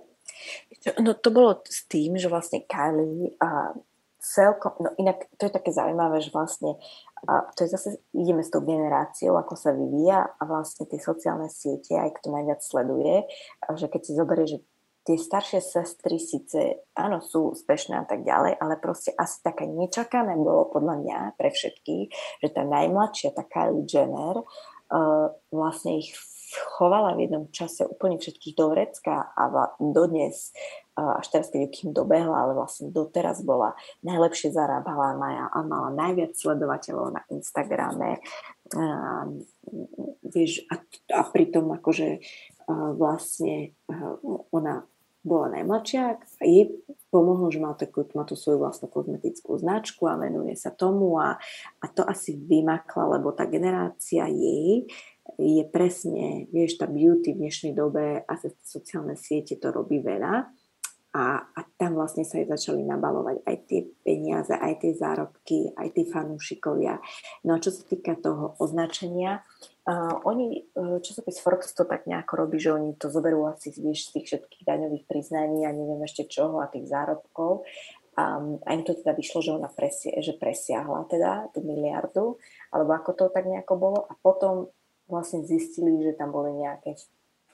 No 1.04 1.14
to 1.14 1.36
bolo 1.36 1.60
s 1.68 1.84
tým, 1.86 2.16
že 2.16 2.32
vlastne 2.32 2.64
Kylie 2.64 3.36
a 3.44 3.76
celkom, 4.24 4.72
no 4.82 4.90
inak 4.96 5.28
to 5.36 5.52
je 5.52 5.56
také 5.56 5.76
zaujímavé, 5.76 6.24
že 6.24 6.32
vlastne 6.32 6.80
a 7.26 7.50
to 7.58 7.66
je 7.66 7.74
zase, 7.74 7.90
ideme 8.14 8.46
s 8.46 8.54
tou 8.54 8.62
generáciou, 8.62 9.42
ako 9.42 9.58
sa 9.58 9.74
vyvíja 9.74 10.38
a 10.38 10.42
vlastne 10.46 10.86
tie 10.86 11.02
sociálne 11.02 11.50
siete, 11.50 11.98
aj 11.98 12.22
kto 12.22 12.30
najviac 12.30 12.62
sleduje, 12.62 13.26
že 13.74 13.90
keď 13.90 14.02
si 14.06 14.12
zoberie, 14.14 14.46
že 14.46 14.60
tie 15.08 15.16
staršie 15.16 15.64
sestry 15.64 16.20
síce 16.20 16.84
áno, 16.94 17.24
sú 17.24 17.56
úspešné 17.56 17.96
a 17.96 18.06
tak 18.06 18.28
ďalej, 18.28 18.60
ale 18.60 18.76
proste 18.76 19.16
asi 19.16 19.40
také 19.40 19.64
nečakané 19.64 20.36
bolo 20.36 20.68
podľa 20.68 20.96
mňa 21.00 21.20
pre 21.40 21.50
všetkých, 21.50 22.08
že 22.44 22.50
tá 22.52 22.68
najmladšia, 22.68 23.32
tá 23.32 23.48
Kylie 23.48 23.88
Jenner, 23.88 24.44
uh, 24.44 25.32
vlastne 25.48 26.04
ich 26.04 26.12
chovala 26.78 27.16
v 27.16 27.28
jednom 27.28 27.46
čase 27.52 27.84
úplne 27.84 28.18
všetkých 28.18 28.56
do 28.56 28.72
vrecka 28.72 29.32
a 29.36 29.74
dodnes, 29.80 30.56
uh, 30.96 31.20
až 31.20 31.28
teraz, 31.28 31.48
keď 31.52 31.68
kým 31.70 31.92
dobehla, 31.92 32.48
ale 32.48 32.54
vlastne 32.56 32.92
doteraz 32.92 33.44
bola 33.44 33.76
najlepšie 34.04 34.56
zarábala 34.56 35.18
a 35.52 35.60
mala 35.64 35.90
najviac 35.92 36.36
sledovateľov 36.36 37.20
na 37.20 37.22
Instagrame. 37.32 38.24
Uh, 38.72 39.44
vieš, 40.24 40.64
a, 40.72 40.80
a 41.16 41.22
pritom 41.28 41.72
akože 41.76 42.20
uh, 42.68 42.92
vlastne 42.96 43.76
uh, 43.92 44.16
ona 44.52 44.88
bola 45.28 45.60
najmladšia 45.60 46.02
a 46.16 46.44
jej 46.48 46.72
pomohlo, 47.12 47.52
že 47.52 47.60
má, 47.60 47.76
takú, 47.76 48.08
má 48.16 48.24
tú 48.24 48.40
svoju 48.40 48.64
vlastnú 48.64 48.88
kozmetickú 48.88 49.60
značku 49.60 50.08
a 50.08 50.16
venuje 50.16 50.56
sa 50.56 50.72
tomu 50.72 51.20
a, 51.20 51.36
a 51.84 51.86
to 51.92 52.08
asi 52.08 52.40
vymakla, 52.40 53.20
lebo 53.20 53.36
tá 53.36 53.44
generácia 53.44 54.24
jej 54.32 54.88
je 55.36 55.64
presne, 55.68 56.48
vieš, 56.56 56.80
tá 56.80 56.88
beauty 56.88 57.36
v 57.36 57.44
dnešnej 57.44 57.76
dobe 57.76 58.24
a 58.24 58.34
sociálne 58.64 59.20
siete 59.20 59.60
to 59.60 59.76
robí 59.76 60.00
veľa 60.00 60.48
a, 61.18 61.26
a 61.50 61.60
tam 61.76 62.00
vlastne 62.00 62.24
sa 62.24 62.38
jej 62.38 62.48
začali 62.48 62.86
nabalovať 62.86 63.42
aj 63.44 63.58
tie 63.68 63.82
peniaze, 64.06 64.54
aj 64.54 64.74
tie 64.86 64.92
zárobky, 64.94 65.74
aj 65.74 65.90
tí 65.98 66.04
fanúšikovia. 66.06 67.02
No 67.48 67.58
a 67.58 67.64
čo 67.64 67.74
sa 67.74 67.82
týka 67.84 68.16
toho 68.20 68.56
označenia, 68.62 69.44
Uh, 69.88 70.20
oni, 70.28 70.68
uh, 70.76 71.00
časopis 71.00 71.40
Forbes 71.40 71.72
to 71.72 71.88
tak 71.88 72.12
nejako 72.12 72.44
robí, 72.44 72.60
že 72.60 72.76
oni 72.76 73.00
to 73.00 73.08
zoberú 73.08 73.48
asi 73.48 73.72
vieš, 73.72 74.12
z 74.12 74.20
tých 74.20 74.26
všetkých 74.28 74.68
daňových 74.68 75.08
priznaní 75.08 75.64
a 75.64 75.72
neviem 75.72 76.04
ešte 76.04 76.28
čoho 76.28 76.60
a 76.60 76.68
tých 76.68 76.92
zárobkov. 76.92 77.64
Um, 78.20 78.60
a 78.68 78.76
im 78.76 78.84
to 78.84 79.00
teda 79.00 79.16
vyšlo, 79.16 79.40
že 79.40 79.56
ona 79.56 79.72
presie, 79.72 80.12
že 80.20 80.36
presiahla 80.36 81.08
teda 81.08 81.56
tú 81.56 81.64
miliardu, 81.64 82.36
alebo 82.68 82.92
ako 83.00 83.12
to 83.16 83.26
tak 83.32 83.48
nejako 83.48 83.80
bolo. 83.80 84.00
A 84.12 84.14
potom 84.20 84.76
vlastne 85.08 85.44
zistili, 85.44 86.04
že 86.04 86.16
tam 86.16 86.36
boli 86.36 86.54
nejaké, 86.56 87.00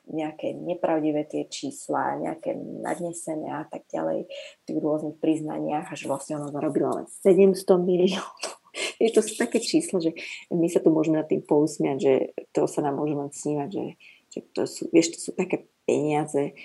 nejaké 0.10 0.58
nepravdivé 0.58 1.24
tie 1.30 1.48
čísla, 1.48 2.20
nejaké 2.20 2.58
nadnesené 2.58 3.50
a 3.50 3.63
tak 3.70 3.88
ďalej 3.88 4.28
v 4.28 4.63
tých 4.66 4.80
rôznych 4.82 5.18
priznaniach 5.22 5.89
a 5.89 5.96
že 5.96 6.10
vlastne 6.10 6.42
ona 6.42 6.50
zarobila 6.52 7.02
len 7.02 7.06
700 7.08 7.63
miliónov. 7.82 8.58
Vieš, 9.00 9.12
to 9.13 9.22
sú 9.22 9.34
také 9.38 9.62
čísla, 9.62 10.02
že 10.02 10.12
my 10.50 10.66
sa 10.66 10.82
tu 10.82 10.89
môžeme 10.89 11.22
nad 11.22 11.30
tým 11.30 11.46
pousmiať, 11.46 11.98
že 12.02 12.13
to 12.58 12.66
sa 12.66 12.82
nám 12.82 12.98
môže 12.98 13.13
len 13.13 13.30
snívať, 13.30 13.70
že, 13.70 13.86
že 14.34 14.39
to 14.50 14.66
sú, 14.66 14.89
vieš, 14.89 15.13
to 15.13 15.20
sú 15.22 15.32
také 15.38 15.70
peniaze, 15.86 16.58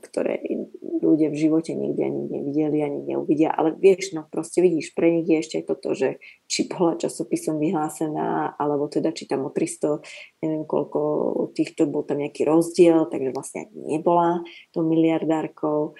ktoré 0.00 0.40
ľudia 1.04 1.28
v 1.28 1.36
živote 1.36 1.76
nikdy 1.76 2.00
ani 2.00 2.22
nevideli, 2.32 2.78
ani 2.80 3.00
neuvidia. 3.04 3.52
Ale 3.52 3.76
vieš, 3.76 4.16
no 4.16 4.24
proste 4.24 4.64
vidíš, 4.64 4.96
pre 4.96 5.12
nich 5.12 5.28
je 5.28 5.36
ešte 5.40 5.56
aj 5.60 5.64
toto, 5.68 5.92
že 5.92 6.16
či 6.48 6.64
bola 6.64 6.96
časopisom 6.96 7.60
vyhlásená, 7.60 8.56
alebo 8.56 8.88
teda 8.88 9.12
či 9.12 9.28
tam 9.28 9.44
o 9.44 9.50
300, 9.52 10.00
neviem 10.40 10.64
koľko 10.64 11.00
týchto, 11.52 11.84
bol 11.84 12.08
tam 12.08 12.24
nejaký 12.24 12.48
rozdiel, 12.48 13.04
takže 13.12 13.30
vlastne 13.36 13.68
nebola 13.76 14.40
to 14.72 14.80
miliardárkou. 14.80 15.92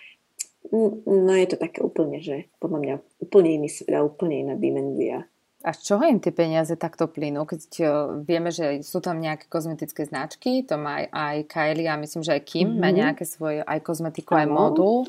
No 1.05 1.33
je 1.37 1.47
to 1.53 1.61
také 1.61 1.85
úplne, 1.85 2.25
že 2.25 2.49
podľa 2.57 2.79
mňa 2.81 2.94
úplne 3.20 3.61
iný 3.61 3.68
svet 3.68 3.92
a 3.92 4.01
úplne 4.01 4.49
iná 4.49 4.55
dimenzia. 4.57 5.29
A 5.64 5.72
z 5.72 5.81
čoho 5.81 6.05
im 6.05 6.20
tie 6.20 6.29
peniaze 6.29 6.77
takto 6.77 7.09
plynú? 7.09 7.48
Keď 7.48 7.61
uh, 7.81 7.88
vieme, 8.20 8.53
že 8.53 8.85
sú 8.85 9.00
tam 9.00 9.16
nejaké 9.16 9.48
kozmetické 9.48 10.05
značky, 10.05 10.61
to 10.61 10.77
má 10.77 11.00
aj, 11.00 11.07
aj 11.09 11.37
Kylie 11.48 11.88
a 11.88 11.96
myslím, 11.96 12.20
že 12.20 12.37
aj 12.37 12.42
Kim 12.44 12.68
mm-hmm. 12.68 12.83
má 12.85 12.88
nejaké 12.92 13.24
svoje 13.24 13.64
aj 13.64 13.81
kozmetiku, 13.81 14.37
aj 14.37 14.44
modu. 14.44 15.09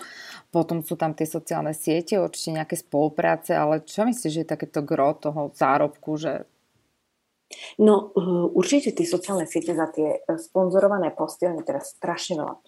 Potom 0.55 0.79
sú 0.79 0.95
tam 0.95 1.11
tie 1.11 1.27
sociálne 1.27 1.75
siete, 1.75 2.15
určite 2.15 2.55
nejaké 2.55 2.79
spolupráce, 2.79 3.51
ale 3.51 3.83
čo 3.83 4.07
myslíš, 4.07 4.31
že 4.31 4.41
je 4.47 4.53
takéto 4.55 4.79
gro 4.79 5.11
toho 5.19 5.51
zárobku, 5.51 6.15
že 6.15 6.47
No 7.77 8.09
uh, 8.17 8.49
určite 8.57 8.89
tie 8.91 9.05
sociálne 9.05 9.45
siete 9.45 9.77
za 9.77 9.85
tie 9.93 10.17
uh, 10.17 10.35
sponzorované 10.35 11.13
posty, 11.13 11.45
oni 11.45 11.61
teraz 11.61 11.93
strašne 11.93 12.41
veľa 12.41 12.55
uh, 12.57 12.61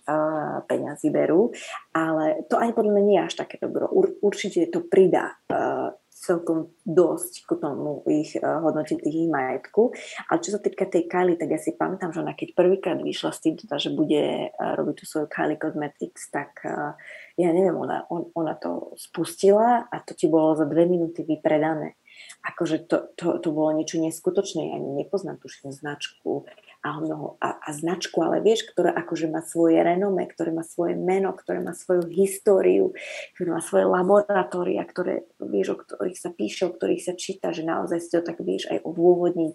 peňazí 0.70 1.10
berú, 1.10 1.50
ale 1.98 2.46
to 2.46 2.62
ani 2.62 2.78
podľa 2.78 2.92
mňa 2.94 3.04
nie 3.04 3.18
je 3.18 3.26
až 3.26 3.36
takéto 3.42 3.68
gro. 3.74 3.90
Ur, 3.90 4.22
určite 4.22 4.70
to 4.70 4.86
pridá 4.86 5.34
uh, 5.50 5.98
celkom 6.18 6.74
dosť 6.84 7.46
k 7.46 7.52
tomu 7.62 8.02
ich 8.10 8.34
uh, 8.42 8.60
hodnotiť 8.66 8.98
tých 9.00 9.18
ich 9.26 9.30
majetku. 9.30 9.94
Ale 10.28 10.42
čo 10.42 10.58
sa 10.58 10.60
týka 10.60 10.90
tej 10.90 11.06
Kylie, 11.06 11.38
tak 11.38 11.54
ja 11.54 11.60
si 11.62 11.78
pamätám, 11.78 12.10
že 12.10 12.26
ona 12.26 12.34
keď 12.34 12.58
prvýkrát 12.58 12.98
vyšla 12.98 13.32
s 13.32 13.44
tým, 13.46 13.56
teda, 13.56 13.78
že 13.78 13.94
bude 13.94 14.50
uh, 14.50 14.74
robiť 14.76 14.96
tú 14.98 15.04
svoju 15.06 15.28
Kylie 15.30 15.62
Cosmetics, 15.62 16.34
tak 16.34 16.66
uh, 16.66 16.98
ja 17.38 17.50
neviem, 17.54 17.78
ona, 17.78 18.10
on, 18.10 18.34
ona 18.34 18.58
to 18.58 18.98
spustila 18.98 19.86
a 19.88 19.96
to 20.02 20.18
ti 20.18 20.26
bolo 20.26 20.58
za 20.58 20.66
dve 20.66 20.90
minúty 20.90 21.22
vypredané 21.22 21.96
akože 22.42 22.90
to, 22.90 23.14
to, 23.14 23.38
to 23.38 23.50
bolo 23.54 23.76
niečo 23.76 24.02
neskutočné, 24.02 24.72
ja 24.72 24.74
ani 24.80 25.04
nepoznám 25.04 25.38
tuším 25.38 25.70
značku 25.70 26.48
a, 26.88 26.96
a, 27.44 27.50
a 27.60 27.70
značku, 27.76 28.24
ale 28.24 28.40
vieš, 28.40 28.72
ktorá 28.72 28.96
akože 28.96 29.28
má 29.28 29.44
svoje 29.44 29.84
renome, 29.84 30.24
ktoré 30.32 30.56
má 30.56 30.64
svoje 30.64 30.96
meno, 30.96 31.36
ktoré 31.36 31.60
má 31.60 31.76
svoju 31.76 32.08
históriu, 32.08 32.96
ktoré 33.36 33.50
má 33.52 33.62
svoje 33.62 33.86
laboratória, 33.86 34.88
ktoré, 34.88 35.28
vieš, 35.44 35.76
o 35.76 35.78
ktorých 35.84 36.18
sa 36.18 36.32
píše, 36.32 36.66
o 36.68 36.74
ktorých 36.74 37.04
sa 37.04 37.14
číta, 37.14 37.52
že 37.52 37.68
naozaj 37.68 38.00
si 38.00 38.10
to 38.16 38.24
tak 38.24 38.40
vieš 38.40 38.72
aj 38.72 38.82
odôvodniť. 38.88 39.54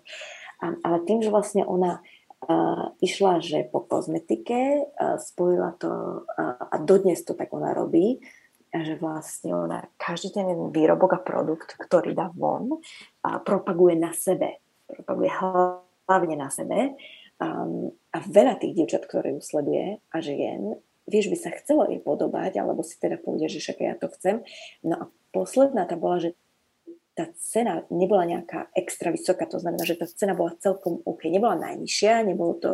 A, 0.63 0.67
ale 0.85 0.97
tým, 1.09 1.25
že 1.25 1.33
vlastne 1.33 1.65
ona 1.65 1.99
uh, 1.99 2.95
išla, 3.03 3.41
že 3.43 3.67
po 3.67 3.83
kozmetike, 3.83 4.87
uh, 4.93 5.17
spojila 5.19 5.75
to 5.81 6.23
uh, 6.29 6.71
a 6.71 6.77
dodnes 6.79 7.25
to 7.27 7.35
tak 7.35 7.51
ona 7.51 7.75
robí, 7.75 8.23
že 8.73 8.97
vlastne 8.97 9.53
ona 9.53 9.85
každý 10.01 10.33
ten 10.33 10.49
výrobok 10.73 11.21
a 11.21 11.21
produkt, 11.21 11.77
ktorý 11.77 12.17
dá 12.17 12.33
von, 12.33 12.81
propaguje 13.45 14.01
na 14.01 14.17
sebe. 14.17 14.65
Propaguje 14.89 15.29
hlavne 15.29 16.37
na 16.41 16.49
sebe. 16.49 16.97
Um, 17.43 17.91
a 18.15 18.23
veľa 18.23 18.63
tých 18.63 18.79
dievčat, 18.79 19.11
ktoré 19.11 19.35
ju 19.35 19.43
sleduje 19.43 19.99
a 19.99 20.17
žien, 20.23 20.79
vieš, 21.11 21.27
by 21.27 21.39
sa 21.43 21.51
chcelo 21.59 21.91
jej 21.91 21.99
podobať, 21.99 22.63
alebo 22.63 22.87
si 22.87 22.95
teda 23.03 23.19
povedia, 23.19 23.51
že 23.51 23.59
však 23.59 23.79
ja 23.83 23.95
to 23.99 24.07
chcem. 24.15 24.47
No 24.87 24.95
a 24.95 25.05
posledná 25.35 25.83
tá 25.89 25.99
bola, 25.99 26.23
že 26.23 26.39
tá 27.13 27.29
cena 27.37 27.85
nebola 27.93 28.25
nejaká 28.25 28.73
extra 28.73 29.13
vysoká, 29.13 29.45
to 29.45 29.61
znamená, 29.61 29.85
že 29.85 30.01
tá 30.01 30.09
cena 30.09 30.33
bola 30.33 30.57
celkom 30.57 31.05
OK. 31.05 31.29
Nebola 31.29 31.61
najnižšia, 31.61 32.25
nebolo 32.25 32.57
to, 32.57 32.71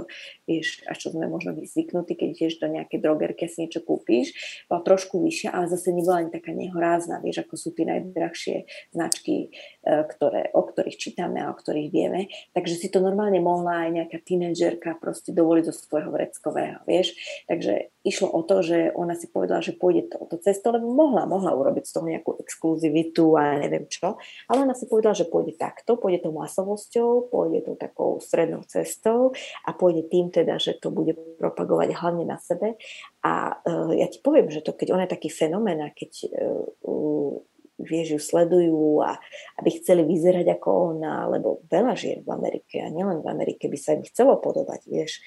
vieš, 0.47 0.87
až 0.87 0.95
čo 0.95 1.09
sme 1.11 1.27
možno 1.27 1.59
zvyknutí, 1.59 2.15
keď 2.15 2.29
ideš 2.39 2.63
do 2.63 2.71
nejakej 2.71 3.03
drogerky 3.03 3.47
a 3.47 3.51
si 3.51 3.67
niečo 3.67 3.83
kúpiš, 3.83 4.31
bola 4.71 4.87
trošku 4.87 5.19
vyššia, 5.19 5.51
ale 5.51 5.67
zase 5.67 5.91
nebola 5.91 6.23
ani 6.23 6.31
taká 6.31 6.55
nehorázna, 6.55 7.19
vieš, 7.19 7.43
ako 7.43 7.55
sú 7.59 7.69
tie 7.75 7.91
najdrahšie 7.91 8.57
značky, 8.95 9.51
e, 9.83 10.07
ktoré, 10.07 10.55
o 10.55 10.63
ktorých 10.63 10.99
čítame 11.03 11.43
a 11.43 11.51
o 11.51 11.59
ktorých 11.59 11.91
vieme. 11.91 12.31
Takže 12.55 12.79
si 12.79 12.89
to 12.95 13.03
normálne 13.03 13.43
mohla 13.43 13.91
aj 13.91 13.91
nejaká 13.91 14.19
tínedžerka 14.23 15.03
proste 15.03 15.35
dovoliť 15.35 15.65
zo 15.67 15.75
svojho 15.75 16.15
vreckového, 16.15 16.87
vieš. 16.87 17.19
Takže 17.51 17.91
išlo 18.07 18.31
o 18.31 18.47
to, 18.47 18.63
že 18.63 18.95
ona 18.95 19.19
si 19.19 19.27
povedala, 19.27 19.67
že 19.67 19.75
pôjde 19.75 20.15
to, 20.15 20.23
to 20.31 20.39
cesto, 20.39 20.71
lebo 20.71 20.87
mohla, 20.87 21.27
mohla 21.27 21.51
urobiť 21.59 21.91
z 21.91 21.93
toho 21.99 22.07
nejakú 22.07 22.39
exkluzivitu 22.39 23.35
a 23.35 23.59
neviem 23.59 23.91
čo 23.91 24.15
ale 24.49 24.65
ona 24.65 24.75
si 24.75 24.89
povedala, 24.89 25.17
že 25.17 25.29
pôjde 25.29 25.57
takto, 25.59 26.01
pôjde 26.01 26.27
tou 26.27 26.33
masovosťou, 26.35 27.31
pôjde 27.33 27.69
tou 27.69 27.77
takou 27.77 28.19
strednou 28.19 28.65
cestou 28.65 29.33
a 29.67 29.71
pôjde 29.75 30.09
tým 30.09 30.33
teda, 30.33 30.57
že 30.57 30.77
to 30.79 30.93
bude 30.93 31.17
propagovať 31.39 31.95
hlavne 31.95 32.25
na 32.25 32.41
sebe. 32.41 32.79
A 33.25 33.59
uh, 33.59 33.93
ja 33.93 34.07
ti 34.09 34.19
poviem, 34.23 34.49
že 34.49 34.65
to 34.65 34.73
keď 34.75 34.95
ona 34.95 35.05
je 35.05 35.15
taký 35.15 35.29
fenomén 35.33 35.81
a 35.83 35.91
keď 35.93 36.13
uh, 36.33 37.41
vieš, 37.79 38.19
ju 38.19 38.21
sledujú 38.21 39.07
a 39.07 39.17
aby 39.63 39.71
chceli 39.79 40.03
vyzerať 40.03 40.59
ako 40.59 40.99
ona, 40.99 41.31
lebo 41.31 41.63
veľa 41.71 41.95
žien 41.95 42.27
v 42.27 42.31
Amerike 42.35 42.83
a 42.83 42.91
nielen 42.91 43.23
v 43.23 43.31
Amerike 43.31 43.71
by 43.71 43.79
sa 43.79 43.95
im 43.95 44.03
chcelo 44.03 44.43
podobať, 44.43 44.91
vieš, 44.91 45.23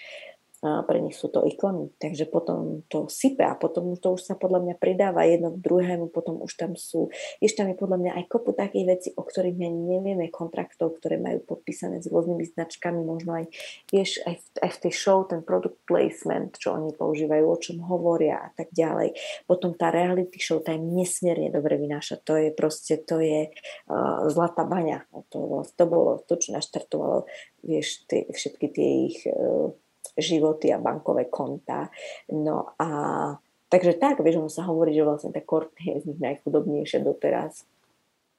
pre 0.61 1.01
nich 1.01 1.17
sú 1.17 1.33
to 1.33 1.41
ikony. 1.41 1.89
Takže 1.97 2.29
potom 2.29 2.85
to 2.85 3.09
sype 3.09 3.41
a 3.41 3.57
potom 3.57 3.97
to 3.97 4.13
už 4.13 4.21
sa 4.21 4.37
podľa 4.37 4.61
mňa 4.61 4.75
pridáva 4.77 5.25
jedno 5.25 5.57
k 5.57 5.61
druhému, 5.61 6.13
potom 6.13 6.37
už 6.45 6.53
tam 6.53 6.77
sú, 6.77 7.09
ešte 7.41 7.65
tam 7.65 7.73
je 7.73 7.81
podľa 7.81 7.97
mňa 7.97 8.11
aj 8.21 8.25
kopu 8.29 8.53
takých 8.53 8.85
vecí, 8.85 9.09
o 9.17 9.25
ktorých 9.25 9.57
my 9.57 9.67
nevieme, 9.69 10.29
kontraktov, 10.29 11.01
ktoré 11.01 11.17
majú 11.17 11.41
podpísané 11.41 12.05
s 12.05 12.07
rôznymi 12.13 12.45
značkami, 12.53 13.01
možno 13.01 13.41
aj, 13.41 13.45
vieš, 13.89 14.21
aj 14.21 14.37
v, 14.37 14.45
aj 14.61 14.69
v 14.69 14.81
tej 14.85 14.93
show, 14.93 15.25
ten 15.25 15.41
product 15.41 15.81
placement, 15.89 16.53
čo 16.61 16.77
oni 16.77 16.93
používajú, 16.93 17.45
o 17.49 17.57
čom 17.57 17.77
hovoria 17.81 18.45
a 18.45 18.49
tak 18.53 18.69
ďalej. 18.69 19.17
Potom 19.49 19.73
tá 19.73 19.89
reality 19.89 20.37
show, 20.37 20.61
tá 20.61 20.77
je 20.77 20.81
nesmierne 20.85 21.49
dobre 21.49 21.81
vynáša. 21.81 22.21
To 22.29 22.37
je 22.37 22.53
proste, 22.53 23.01
to 23.01 23.17
je 23.17 23.49
uh, 23.49 24.29
zlatá 24.29 24.61
baňa. 24.61 25.09
To, 25.33 25.65
to 25.65 25.83
bolo 25.89 26.21
to, 26.29 26.37
čo 26.37 26.53
naštartovalo, 26.53 27.25
vieš, 27.65 28.05
tie, 28.05 28.29
všetky 28.29 28.67
tie 28.69 28.89
ich 29.09 29.25
uh, 29.25 29.73
životy 30.21 30.69
a 30.71 30.79
bankové 30.79 31.27
konta. 31.27 31.89
No 32.31 32.77
a 32.77 32.87
takže 33.67 33.97
tak, 33.97 34.21
vieš, 34.21 34.53
sa 34.53 34.67
hovorí, 34.69 34.95
že 34.95 35.05
vlastne 35.05 35.33
tá 35.33 35.41
Courtney 35.41 35.97
je 35.97 36.05
z 36.05 36.05
nich 36.13 36.19
najchudobnejšia 36.21 36.99
doteraz. 37.03 37.65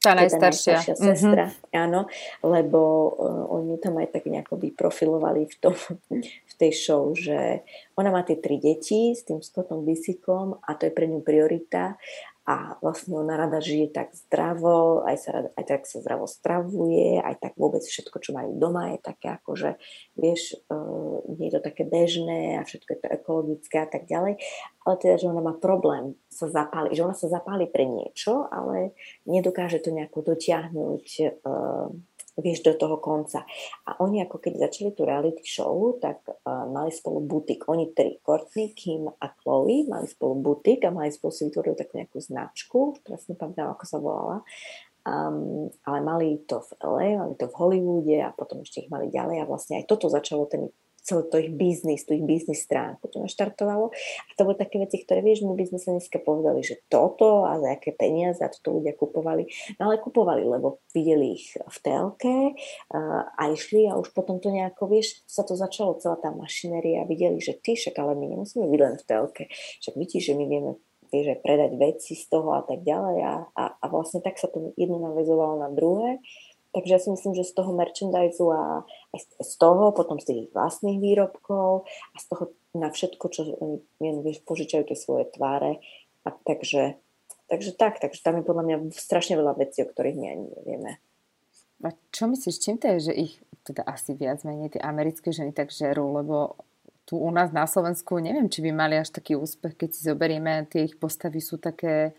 Tá 0.02 0.18
najstaršia. 0.18 0.82
Tá 0.82 0.98
sestra, 0.98 1.44
mm-hmm. 1.54 1.78
áno, 1.78 2.10
lebo 2.42 2.80
uh, 3.14 3.54
oni 3.54 3.78
tam 3.78 4.02
aj 4.02 4.18
tak 4.18 4.26
nejako 4.26 4.58
vyprofilovali 4.58 5.46
v, 5.46 5.54
tom, 5.62 5.78
v 6.50 6.54
tej 6.58 6.72
show, 6.74 7.14
že 7.14 7.62
ona 7.94 8.10
má 8.10 8.26
tie 8.26 8.34
tri 8.34 8.58
deti 8.58 9.14
s 9.14 9.22
tým 9.22 9.38
Scottom 9.38 9.86
Disikom 9.86 10.58
a 10.58 10.74
to 10.74 10.90
je 10.90 10.92
pre 10.92 11.06
ňu 11.06 11.22
priorita 11.22 11.94
a 12.42 12.74
vlastne 12.82 13.14
ona 13.14 13.38
rada 13.38 13.62
žije 13.62 13.94
tak 13.94 14.10
zdravo, 14.18 15.06
aj, 15.06 15.16
sa, 15.22 15.32
aj 15.54 15.64
tak 15.64 15.86
sa 15.86 16.02
zdravo 16.02 16.26
stravuje, 16.26 17.22
aj 17.22 17.38
tak 17.38 17.54
vôbec 17.54 17.86
všetko, 17.86 18.18
čo 18.18 18.34
majú 18.34 18.58
doma 18.58 18.90
je 18.94 18.98
také 18.98 19.30
ako, 19.30 19.54
že 19.54 19.70
vieš, 20.18 20.58
uh, 20.66 21.22
nie 21.38 21.46
je 21.50 21.54
to 21.58 21.62
také 21.62 21.86
bežné 21.86 22.58
a 22.58 22.66
všetko 22.66 22.88
je 22.90 22.98
to 22.98 23.08
ekologické 23.14 23.76
a 23.86 23.88
tak 23.88 24.10
ďalej, 24.10 24.42
ale 24.82 24.94
teda, 24.98 25.14
že 25.22 25.30
ona 25.30 25.38
má 25.38 25.54
problém 25.54 26.18
sa 26.26 26.50
zapáliť, 26.50 26.98
že 26.98 27.04
ona 27.06 27.14
sa 27.14 27.30
zapáli 27.30 27.70
pre 27.70 27.86
niečo, 27.86 28.50
ale 28.50 28.98
nedokáže 29.22 29.78
to 29.78 29.94
nejako 29.94 30.34
dotiahnuť 30.34 31.06
uh, 31.46 31.94
vieš, 32.38 32.64
do 32.64 32.72
toho 32.76 32.96
konca. 32.96 33.44
A 33.84 34.00
oni 34.00 34.24
ako 34.24 34.40
keď 34.40 34.68
začali 34.68 34.90
tú 34.96 35.04
reality 35.04 35.44
show, 35.44 35.96
tak 36.00 36.24
uh, 36.24 36.64
mali 36.68 36.88
spolu 36.88 37.20
butik. 37.20 37.68
Oni 37.68 37.92
tri, 37.92 38.16
Courtney, 38.24 38.72
Kim 38.72 39.08
a 39.08 39.26
Chloe, 39.42 39.84
mali 39.88 40.08
spolu 40.08 40.40
butik 40.40 40.84
a 40.88 40.94
mali 40.94 41.12
spolu 41.12 41.32
si 41.32 41.44
vytvorili 41.48 41.76
takú 41.76 41.92
nejakú 42.00 42.18
značku, 42.22 42.80
teraz 43.04 43.28
nepamätám, 43.28 43.76
ako 43.76 43.84
sa 43.84 43.98
volala. 44.00 44.36
Um, 45.02 45.66
ale 45.82 45.98
mali 45.98 46.28
to 46.46 46.62
v 46.62 46.70
LA, 46.78 47.06
mali 47.18 47.34
to 47.34 47.50
v 47.50 47.58
Hollywoode 47.58 48.16
a 48.22 48.30
potom 48.30 48.62
ešte 48.62 48.86
ich 48.86 48.88
mali 48.92 49.10
ďalej 49.10 49.42
a 49.42 49.48
vlastne 49.50 49.82
aj 49.82 49.90
toto 49.90 50.06
začalo 50.06 50.46
ten 50.46 50.70
celý 51.02 51.22
to 51.28 51.36
ich 51.42 51.50
biznis, 51.50 52.06
tú 52.06 52.14
ich 52.14 52.22
biznis 52.22 52.62
stránku 52.62 53.10
to 53.10 53.18
naštartovalo. 53.18 53.90
A 53.92 54.30
to 54.38 54.46
boli 54.46 54.56
také 54.56 54.78
veci, 54.78 55.02
ktoré, 55.02 55.20
vieš, 55.20 55.42
my 55.42 55.58
by 55.58 55.66
sme 55.68 55.78
sa 55.82 55.90
dneska 55.98 56.22
povedali, 56.22 56.62
že 56.62 56.80
toto 56.86 57.42
a 57.42 57.58
za 57.58 57.74
aké 57.74 57.90
peniaze 57.92 58.38
a 58.40 58.48
toto 58.48 58.78
ľudia 58.78 58.94
kupovali. 58.94 59.50
No 59.82 59.90
ale 59.90 59.98
kupovali, 59.98 60.46
lebo 60.46 60.80
videli 60.94 61.34
ich 61.34 61.58
v 61.58 61.76
telke 61.82 62.54
uh, 62.54 63.22
a 63.34 63.42
išli 63.50 63.90
a 63.90 63.98
už 63.98 64.14
potom 64.14 64.38
to 64.38 64.54
nejako, 64.54 64.86
vieš, 64.86 65.26
sa 65.26 65.42
to 65.42 65.58
začalo 65.58 65.98
celá 65.98 66.16
tá 66.22 66.30
mašinéria 66.30 67.02
a 67.02 67.08
videli, 67.10 67.42
že 67.42 67.58
ty 67.58 67.74
však, 67.74 67.98
ale 67.98 68.14
my 68.14 68.38
nemusíme 68.38 68.64
byť 68.64 68.80
len 68.80 68.94
v 68.94 69.04
telke. 69.04 69.44
Však 69.82 69.94
vidíš, 69.98 70.32
že 70.32 70.34
my 70.38 70.44
vieme 70.46 70.72
vieš, 71.12 71.36
aj 71.36 71.40
predať 71.44 71.72
veci 71.76 72.16
z 72.16 72.24
toho 72.32 72.56
a 72.56 72.64
tak 72.64 72.80
ďalej 72.88 73.18
a, 73.20 73.34
a, 73.52 73.64
a 73.76 73.84
vlastne 73.92 74.24
tak 74.24 74.40
sa 74.40 74.48
to 74.48 74.72
jedno 74.80 74.96
navezovalo 74.96 75.60
na 75.60 75.68
druhé 75.68 76.24
Takže 76.72 76.92
ja 76.92 77.00
si 77.00 77.12
myslím, 77.12 77.36
že 77.36 77.44
z 77.44 77.52
toho 77.52 77.76
merchandise 77.76 78.40
a 78.40 78.88
aj 79.12 79.20
z 79.44 79.54
toho, 79.60 79.92
potom 79.92 80.16
z 80.16 80.24
tých 80.24 80.42
vlastných 80.56 81.04
výrobkov 81.04 81.84
a 81.84 82.16
z 82.16 82.24
toho 82.32 82.44
na 82.72 82.88
všetko, 82.88 83.24
čo 83.28 83.40
oni 83.60 84.24
vieš, 84.24 84.40
požičajú 84.48 84.88
tie 84.88 84.96
svoje 84.96 85.28
tváre. 85.28 85.84
A 86.24 86.32
takže, 86.32 86.96
takže 87.52 87.76
tak, 87.76 88.00
takže 88.00 88.24
tam 88.24 88.40
je 88.40 88.48
podľa 88.48 88.64
mňa 88.64 88.76
strašne 88.96 89.36
veľa 89.36 89.60
vecí, 89.60 89.84
o 89.84 89.90
ktorých 89.92 90.16
my 90.16 90.26
ani 90.32 90.46
nevieme. 90.48 90.90
A 91.84 91.92
čo 92.08 92.24
myslíš, 92.30 92.62
čím 92.62 92.80
to 92.80 92.88
je, 92.96 93.12
že 93.12 93.12
ich 93.12 93.32
teda 93.68 93.84
asi 93.84 94.16
viac 94.16 94.40
menej 94.42 94.78
tie 94.78 94.82
americké 94.82 95.28
ženy 95.30 95.52
tak 95.52 95.68
žerú, 95.70 96.08
lebo 96.14 96.56
tu 97.04 97.18
u 97.18 97.30
nás 97.30 97.50
na 97.50 97.66
Slovensku 97.66 98.18
neviem, 98.22 98.48
či 98.48 98.62
by 98.62 98.70
mali 98.72 98.94
až 98.96 99.10
taký 99.10 99.36
úspech, 99.36 99.76
keď 99.76 99.88
si 99.92 100.00
zoberieme, 100.06 100.66
tie 100.70 100.86
ich 100.86 100.96
postavy 100.96 101.42
sú 101.42 101.58
také 101.58 102.14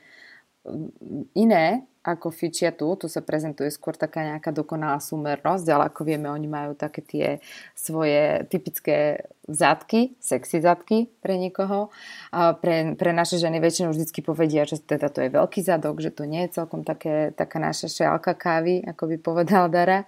mm, 0.67 1.33
iné, 1.33 1.87
ako 2.03 2.35
fičia 2.35 2.75
tu, 2.75 2.91
tu 2.99 3.07
sa 3.07 3.23
prezentuje 3.23 3.71
skôr 3.71 3.95
taká 3.95 4.27
nejaká 4.27 4.51
dokonalá 4.51 4.99
súmernosť, 4.99 5.65
ale 5.71 5.83
ako 5.87 6.01
vieme, 6.03 6.27
oni 6.27 6.51
majú 6.51 6.75
také 6.75 6.99
tie 6.99 7.27
svoje 7.71 8.43
typické 8.51 9.23
zadky, 9.47 10.19
sexy 10.19 10.59
zadky 10.59 11.07
pre 11.23 11.39
niekoho. 11.39 11.95
A 12.35 12.59
pre, 12.59 12.99
pre 12.99 13.15
naše 13.15 13.39
ženy 13.39 13.63
väčšinou 13.63 13.95
vždy 13.95 14.19
povedia, 14.19 14.67
že 14.67 14.83
teda 14.83 15.07
to 15.07 15.23
je 15.23 15.31
veľký 15.31 15.63
zadok, 15.63 16.03
že 16.03 16.11
to 16.11 16.27
nie 16.27 16.43
je 16.45 16.59
celkom 16.59 16.83
také, 16.83 17.31
taká 17.31 17.63
naša 17.63 17.87
šálka 17.87 18.35
kávy, 18.35 18.83
ako 18.83 19.07
by 19.07 19.17
povedal 19.23 19.71
Dara. 19.71 20.03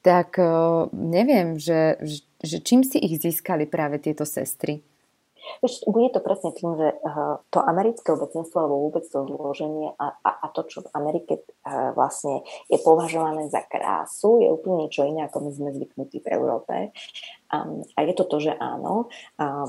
Tak 0.00 0.40
neviem, 0.96 1.60
že, 1.60 2.00
že 2.40 2.64
čím 2.64 2.80
si 2.80 2.96
ich 2.96 3.20
získali 3.20 3.68
práve 3.68 4.00
tieto 4.00 4.24
sestry? 4.24 4.80
Víš, 5.62 5.86
bude 5.86 6.10
to 6.12 6.20
presne 6.20 6.50
tým, 6.54 6.74
že 6.76 6.88
uh, 6.94 7.42
to 7.50 7.58
americké 7.62 8.12
obecenstvo 8.12 8.56
alebo 8.62 8.88
vôbec 8.88 9.04
to 9.06 9.24
zloženie 9.24 9.94
a, 9.96 10.16
a, 10.20 10.30
a 10.42 10.46
to, 10.52 10.66
čo 10.66 10.84
v 10.86 10.92
Amerike 10.94 11.42
uh, 11.42 11.94
vlastne 11.96 12.42
je 12.70 12.78
považované 12.82 13.48
za 13.50 13.62
krásu, 13.64 14.42
je 14.42 14.48
úplne 14.50 14.86
niečo 14.86 15.06
iné, 15.06 15.26
ako 15.26 15.46
my 15.46 15.50
sme 15.54 15.70
zvyknutí 15.76 16.22
v 16.22 16.28
Európe. 16.34 16.74
A 17.46 17.98
je 18.02 18.14
to 18.18 18.26
to, 18.26 18.42
že 18.42 18.52
áno, 18.58 19.06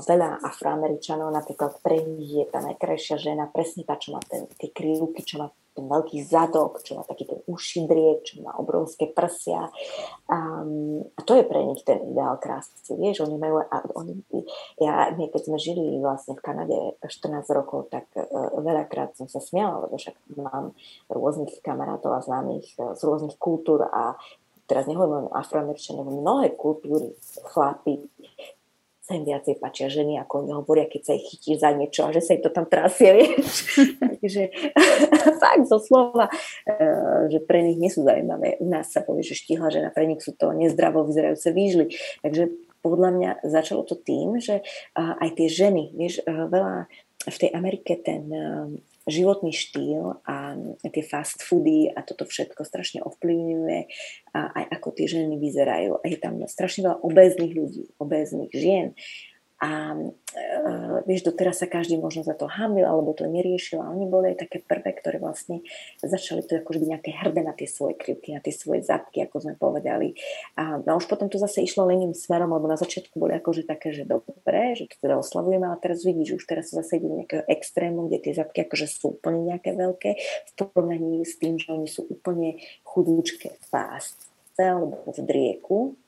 veľa 0.02 0.42
afroameričanov 0.42 1.30
napríklad 1.30 1.78
pre 1.78 2.02
nich 2.02 2.42
je 2.42 2.44
tá 2.50 2.58
najkrajšia 2.58 3.16
žena 3.22 3.46
presne 3.46 3.86
tá, 3.86 3.94
čo 3.94 4.18
má 4.18 4.20
ten, 4.26 4.50
tie 4.58 4.74
krivky, 4.74 5.22
čo 5.22 5.38
má 5.38 5.48
ten 5.78 5.86
veľký 5.86 6.18
zadok, 6.26 6.82
čo 6.82 6.98
má 6.98 7.06
taký 7.06 7.30
ten 7.30 7.38
ušidriek, 7.46 8.26
čo 8.26 8.42
má 8.42 8.58
obrovské 8.58 9.06
prsia. 9.06 9.70
Um, 10.26 11.06
a 11.14 11.22
to 11.22 11.38
je 11.38 11.46
pre 11.46 11.62
nich 11.62 11.86
ten 11.86 12.02
ideál 12.02 12.42
krásy. 12.42 12.98
Vieš, 12.98 13.22
oni 13.30 13.38
majú, 13.38 13.62
oni, 13.94 14.18
ja, 14.82 15.14
my 15.14 15.30
keď 15.30 15.42
sme 15.46 15.58
žili 15.62 16.02
vlastne 16.02 16.34
v 16.34 16.42
Kanade 16.42 16.78
14 17.06 17.46
rokov, 17.54 17.94
tak 17.94 18.10
uh, 18.18 18.26
veľakrát 18.58 19.14
som 19.14 19.30
sa 19.30 19.38
smiala, 19.38 19.86
lebo 19.86 19.94
však 19.94 20.18
mám 20.34 20.74
rôznych 21.06 21.62
kamarátov 21.62 22.18
a 22.18 22.24
známych 22.26 22.74
uh, 22.82 22.98
z 22.98 23.00
rôznych 23.06 23.38
kultúr 23.38 23.86
a 23.86 24.18
teraz 24.66 24.84
nehovorím 24.84 25.24
len 25.24 25.28
afroameričanov, 25.32 26.10
mnohé 26.10 26.52
kultúry, 26.58 27.16
chlapi, 27.54 28.04
sa 29.08 29.16
im 29.16 29.24
viacej 29.24 29.56
páčia 29.56 29.88
ženy, 29.88 30.20
ako 30.20 30.44
oni 30.44 30.52
hovoria, 30.52 30.84
keď 30.84 31.00
sa 31.00 31.12
ich 31.16 31.24
chytíš 31.32 31.64
za 31.64 31.72
niečo 31.72 32.04
a 32.04 32.12
že 32.12 32.20
sa 32.20 32.36
ich 32.36 32.44
to 32.44 32.52
tam 32.52 32.68
trasie, 32.68 33.08
vieš. 33.16 33.80
Takže 33.96 34.42
fakt 35.40 35.64
zo 35.64 35.80
slova, 35.80 36.28
eh, 36.68 37.32
že 37.32 37.40
pre 37.40 37.64
nich 37.64 37.80
nie 37.80 37.88
sú 37.88 38.04
zaujímavé. 38.04 38.60
U 38.60 38.68
nás 38.68 38.92
sa 38.92 39.00
povie, 39.00 39.24
že 39.24 39.32
štíhla 39.32 39.72
žena, 39.72 39.88
pre 39.88 40.04
nich 40.04 40.20
sú 40.20 40.36
to 40.36 40.52
nezdravo 40.52 41.08
vyzerajúce 41.08 41.48
výžly. 41.56 41.96
Takže 42.20 42.52
podľa 42.84 43.10
mňa 43.16 43.30
začalo 43.48 43.88
to 43.88 43.96
tým, 43.96 44.36
že 44.38 44.60
aj 44.94 45.40
tie 45.40 45.48
ženy, 45.48 45.96
vieš, 45.96 46.20
eh, 46.28 46.28
veľa 46.28 46.84
v 47.18 47.36
tej 47.36 47.50
Amerike 47.50 47.98
ten 47.98 48.30
životný 49.08 49.50
štýl 49.50 50.20
a 50.28 50.54
tie 50.92 51.04
fast 51.04 51.40
foody 51.42 51.88
a 51.88 52.04
toto 52.04 52.28
všetko 52.28 52.62
strašne 52.62 53.00
ovplyvňuje 53.02 53.80
a 54.36 54.40
aj 54.52 54.64
ako 54.78 54.88
tie 54.94 55.06
ženy 55.08 55.40
vyzerajú. 55.40 55.98
A 56.00 56.04
je 56.06 56.18
tam 56.20 56.38
strašne 56.44 56.86
veľa 56.86 56.98
obéznych 57.02 57.52
ľudí, 57.56 57.84
obéznych 57.96 58.52
žien. 58.52 58.92
A 59.58 59.98
uh, 59.98 61.02
vieš, 61.02 61.26
doteraz 61.26 61.58
sa 61.58 61.66
každý 61.66 61.98
možno 61.98 62.22
za 62.22 62.38
to 62.38 62.46
hamil 62.46 62.86
alebo 62.86 63.10
to 63.10 63.26
neriešil 63.26 63.82
a 63.82 63.90
oni 63.90 64.06
boli 64.06 64.30
aj 64.30 64.46
také 64.46 64.62
prvé, 64.62 64.94
ktoré 64.94 65.18
vlastne 65.18 65.66
začali 65.98 66.46
to 66.46 66.62
akože 66.62 66.78
byť 66.78 66.88
nejaké 66.94 67.10
hrdé 67.10 67.40
na 67.42 67.50
tie 67.58 67.66
svoje 67.66 67.98
krivky, 67.98 68.38
na 68.38 68.40
tie 68.44 68.54
svoje 68.54 68.86
zadky, 68.86 69.26
ako 69.26 69.42
sme 69.42 69.54
povedali. 69.58 70.14
A, 70.54 70.78
no 70.78 71.02
už 71.02 71.10
potom 71.10 71.26
to 71.26 71.42
zase 71.42 71.66
išlo 71.66 71.90
leným 71.90 72.14
smerom, 72.14 72.54
lebo 72.54 72.70
na 72.70 72.78
začiatku 72.78 73.18
boli 73.18 73.34
akože 73.34 73.66
také, 73.66 73.90
že 73.90 74.06
dobre, 74.06 74.78
že 74.78 74.86
to 74.86 74.96
teda 75.02 75.18
oslavujeme, 75.18 75.66
ale 75.66 75.82
teraz 75.82 76.06
vidíš, 76.06 76.38
už 76.38 76.44
teraz 76.46 76.70
sa 76.70 76.86
zase 76.86 77.02
ide 77.02 77.10
nejakého 77.10 77.42
extrému, 77.50 78.06
kde 78.06 78.18
tie 78.22 78.32
zadky 78.38 78.62
akože 78.62 78.86
sú 78.86 79.18
úplne 79.18 79.50
nejaké 79.50 79.74
veľké 79.74 80.10
v 80.22 80.50
porovnaní 80.54 81.26
s 81.26 81.34
tým, 81.34 81.58
že 81.58 81.74
oni 81.74 81.90
sú 81.90 82.06
úplne 82.06 82.62
chudúčke 82.86 83.58
v 83.58 83.66
pásce 83.74 84.22
alebo 84.62 85.02
v 85.10 85.18
drieku 85.26 85.98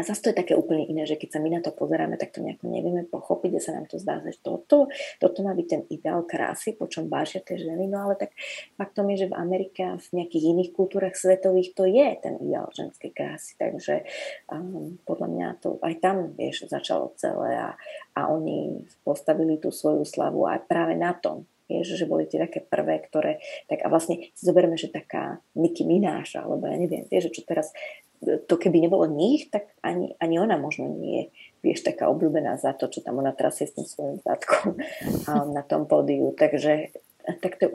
a 0.00 0.02
zase 0.02 0.24
to 0.24 0.28
je 0.32 0.40
také 0.40 0.56
úplne 0.56 0.88
iné, 0.88 1.04
že 1.04 1.20
keď 1.20 1.36
sa 1.36 1.38
my 1.44 1.52
na 1.52 1.60
to 1.60 1.76
pozeráme, 1.76 2.16
tak 2.16 2.32
to 2.32 2.40
nejako 2.40 2.72
nevieme 2.72 3.04
pochopiť, 3.04 3.60
že 3.60 3.64
sa 3.68 3.76
nám 3.76 3.84
to 3.84 4.00
zdá, 4.00 4.24
že 4.24 4.40
toto, 4.40 4.88
toto 5.20 5.38
má 5.44 5.52
byť 5.52 5.66
ten 5.68 5.82
ideál 5.92 6.24
krásy, 6.24 6.72
po 6.72 6.88
čom 6.88 7.12
bážia 7.12 7.44
tie 7.44 7.60
ženy, 7.60 7.84
no 7.84 8.08
ale 8.08 8.16
tak 8.16 8.32
faktom 8.80 9.12
je, 9.12 9.28
že 9.28 9.30
v 9.30 9.36
Amerike 9.36 9.84
a 9.84 10.00
v 10.00 10.24
nejakých 10.24 10.56
iných 10.56 10.70
kultúrach 10.72 11.12
svetových 11.12 11.76
to 11.76 11.84
je 11.84 12.08
ten 12.16 12.40
ideál 12.40 12.72
ženskej 12.72 13.12
krásy, 13.12 13.60
takže 13.60 14.08
um, 14.48 14.96
podľa 15.04 15.28
mňa 15.28 15.48
to 15.60 15.76
aj 15.84 15.94
tam, 16.00 16.32
vieš, 16.32 16.64
začalo 16.72 17.12
celé 17.20 17.60
a, 17.60 17.76
a 18.16 18.32
oni 18.32 18.88
postavili 19.04 19.60
tú 19.60 19.68
svoju 19.68 20.08
slavu 20.08 20.48
aj 20.48 20.64
práve 20.64 20.96
na 20.96 21.12
tom, 21.12 21.44
vieš, 21.68 22.00
že 22.00 22.08
boli 22.08 22.24
tie 22.24 22.40
také 22.40 22.64
prvé, 22.64 23.04
ktoré, 23.04 23.44
tak 23.68 23.84
a 23.84 23.92
vlastne 23.92 24.32
si 24.32 24.42
zoberieme, 24.48 24.80
že 24.80 24.88
taká 24.88 25.44
Niky 25.60 25.84
Mináša, 25.84 26.48
alebo 26.48 26.64
ja 26.66 26.80
neviem, 26.80 27.04
vieš, 27.06 27.36
čo 27.36 27.44
teraz 27.44 27.76
to 28.20 28.54
keby 28.60 28.84
nebolo 28.84 29.08
nich, 29.08 29.48
tak 29.48 29.72
ani, 29.80 30.12
ani 30.20 30.36
ona 30.36 30.60
možno 30.60 30.92
nie 30.92 31.12
je, 31.16 31.24
vieš, 31.64 31.88
taká 31.88 32.12
obľúbená 32.12 32.60
za 32.60 32.76
to, 32.76 32.92
čo 32.92 33.00
tam 33.00 33.20
ona 33.20 33.32
trasie 33.32 33.64
s 33.64 33.76
tým 33.76 33.86
svojim 33.88 34.16
zadkom 34.20 34.76
na 35.56 35.64
tom 35.64 35.88
pódiu. 35.88 36.36
Takže 36.36 36.92
tak 37.40 37.56
to 37.56 37.68
je 37.68 37.70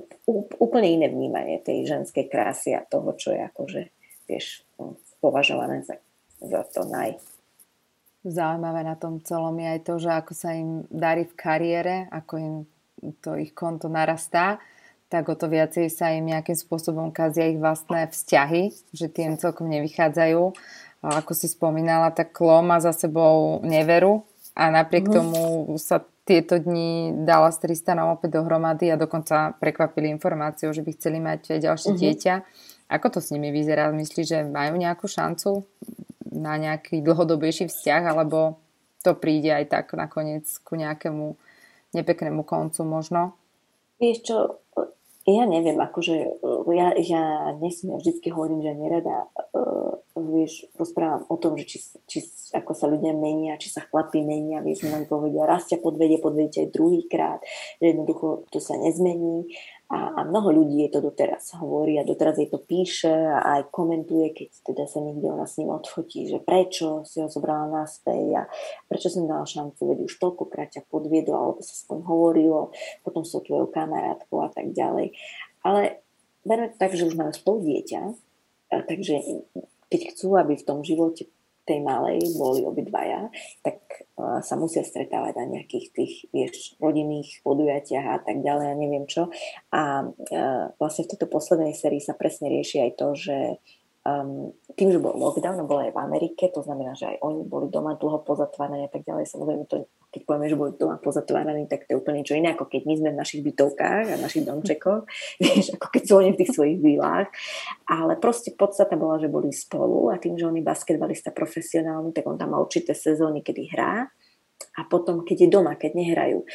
úplne 0.62 0.90
iné 1.02 1.08
vnímanie 1.10 1.62
tej 1.62 1.90
ženskej 1.90 2.30
krásy 2.30 2.78
a 2.78 2.86
toho, 2.86 3.14
čo 3.18 3.34
je 3.34 3.42
akože, 3.42 3.82
vieš, 4.30 4.66
považované 5.22 5.82
za, 5.86 5.98
za 6.42 6.62
to 6.66 6.86
naj. 6.86 7.18
Zaujímavé 8.26 8.82
na 8.82 8.98
tom 8.98 9.22
celom 9.22 9.54
je 9.62 9.68
aj 9.70 9.82
to, 9.86 9.94
že 10.02 10.10
ako 10.10 10.34
sa 10.34 10.58
im 10.58 10.82
darí 10.90 11.30
v 11.30 11.38
kariére, 11.38 11.96
ako 12.10 12.34
im 12.42 12.56
to 13.22 13.38
ich 13.38 13.54
konto 13.54 13.86
narastá 13.86 14.58
tak 15.10 15.30
o 15.30 15.36
to 15.38 15.46
viacej 15.46 15.88
sa 15.94 16.12
im 16.12 16.26
nejakým 16.26 16.58
spôsobom 16.58 17.14
kazia 17.14 17.48
ich 17.48 17.62
vlastné 17.62 18.10
vzťahy, 18.10 18.74
že 18.92 19.06
tie 19.08 19.30
im 19.30 19.38
celkom 19.38 19.70
nevychádzajú. 19.70 20.42
A 21.06 21.22
ako 21.22 21.38
si 21.38 21.46
spomínala, 21.46 22.10
tak 22.10 22.34
Klo 22.34 22.66
má 22.66 22.82
za 22.82 22.90
sebou 22.90 23.62
neveru 23.62 24.26
a 24.58 24.74
napriek 24.74 25.06
mm-hmm. 25.06 25.18
tomu 25.18 25.42
sa 25.78 26.02
tieto 26.26 26.58
dni 26.58 27.22
dala 27.22 27.54
s 27.54 27.62
Tristanom 27.62 28.18
opäť 28.18 28.42
dohromady 28.42 28.90
a 28.90 28.98
dokonca 28.98 29.54
prekvapili 29.62 30.10
informáciu, 30.10 30.74
že 30.74 30.82
by 30.82 30.92
chceli 30.98 31.22
mať 31.22 31.62
ďalšie 31.62 31.94
mm-hmm. 31.94 32.02
dieťa. 32.02 32.34
Ako 32.90 33.14
to 33.14 33.20
s 33.22 33.30
nimi 33.30 33.54
vyzerá? 33.54 33.94
Myslíš, 33.94 34.26
že 34.26 34.40
majú 34.42 34.82
nejakú 34.82 35.06
šancu 35.06 35.70
na 36.34 36.58
nejaký 36.58 37.06
dlhodobejší 37.06 37.70
vzťah, 37.70 38.02
alebo 38.10 38.58
to 39.06 39.14
príde 39.14 39.54
aj 39.54 39.70
tak 39.70 39.94
nakoniec 39.94 40.50
ku 40.66 40.74
nejakému 40.74 41.38
nepeknému 41.94 42.42
koncu 42.42 42.82
možno? 42.82 43.38
Vieš 44.02 44.18
čo, 44.26 44.38
ja 45.26 45.44
neviem, 45.50 45.78
akože 45.82 46.16
ja, 46.70 46.94
ja 47.02 47.24
nesmiem, 47.58 47.98
vždycky 47.98 48.30
hovorím, 48.30 48.62
že 48.62 48.78
nerada 48.78 49.26
uh, 49.58 49.98
vieš, 50.16 50.70
rozprávam 50.80 51.28
o 51.28 51.36
tom, 51.36 51.60
že 51.60 51.66
či, 51.66 51.78
či, 52.08 52.18
ako 52.56 52.72
sa 52.72 52.88
ľudia 52.88 53.12
menia, 53.12 53.60
či 53.60 53.68
sa 53.68 53.84
chlapí 53.84 54.24
menia, 54.24 54.64
vieš, 54.64 54.88
mnohí 54.88 55.04
povedia, 55.10 55.44
raz 55.44 55.68
ťa 55.68 55.84
podvedie, 55.84 56.24
podvedie 56.24 56.70
aj 56.70 56.72
druhýkrát, 56.72 57.40
že 57.82 57.86
jednoducho 57.92 58.48
to 58.54 58.64
sa 58.64 58.80
nezmení 58.80 59.52
a, 59.96 60.12
a 60.12 60.22
mnoho 60.28 60.52
ľudí 60.52 60.84
je 60.84 60.92
to 60.92 61.00
doteraz 61.00 61.56
hovorí 61.56 61.96
a 61.96 62.04
doteraz 62.04 62.36
jej 62.36 62.52
to 62.52 62.60
píše 62.60 63.08
a 63.08 63.60
aj 63.60 63.72
komentuje, 63.72 64.36
keď 64.36 64.50
teda 64.68 64.84
sa 64.92 65.00
niekde 65.00 65.32
ona 65.32 65.48
s 65.48 65.56
ním 65.56 65.72
odfotí, 65.72 66.28
že 66.28 66.44
prečo 66.44 67.08
si 67.08 67.24
ho 67.24 67.32
zobrala 67.32 67.72
naspäť 67.72 68.28
a 68.36 68.42
prečo 68.92 69.08
som 69.08 69.24
dala 69.24 69.48
šancu, 69.48 69.80
veď 69.88 69.98
už 70.04 70.20
toľkokrát 70.20 70.76
ťa 70.76 70.84
podviedol, 70.92 71.40
alebo 71.40 71.62
sa 71.64 71.72
s 71.72 71.88
tým 71.88 72.04
hovorilo, 72.04 72.76
potom 73.08 73.24
sú 73.24 73.40
tvojou 73.40 73.72
kamarátkou 73.72 74.44
a 74.44 74.52
tak 74.52 74.76
ďalej. 74.76 75.16
Ale 75.64 76.04
berme 76.44 76.76
to 76.76 76.78
tak, 76.78 76.92
že 76.92 77.08
už 77.08 77.16
majú 77.16 77.32
spolu 77.32 77.64
dieťa, 77.64 78.02
takže 78.84 79.16
keď 79.88 80.02
chcú, 80.12 80.36
aby 80.36 80.60
v 80.60 80.68
tom 80.68 80.84
živote 80.84 81.32
tej 81.66 81.80
malej 81.82 82.22
boli 82.38 82.62
obidvaja, 82.62 83.28
tak 83.66 83.82
uh, 84.16 84.40
sa 84.46 84.56
musia 84.56 84.86
stretávať 84.86 85.34
na 85.42 85.46
nejakých 85.58 85.86
tých, 85.92 86.14
vieš, 86.30 86.78
rodinných 86.78 87.42
podujatiach 87.42 88.06
a 88.06 88.18
tak 88.22 88.46
ďalej, 88.46 88.66
a 88.72 88.76
neviem 88.78 89.06
čo. 89.10 89.34
A 89.74 90.06
uh, 90.06 90.64
vlastne 90.78 91.10
v 91.10 91.12
tejto 91.18 91.28
poslednej 91.28 91.74
sérii 91.74 92.00
sa 92.00 92.14
presne 92.14 92.54
rieši 92.54 92.86
aj 92.86 92.92
to, 92.96 93.08
že 93.18 93.38
um, 94.06 94.54
tým, 94.78 94.94
že 94.94 95.02
bol 95.02 95.18
lockdown, 95.18 95.66
bol 95.66 95.82
aj 95.82 95.92
v 95.92 96.02
Amerike, 96.02 96.54
to 96.54 96.62
znamená, 96.62 96.94
že 96.94 97.10
aj 97.10 97.18
oni 97.26 97.42
boli 97.44 97.68
doma 97.74 97.98
dlho 97.98 98.22
pozatváraní 98.22 98.86
a 98.86 98.92
tak 98.92 99.04
ďalej. 99.04 99.26
Samozrejme, 99.26 99.66
to, 99.66 99.90
keď 100.16 100.24
povieme, 100.24 100.48
že 100.48 100.56
boli 100.56 100.72
doma 100.80 100.96
pozatváraní, 100.96 101.68
tak 101.68 101.84
to 101.84 101.92
je 101.92 102.00
úplne 102.00 102.24
niečo 102.24 102.40
iné, 102.40 102.56
ako 102.56 102.72
keď 102.72 102.82
my 102.88 102.94
sme 102.96 103.10
v 103.12 103.20
našich 103.20 103.42
bytovkách 103.44 104.06
a 104.16 104.24
našich 104.24 104.48
domčekoch, 104.48 105.04
vieš, 105.44 105.76
ako 105.76 105.88
keď 105.92 106.04
sú 106.08 106.14
oni 106.16 106.32
v 106.32 106.40
tých 106.40 106.54
svojich 106.56 106.80
výlách. 106.80 107.28
Ale 107.92 108.16
proste 108.16 108.56
podstata 108.56 108.96
bola, 108.96 109.20
že 109.20 109.28
boli 109.28 109.52
spolu 109.52 110.08
a 110.08 110.16
tým, 110.16 110.40
že 110.40 110.48
on 110.48 110.56
je 110.56 110.64
basketbalista 110.64 111.36
profesionálny, 111.36 112.16
tak 112.16 112.24
on 112.24 112.40
tam 112.40 112.56
má 112.56 112.64
určité 112.64 112.96
sezóny, 112.96 113.44
kedy 113.44 113.76
hrá 113.76 114.08
a 114.80 114.82
potom, 114.88 115.28
keď 115.28 115.48
je 115.48 115.50
doma, 115.52 115.76
keď 115.76 115.92
nehrajú 116.00 116.48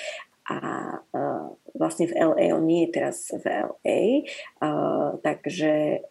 a 0.51 0.57
uh, 0.99 1.47
vlastne 1.79 2.11
v 2.11 2.17
LA, 2.17 2.51
on 2.51 2.67
nie 2.67 2.89
je 2.89 2.91
teraz 2.91 3.31
v 3.31 3.45
LA, 3.47 4.01
uh, 4.59 5.15
takže 5.23 6.03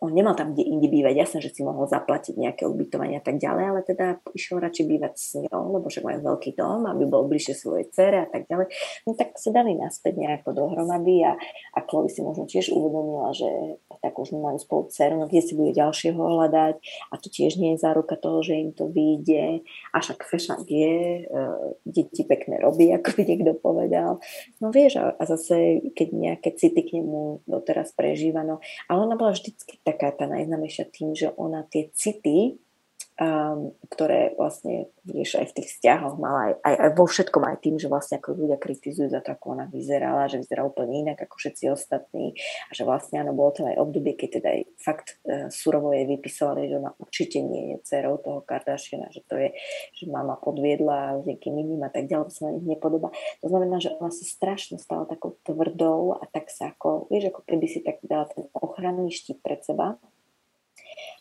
on 0.00 0.14
nemal 0.14 0.34
tam 0.38 0.54
kde 0.54 0.62
inde 0.62 0.86
bývať, 0.86 1.14
jasné, 1.14 1.38
že 1.42 1.54
si 1.54 1.60
mohol 1.66 1.90
zaplatiť 1.90 2.38
nejaké 2.38 2.64
ubytovanie 2.64 3.18
a 3.18 3.24
tak 3.24 3.42
ďalej, 3.42 3.64
ale 3.66 3.80
teda 3.82 4.06
išiel 4.34 4.62
radšej 4.62 4.84
bývať 4.86 5.14
s 5.18 5.28
ňou, 5.42 5.78
lebo 5.78 5.90
však 5.90 6.06
majú 6.06 6.20
veľký 6.34 6.50
dom, 6.54 6.86
aby 6.86 7.04
bol 7.06 7.26
bližšie 7.26 7.54
svojej 7.54 7.86
cere 7.90 8.24
a 8.24 8.28
tak 8.30 8.46
ďalej. 8.46 8.70
No 9.06 9.18
tak 9.18 9.34
sa 9.34 9.50
dali 9.50 9.74
naspäť 9.74 10.14
nejako 10.18 10.54
dohromady 10.54 11.26
a, 11.26 11.34
a 11.74 11.78
Chloe 11.82 12.06
si 12.06 12.22
možno 12.22 12.46
tiež 12.46 12.70
uvedomila, 12.70 13.34
že 13.34 13.48
tak 13.98 14.14
už 14.14 14.34
majú 14.38 14.58
spolu 14.62 14.86
dceru, 14.90 15.18
no 15.18 15.26
kde 15.26 15.42
si 15.42 15.52
bude 15.58 15.74
ďalšieho 15.74 16.18
hľadať 16.18 16.76
a 17.10 17.14
to 17.18 17.26
tiež 17.26 17.58
nie 17.58 17.74
je 17.74 17.82
záruka 17.82 18.14
toho, 18.14 18.42
že 18.46 18.54
im 18.54 18.70
to 18.70 18.86
vyjde. 18.86 19.66
A 19.90 19.96
však 19.98 20.22
fešak 20.22 20.62
je, 20.70 21.26
e, 21.26 21.42
deti 21.82 22.22
pekné 22.22 22.62
robí, 22.62 22.94
ako 22.94 23.18
by 23.18 23.22
niekto 23.26 23.52
povedal. 23.58 24.22
No 24.62 24.70
vieš, 24.70 25.02
a, 25.02 25.16
a 25.18 25.22
zase, 25.26 25.82
keď 25.98 26.08
nejaké 26.14 26.54
city 26.54 26.86
k 26.86 27.02
nemu 27.02 27.42
doteraz 27.48 27.90
prežíva, 27.96 28.46
no, 28.46 28.62
ale 28.86 28.98
ona 29.02 29.18
bola 29.18 29.34
vždycky 29.34 29.80
taká 29.88 30.12
tá 30.12 30.28
najznamejšia 30.28 30.84
tým, 30.92 31.16
že 31.16 31.32
ona 31.40 31.64
tie 31.64 31.88
city 31.96 32.60
um, 33.18 33.74
ktoré 33.90 34.38
vlastne 34.38 34.94
vieš 35.02 35.42
aj 35.42 35.50
v 35.50 35.56
tých 35.60 35.68
vzťahoch 35.74 36.14
mala 36.22 36.40
aj, 36.50 36.54
aj, 36.62 36.74
aj 36.78 36.90
vo 36.94 37.04
všetkom 37.10 37.42
aj 37.42 37.58
tým, 37.64 37.76
že 37.76 37.90
vlastne 37.90 38.22
ako 38.22 38.38
ľudia 38.38 38.58
kritizujú 38.62 39.10
za 39.10 39.20
to, 39.20 39.34
ako 39.34 39.58
ona 39.58 39.66
vyzerala, 39.66 40.30
že 40.30 40.38
vyzerá 40.38 40.62
úplne 40.62 41.02
inak 41.02 41.18
ako 41.26 41.34
všetci 41.34 41.64
ostatní 41.72 42.38
a 42.70 42.72
že 42.72 42.86
vlastne 42.86 43.18
áno, 43.18 43.34
bolo 43.34 43.50
to 43.50 43.66
aj 43.66 43.76
obdobie, 43.76 44.14
keď 44.14 44.28
teda 44.38 44.48
aj 44.54 44.60
fakt 44.78 45.08
uh, 45.26 45.50
surovo 45.50 45.90
jej 45.90 46.06
vypisovali, 46.06 46.70
že 46.70 46.78
ona 46.78 46.94
určite 47.02 47.38
nie 47.42 47.74
je 47.74 47.76
dcerou 47.82 48.22
toho 48.22 48.40
Kardashiana, 48.46 49.10
že 49.10 49.26
to 49.26 49.34
je, 49.34 49.50
že 49.98 50.04
mama 50.06 50.38
podviedla 50.38 51.20
s 51.20 51.22
niekým 51.26 51.58
iným 51.58 51.82
a 51.82 51.90
tak 51.90 52.06
ďalej, 52.06 52.30
to 52.30 52.32
sa 52.32 52.42
na 52.48 52.54
nich 52.54 52.66
nepodobá. 52.66 53.10
To 53.42 53.46
znamená, 53.50 53.82
že 53.82 53.90
ona 53.98 54.14
sa 54.14 54.22
strašne 54.22 54.78
stala 54.78 55.10
takou 55.10 55.34
tvrdou 55.42 56.14
a 56.14 56.24
tak 56.30 56.54
sa 56.54 56.70
ako, 56.70 57.10
vieš, 57.10 57.34
ako 57.34 57.42
keby 57.42 57.66
si 57.66 57.82
tak 57.82 57.98
dala 58.06 58.30
ten 58.30 58.46
ochranný 58.54 59.10
štít 59.10 59.42
pred 59.42 59.58
seba 59.66 59.98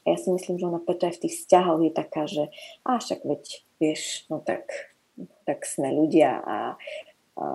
a 0.03 0.05
ja 0.13 0.17
si 0.17 0.29
myslím, 0.31 0.57
že 0.59 0.67
ona 0.67 0.81
preto 0.81 1.07
aj 1.07 1.19
v 1.19 1.23
tých 1.27 1.35
vzťahoch 1.43 1.81
je 1.83 1.91
taká, 1.93 2.23
že 2.25 2.49
a 2.87 2.97
však 2.97 3.23
veď, 3.23 3.43
vieš, 3.77 4.25
no 4.27 4.41
tak, 4.41 4.95
tak 5.43 5.65
sme 5.65 5.93
ľudia 5.93 6.41
a, 6.41 6.59
a 7.37 7.45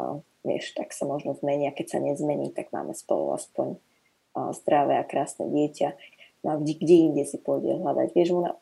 vieš, 0.43 0.75
tak 0.75 0.91
sa 0.95 1.07
možno 1.07 1.35
zmenia. 1.39 1.75
Keď 1.75 1.87
sa 1.87 1.99
nezmení, 2.03 2.51
tak 2.51 2.71
máme 2.75 2.93
spolu 2.95 3.35
aspoň 3.35 3.79
a, 4.35 4.51
zdravé 4.53 4.99
a 4.99 5.07
krásne 5.07 5.49
dieťa. 5.49 5.95
No 6.43 6.49
a 6.51 6.55
kde, 6.59 6.75
kde 6.75 6.97
inde 7.07 7.23
si 7.23 7.39
pôjde 7.39 7.79
hľadať. 7.79 8.19
Vieš, 8.19 8.35
ona, 8.35 8.59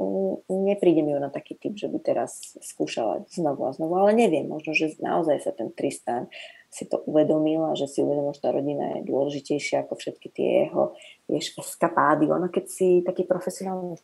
nepríde 0.52 1.00
mi 1.00 1.16
ona 1.16 1.32
taký 1.32 1.56
typ, 1.56 1.80
že 1.80 1.88
by 1.88 1.98
teraz 2.04 2.60
skúšala 2.60 3.24
znovu 3.32 3.64
a 3.64 3.72
znovu, 3.72 3.96
ale 3.96 4.12
neviem, 4.12 4.44
možno, 4.44 4.76
že 4.76 5.00
naozaj 5.00 5.48
sa 5.48 5.52
ten 5.56 5.72
Tristan 5.72 6.28
si 6.70 6.86
to 6.86 7.02
uvedomil 7.02 7.66
a 7.66 7.74
že 7.74 7.90
si 7.90 7.98
uvedomil, 7.98 8.30
že 8.30 8.46
tá 8.46 8.54
rodina 8.54 9.02
je 9.02 9.10
dôležitejšia 9.10 9.84
ako 9.84 9.98
všetky 9.98 10.28
tie 10.30 10.48
jeho 10.70 10.94
vieš, 11.26 11.58
eskapády. 11.58 12.30
Ono, 12.30 12.46
keď 12.46 12.64
si 12.70 13.02
taký 13.02 13.26
profesionálny 13.26 13.98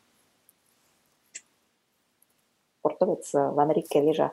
športovec 2.82 3.22
v 3.22 3.58
Amerike, 3.62 4.02
vieš, 4.02 4.26
a 4.26 4.30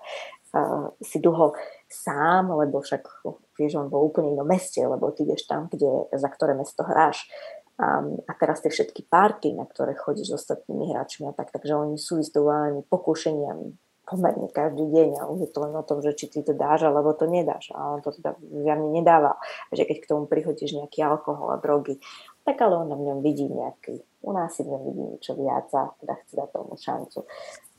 uh, 0.58 0.90
si 0.98 1.22
dlho 1.22 1.54
sám, 1.86 2.50
lebo 2.58 2.82
však, 2.82 3.26
vieš, 3.54 3.78
on 3.78 3.94
bol 3.94 4.10
úplne 4.10 4.34
inom 4.34 4.50
meste, 4.50 4.82
lebo 4.82 5.14
ty 5.14 5.30
ideš 5.30 5.46
tam, 5.46 5.70
kde, 5.70 6.10
za 6.14 6.30
ktoré 6.30 6.58
mesto 6.58 6.82
hráš. 6.82 7.30
Um, 7.74 8.22
a 8.30 8.34
teraz 8.38 8.62
tie 8.62 8.70
všetky 8.70 9.10
party, 9.10 9.58
na 9.58 9.66
ktoré 9.66 9.98
chodíš 9.98 10.30
s 10.30 10.46
ostatnými 10.46 10.94
hráčmi 10.94 11.26
a 11.30 11.34
tak, 11.34 11.50
takže 11.50 11.74
oni 11.74 11.98
sú 11.98 12.22
vystovaní 12.22 12.86
pokúšeniami 12.86 13.83
pomerne 14.04 14.52
každý 14.52 14.84
deň 14.84 15.10
a 15.20 15.32
už 15.32 15.48
je 15.48 15.50
to 15.52 15.60
len 15.64 15.74
o 15.80 15.84
tom, 15.84 16.04
že 16.04 16.12
či 16.16 16.28
ty 16.28 16.44
to 16.44 16.52
dáš 16.52 16.84
alebo 16.84 17.16
to 17.16 17.24
nedáš 17.24 17.72
a 17.72 17.96
on 17.96 18.04
to 18.04 18.12
teda 18.12 18.36
zjavne 18.42 18.92
nedával. 18.92 19.40
Že 19.72 19.88
keď 19.88 19.98
k 20.04 20.10
tomu 20.12 20.24
prihodíš 20.28 20.76
nejaký 20.76 21.00
alkohol 21.08 21.56
a 21.56 21.58
drogy, 21.58 22.04
tak 22.44 22.60
ale 22.60 22.84
on 22.84 22.92
v 22.92 23.06
ňom 23.08 23.20
vidí 23.24 23.48
nejaký, 23.48 24.04
u 24.28 24.32
nás 24.36 24.52
si 24.52 24.68
v 24.68 24.76
ňom 24.76 24.82
vidí 24.84 25.04
niečo 25.16 25.34
viac 25.40 25.72
a 25.72 25.96
teda 26.04 26.14
chce 26.20 26.34
dať 26.36 26.50
tomu 26.52 26.76
šancu. 26.76 27.20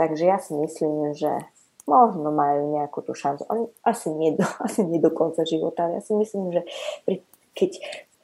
Takže 0.00 0.24
ja 0.24 0.40
si 0.40 0.56
myslím, 0.56 1.12
že 1.12 1.44
možno 1.84 2.32
majú 2.32 2.72
nejakú 2.72 3.04
tú 3.04 3.12
šancu. 3.12 3.44
Oni 3.52 3.64
asi 3.84 4.08
nie 4.08 4.32
do, 4.32 4.44
asi 4.66 4.80
nie 4.84 4.98
do 5.00 5.12
konca 5.12 5.44
života. 5.44 5.92
Ja 5.92 6.00
si 6.00 6.16
myslím, 6.16 6.52
že 6.56 6.64
pri, 7.04 7.20
keď 7.52 7.70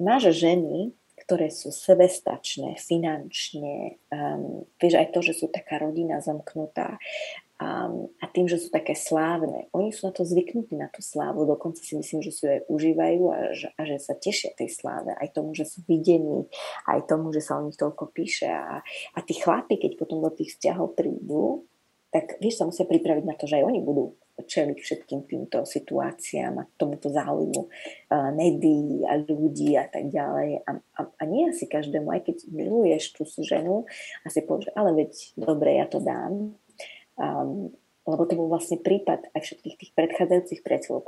máš 0.00 0.32
ženy, 0.32 0.96
ktoré 1.20 1.52
sú 1.52 1.70
sebestačné 1.70 2.80
finančne, 2.80 4.02
um, 4.10 4.66
vieš 4.82 4.98
aj 4.98 5.14
to, 5.14 5.20
že 5.22 5.36
sú 5.36 5.46
taká 5.46 5.78
rodina 5.78 6.18
zamknutá 6.18 6.98
a, 7.60 7.92
a 7.92 8.24
tým, 8.32 8.48
že 8.48 8.56
sú 8.56 8.72
také 8.72 8.96
slávne, 8.96 9.68
oni 9.76 9.92
sú 9.92 10.08
na 10.08 10.16
to 10.16 10.24
zvyknutí, 10.24 10.80
na 10.80 10.88
tú 10.88 11.04
slávu, 11.04 11.44
dokonca 11.44 11.84
si 11.84 11.92
myslím, 11.92 12.24
že 12.24 12.32
si 12.32 12.48
ju 12.48 12.56
aj 12.56 12.60
užívajú 12.72 13.22
a 13.28 13.38
že, 13.52 13.68
a 13.76 13.80
že 13.84 14.00
sa 14.00 14.16
tešia 14.16 14.56
tej 14.56 14.72
sláve, 14.72 15.12
aj 15.12 15.28
tomu, 15.36 15.52
že 15.52 15.68
sú 15.68 15.84
videní, 15.84 16.48
aj 16.88 17.04
tomu, 17.04 17.36
že 17.36 17.44
sa 17.44 17.60
o 17.60 17.64
nich 17.68 17.76
toľko 17.76 18.16
píše 18.16 18.48
a, 18.48 18.80
a 19.12 19.18
tí 19.20 19.36
chlapi, 19.36 19.76
keď 19.76 20.00
potom 20.00 20.24
do 20.24 20.32
tých 20.32 20.56
vzťahov 20.56 20.96
prídu, 20.96 21.68
tak 22.08 22.40
vieš, 22.40 22.64
sa 22.64 22.66
musia 22.66 22.88
pripraviť 22.88 23.24
na 23.28 23.36
to, 23.36 23.44
že 23.44 23.60
aj 23.60 23.64
oni 23.68 23.80
budú 23.84 24.16
čeliť 24.40 24.78
všetkým 24.80 25.28
týmto 25.28 25.68
situáciám 25.68 26.64
a 26.64 26.68
tomuto 26.80 27.12
záujmu 27.12 27.62
uh, 27.68 28.32
médií 28.32 29.04
a 29.04 29.20
ľudí 29.20 29.76
a 29.76 29.84
tak 29.84 30.08
ďalej. 30.08 30.64
A, 30.64 30.70
a, 30.96 31.00
a 31.06 31.22
nie 31.28 31.52
asi 31.52 31.68
každému, 31.68 32.08
aj 32.08 32.24
keď 32.24 32.36
miluješ 32.48 33.20
tú 33.20 33.28
ženu 33.44 33.84
a 34.24 34.26
si 34.32 34.40
povieš, 34.40 34.72
ale 34.72 34.96
veď 34.96 35.12
dobre, 35.36 35.76
ja 35.76 35.86
to 35.86 36.00
dám. 36.00 36.56
Um, 37.20 37.76
lebo 38.08 38.24
to 38.24 38.32
bol 38.32 38.48
vlastne 38.48 38.80
prípad 38.80 39.28
aj 39.36 39.40
všetkých 39.44 39.76
tých 39.76 39.92
predchádzajúcich 39.92 40.64
priateľov, 40.64 41.04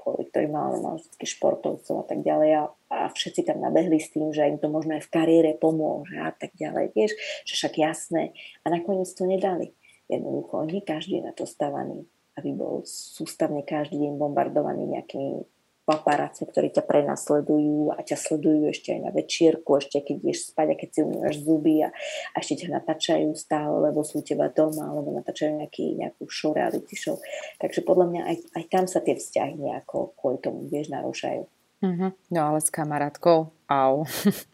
mali, 0.53 0.77
mali 0.79 0.99
všetkých 1.01 1.33
športovcov 1.41 1.95
a 1.99 2.07
tak 2.07 2.21
ďalej 2.21 2.51
a, 2.53 2.63
a 2.93 2.99
všetci 3.11 3.49
tam 3.49 3.65
nabehli 3.65 3.97
s 3.97 4.13
tým, 4.13 4.29
že 4.31 4.45
im 4.45 4.61
to 4.61 4.69
možno 4.69 5.01
aj 5.01 5.09
v 5.09 5.13
kariére 5.13 5.51
pomôže 5.57 6.21
a 6.21 6.31
tak 6.37 6.53
ďalej. 6.55 6.93
Vieš, 6.93 7.13
že 7.49 7.53
však 7.57 7.81
jasné. 7.81 8.37
A 8.63 8.69
nakoniec 8.69 9.09
to 9.09 9.25
nedali. 9.25 9.73
Jednoducho, 10.13 10.69
nie 10.69 10.85
každý 10.85 11.25
je 11.25 11.27
na 11.27 11.33
to 11.33 11.49
stavaný, 11.49 12.05
aby 12.37 12.53
bol 12.53 12.85
sústavne 12.85 13.65
každý 13.65 13.97
deň 13.97 14.21
bombardovaný 14.21 14.85
nejakými 14.93 15.49
paparáci, 15.93 16.49
ktorí 16.49 16.73
ťa 16.73 16.89
prenasledujú 16.89 17.93
a 17.93 18.01
ťa 18.01 18.17
sledujú 18.17 18.73
ešte 18.73 18.97
aj 18.97 19.01
na 19.05 19.11
večierku, 19.13 19.77
ešte 19.77 20.01
keď 20.01 20.17
ideš 20.25 20.57
spať 20.57 20.67
a 20.73 20.79
keď 20.81 20.89
si 20.89 21.01
umývaš 21.05 21.37
zuby 21.45 21.85
a, 21.85 21.93
a 22.33 22.37
ešte 22.41 22.65
ťa 22.65 22.69
natáčajú 22.81 23.29
stále, 23.37 23.77
lebo 23.93 24.01
sú 24.01 24.25
teba 24.25 24.49
doma, 24.49 24.89
alebo 24.89 25.13
natáčajú 25.13 25.61
nejaký, 25.61 26.01
nejakú 26.01 26.25
show, 26.33 26.57
reality 26.57 26.97
show. 26.97 27.21
Takže 27.61 27.85
podľa 27.85 28.07
mňa 28.09 28.23
aj, 28.25 28.37
aj 28.57 28.65
tam 28.73 28.85
sa 28.89 29.05
tie 29.05 29.21
vzťahy 29.21 29.61
nejako 29.61 30.17
kvôli 30.17 30.41
tomu, 30.41 30.65
vieš, 30.73 30.89
narúšajú. 30.89 31.45
Mm-hmm. 31.83 32.11
No 32.33 32.41
ale 32.41 32.59
s 32.63 32.71
kamarátkou, 32.71 33.53
au. 33.69 33.95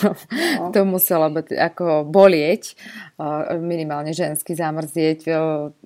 to, 0.00 0.16
no. 0.58 0.72
to 0.72 0.80
muselo 0.84 1.30
byť 1.30 1.48
ako 1.54 2.04
bolieť, 2.08 2.76
minimálne 3.62 4.10
ženský 4.10 4.58
zamrzieť. 4.58 5.30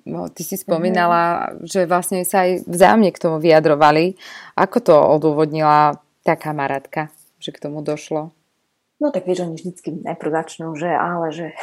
Ty 0.07 0.41
si 0.41 0.55
spomínala, 0.57 1.53
mm-hmm. 1.53 1.67
že 1.69 1.85
vlastne 1.85 2.25
sa 2.25 2.49
aj 2.49 2.65
vzájomne 2.65 3.11
k 3.13 3.21
tomu 3.21 3.37
vyjadrovali. 3.37 4.17
Ako 4.57 4.77
to 4.81 4.95
odôvodnila 4.95 6.01
tá 6.25 6.33
kamarátka, 6.35 7.13
že 7.37 7.53
k 7.53 7.61
tomu 7.61 7.85
došlo? 7.85 8.33
No 9.01 9.09
tak 9.09 9.25
vieš, 9.25 9.49
oni 9.49 9.57
vždycky 9.57 9.97
najprv 10.05 10.29
začnú, 10.29 10.77
že 10.77 10.93
ale 10.93 11.33
že 11.33 11.57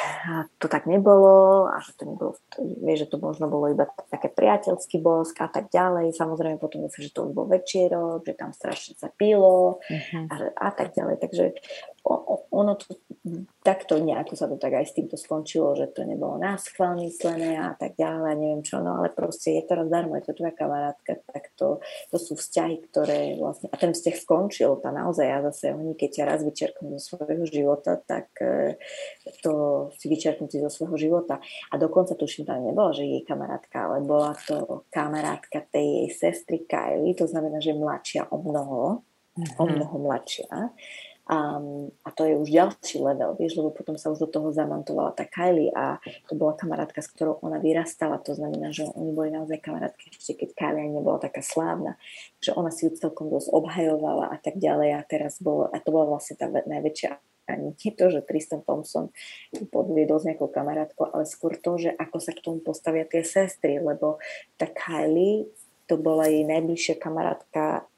to 0.59 0.67
tak 0.67 0.91
nebolo 0.91 1.71
a 1.71 1.79
že 1.79 1.95
to 1.95 2.11
nebolo, 2.11 2.35
vieš, 2.83 3.07
že 3.07 3.11
to 3.15 3.17
možno 3.23 3.47
bolo 3.47 3.71
iba 3.71 3.87
také 4.11 4.27
priateľský 4.27 4.99
bosk 4.99 5.39
a 5.39 5.47
tak 5.47 5.71
ďalej. 5.71 6.19
Samozrejme 6.19 6.59
potom 6.59 6.83
myslím, 6.83 7.07
že 7.07 7.15
to 7.15 7.31
už 7.31 7.33
bol 7.39 7.47
večierok, 7.47 8.27
že 8.27 8.35
tam 8.35 8.51
strašne 8.51 8.99
sa 8.99 9.07
pilo 9.15 9.79
uh-huh. 9.79 10.27
a, 10.27 10.35
a 10.67 10.69
tak 10.75 10.99
ďalej. 10.99 11.17
Takže 11.23 11.45
ono 12.51 12.75
to 12.75 12.99
takto 13.61 14.01
nejako 14.01 14.33
sa 14.33 14.49
to 14.49 14.57
tak 14.57 14.81
aj 14.81 14.87
s 14.89 14.97
týmto 14.97 15.21
skončilo, 15.21 15.77
že 15.77 15.93
to 15.93 16.09
nebolo 16.09 16.41
nás 16.41 16.73
chvál 16.73 16.97
myslené 17.05 17.61
a 17.61 17.77
tak 17.77 18.01
ďalej, 18.01 18.41
neviem 18.41 18.63
čo, 18.65 18.81
no 18.81 18.97
ale 18.97 19.13
proste 19.13 19.61
je 19.61 19.63
to 19.69 19.77
raz 19.77 19.89
darmo, 19.93 20.17
je 20.17 20.25
to 20.25 20.33
tvoja 20.33 20.55
kamarátka, 20.57 21.21
tak 21.29 21.53
to, 21.53 21.85
to 22.09 22.17
sú 22.17 22.33
vzťahy, 22.39 22.89
ktoré 22.89 23.37
vlastne, 23.37 23.69
a 23.69 23.77
ten 23.77 23.93
vzťah 23.93 24.17
skončil, 24.17 24.81
tá 24.81 24.89
naozaj, 24.89 25.29
a 25.29 25.39
zase 25.53 25.77
oni, 25.77 25.93
keď 25.93 26.11
ťa 26.17 26.25
raz 26.25 26.41
vyčerknú 26.41 26.97
zo 26.97 27.01
svojho 27.13 27.45
života, 27.45 28.01
tak 28.01 28.33
e, 28.41 28.81
to 29.45 29.53
si 30.01 30.09
vyčerknúci 30.09 30.65
zo 30.65 30.71
svojho 30.73 30.97
života. 30.97 31.37
A 31.69 31.77
dokonca 31.77 32.17
tuším, 32.17 32.49
tam 32.49 32.65
nebola, 32.65 32.97
že 32.97 33.05
jej 33.05 33.23
kamarátka, 33.27 33.91
ale 33.91 34.01
bola 34.01 34.33
to 34.49 34.89
kamarátka 34.89 35.69
tej 35.69 35.85
jej 35.85 36.09
sestry 36.17 36.65
Kylie, 36.65 37.13
to 37.13 37.29
znamená, 37.29 37.61
že 37.61 37.77
mladšia 37.77 38.33
o 38.33 38.41
mnoho, 38.41 39.05
mm-hmm. 39.37 39.61
o 39.61 39.65
mhm. 39.67 39.73
mnoho 39.77 39.97
mladšia. 40.09 40.73
A, 41.29 41.61
a 42.05 42.09
to 42.17 42.25
je 42.25 42.41
už 42.41 42.49
ďalší 42.49 43.05
level, 43.05 43.37
vieš, 43.37 43.61
lebo 43.61 43.69
potom 43.69 44.01
sa 44.01 44.09
už 44.09 44.25
do 44.25 44.29
toho 44.33 44.49
zamontovala 44.49 45.13
tá 45.13 45.29
Kylie 45.29 45.69
a 45.77 46.01
to 46.25 46.33
bola 46.33 46.57
kamarátka, 46.57 47.05
s 47.05 47.13
ktorou 47.13 47.37
ona 47.45 47.61
vyrastala, 47.61 48.17
to 48.17 48.33
znamená, 48.33 48.73
že 48.73 48.89
oni 48.89 49.13
boli 49.13 49.29
naozaj 49.29 49.61
kamarátky 49.61 50.09
ešte 50.17 50.41
keď 50.41 50.57
Kylie 50.57 50.89
nebola 50.89 51.21
taká 51.21 51.45
slávna, 51.45 52.01
že 52.41 52.57
ona 52.57 52.73
si 52.73 52.89
ju 52.89 52.97
celkom 52.97 53.29
dosť 53.29 53.53
obhajovala 53.53 54.33
a 54.33 54.37
tak 54.41 54.57
ďalej. 54.57 54.97
A 54.97 55.01
teraz 55.05 55.37
bolo, 55.37 55.69
a 55.69 55.77
to 55.77 55.93
bola 55.93 56.17
vlastne 56.17 56.41
tá 56.41 56.49
najväčšia 56.49 57.21
ani 57.49 57.73
nie 57.73 57.93
to, 57.97 58.13
že 58.13 58.29
Tristan 58.29 58.61
Thompson 58.61 59.09
podviedol 59.73 60.21
s 60.21 60.29
nejakou 60.29 60.53
kamarátkou, 60.53 61.09
ale 61.09 61.25
skôr 61.25 61.57
to, 61.57 61.81
že 61.81 61.91
ako 61.97 62.21
sa 62.21 62.37
k 62.37 62.45
tomu 62.45 62.61
postavia 62.61 63.09
tie 63.09 63.25
sestry, 63.25 63.81
lebo 63.81 64.21
tá 64.61 64.69
Kylie, 64.69 65.49
to 65.89 65.97
bola 65.97 66.29
jej 66.29 66.45
najbližšia 66.45 67.01
kamarátka 67.01 67.89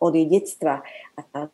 od 0.00 0.16
jej 0.16 0.24
detstva. 0.24 0.80
A 1.14 1.20
tá 1.28 1.52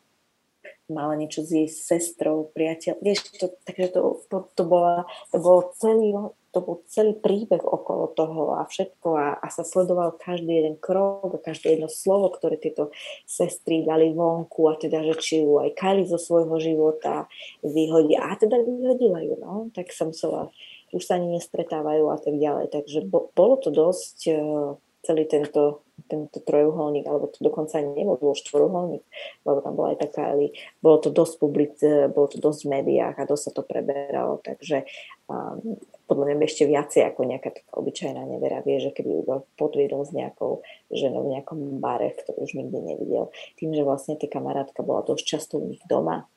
mala 0.91 1.15
niečo 1.15 1.41
s 1.41 1.49
jej 1.55 1.67
sestrou, 1.71 2.51
priateľ. 2.51 2.99
Vieš, 2.99 3.39
to, 3.39 3.47
takže 3.63 3.95
to, 3.95 4.21
to, 4.27 4.37
to, 4.53 4.63
bola, 4.67 5.07
to, 5.31 5.39
bol 5.39 5.71
celý, 5.79 6.11
to 6.51 6.59
bol 6.59 6.83
celý 6.91 7.15
príbeh 7.17 7.63
okolo 7.63 8.11
toho 8.11 8.59
a 8.59 8.67
všetko 8.67 9.07
a, 9.15 9.27
a 9.39 9.47
sa 9.47 9.63
sledoval 9.63 10.19
každý 10.19 10.61
jeden 10.61 10.75
krok 10.75 11.31
a 11.31 11.39
každé 11.39 11.79
jedno 11.79 11.89
slovo, 11.89 12.29
ktoré 12.35 12.59
tieto 12.59 12.91
sestry 13.23 13.87
dali 13.87 14.11
vonku 14.11 14.67
a 14.67 14.75
teda, 14.75 15.01
že 15.07 15.15
či 15.17 15.33
ju 15.47 15.63
aj 15.63 15.73
Kali 15.79 16.03
zo 16.03 16.19
svojho 16.19 16.59
života 16.59 17.31
vyhodí 17.63 18.19
a 18.19 18.35
teda 18.35 18.59
vyhodila 18.59 19.23
ju, 19.23 19.35
no, 19.39 19.71
tak 19.71 19.89
som 19.95 20.11
musela 20.11 20.51
už 20.91 21.07
sa 21.07 21.15
ani 21.15 21.39
nestretávajú 21.39 22.11
a 22.11 22.19
tak 22.19 22.35
ďalej. 22.35 22.67
Takže 22.67 22.99
bo, 23.07 23.31
bolo 23.31 23.55
to 23.63 23.71
dosť 23.71 24.17
uh, 24.27 24.75
celý 25.01 25.25
tento 25.25 25.85
tento 26.07 26.41
trojuholník, 26.41 27.05
alebo 27.05 27.29
to 27.29 27.39
dokonca 27.39 27.77
ani 27.79 28.03
nebol, 28.03 28.17
bol 28.17 28.35
štvoruholník, 28.37 29.03
lebo 29.45 29.59
tam 29.61 29.73
bola 29.77 29.93
aj 29.93 29.99
taká, 30.09 30.33
ale 30.33 30.55
bolo 30.81 30.97
to 30.99 31.09
dosť 31.13 31.33
public, 31.37 31.77
bolo 32.11 32.27
to 32.27 32.37
dosť 32.41 32.65
v 32.65 32.71
médiách 32.79 33.15
a 33.15 33.29
dosť 33.29 33.43
sa 33.47 33.51
to 33.55 33.63
preberalo, 33.65 34.41
takže 34.41 34.87
um, 35.29 35.79
podľa 36.11 36.35
mňa 36.35 36.43
ešte 36.43 36.67
viacej 36.67 37.01
ako 37.07 37.21
nejaká 37.23 37.49
taká 37.55 37.71
obyčajná 37.79 38.27
nevera 38.27 38.59
vie, 38.65 38.83
že 38.83 38.91
keby 38.91 39.09
ju 39.09 39.21
podviedol 39.55 40.03
s 40.03 40.11
nejakou 40.11 40.59
ženou 40.91 41.23
v 41.23 41.39
nejakom 41.39 41.79
bare, 41.79 42.11
ktorú 42.11 42.43
už 42.43 42.59
nikdy 42.59 42.77
nevidel. 42.83 43.31
Tým, 43.55 43.71
že 43.71 43.87
vlastne 43.87 44.19
tá 44.19 44.27
kamarátka 44.27 44.83
bola 44.83 45.07
dosť 45.07 45.23
často 45.23 45.55
u 45.55 45.71
nich 45.71 45.79
doma, 45.87 46.27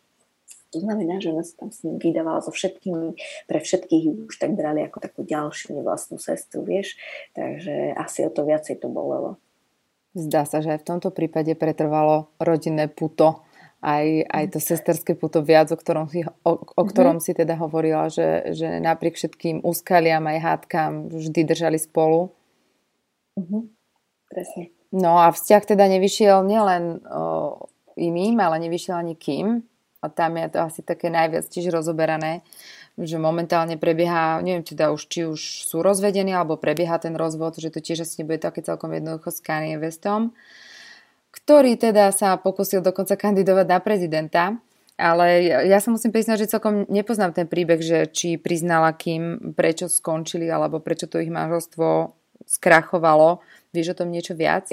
to 0.75 0.83
znamená, 0.83 1.23
že 1.23 1.31
ona 1.31 1.47
sa 1.47 1.55
tam 1.55 1.71
s 1.71 1.87
ním 1.87 2.03
vydávala 2.03 2.43
so 2.43 2.51
všetkými, 2.51 3.15
pre 3.47 3.63
všetkých 3.63 4.27
už 4.27 4.35
tak 4.35 4.59
brali 4.59 4.83
ako 4.83 4.99
takú 4.99 5.23
ďalšiu 5.23 5.79
nevlastnú 5.79 6.19
sestru, 6.19 6.67
vieš. 6.67 6.99
Takže 7.39 7.95
asi 7.95 8.27
o 8.27 8.31
to 8.35 8.43
viacej 8.43 8.83
to 8.83 8.91
bolelo. 8.91 9.39
Zdá 10.19 10.43
sa, 10.47 10.59
že 10.59 10.75
aj 10.75 10.83
v 10.83 10.89
tomto 10.95 11.15
prípade 11.15 11.55
pretrvalo 11.55 12.31
rodinné 12.43 12.91
puto, 12.91 13.43
aj, 13.85 14.25
aj 14.33 14.45
to 14.57 14.59
sesterské 14.59 15.13
puto 15.13 15.45
viac, 15.45 15.69
o 15.69 15.77
ktorom 15.77 16.09
si, 16.09 16.25
o, 16.25 16.53
o 16.57 16.83
mhm. 16.83 16.89
ktorom 16.89 17.17
mm-hmm. 17.21 17.35
si 17.35 17.39
teda 17.39 17.55
hovorila, 17.61 18.09
že, 18.09 18.57
že 18.57 18.81
napriek 18.81 19.15
všetkým 19.15 19.61
úskaliam 19.63 20.25
aj 20.25 20.39
hádkam 20.41 20.93
vždy 21.13 21.41
držali 21.45 21.79
spolu. 21.79 22.33
Mm-hmm. 23.37 23.63
Presne. 24.33 24.65
No 24.95 25.21
a 25.21 25.35
vzťah 25.35 25.63
teda 25.75 25.85
nevyšiel 25.91 26.47
nielen 26.47 27.03
o, 27.03 27.67
iným, 27.99 28.41
ale 28.41 28.63
nevyšiel 28.63 28.95
ani 28.95 29.19
kým. 29.19 29.67
A 30.05 30.13
tam 30.13 30.37
je 30.37 30.53
to 30.53 30.59
asi 30.61 30.85
také 30.85 31.09
najviac 31.09 31.49
tiež 31.49 31.73
rozoberané 31.73 32.45
že 32.95 33.19
momentálne 33.19 33.75
prebieha, 33.75 34.39
neviem 34.39 34.63
teda 34.63 34.95
už, 34.95 35.11
či 35.11 35.27
už 35.27 35.67
sú 35.67 35.83
rozvedení, 35.83 36.31
alebo 36.31 36.55
prebieha 36.55 37.03
ten 37.03 37.19
rozvod, 37.19 37.59
že 37.59 37.75
to 37.75 37.83
tiež 37.83 38.07
asi 38.07 38.23
nebude 38.23 38.39
také 38.39 38.63
celkom 38.63 38.95
jednoducho 38.95 39.35
s 39.35 39.43
Kanye 39.43 39.83
Westom, 39.83 40.31
ktorý 41.35 41.75
teda 41.75 42.15
sa 42.15 42.39
pokusil 42.39 42.87
dokonca 42.87 43.19
kandidovať 43.19 43.67
na 43.67 43.79
prezidenta, 43.83 44.45
ale 44.95 45.43
ja, 45.43 45.59
ja 45.67 45.79
sa 45.83 45.91
musím 45.91 46.15
priznať, 46.15 46.47
že 46.47 46.53
celkom 46.55 46.87
nepoznám 46.87 47.35
ten 47.35 47.51
príbeh, 47.51 47.83
že 47.83 48.07
či 48.07 48.39
priznala 48.39 48.95
kým, 48.95 49.51
prečo 49.59 49.91
skončili, 49.91 50.47
alebo 50.47 50.79
prečo 50.79 51.11
to 51.11 51.19
ich 51.19 51.35
manželstvo 51.35 52.15
skrachovalo. 52.47 53.43
Vieš 53.75 53.99
o 53.99 53.99
tom 53.99 54.15
niečo 54.15 54.39
viac? 54.39 54.71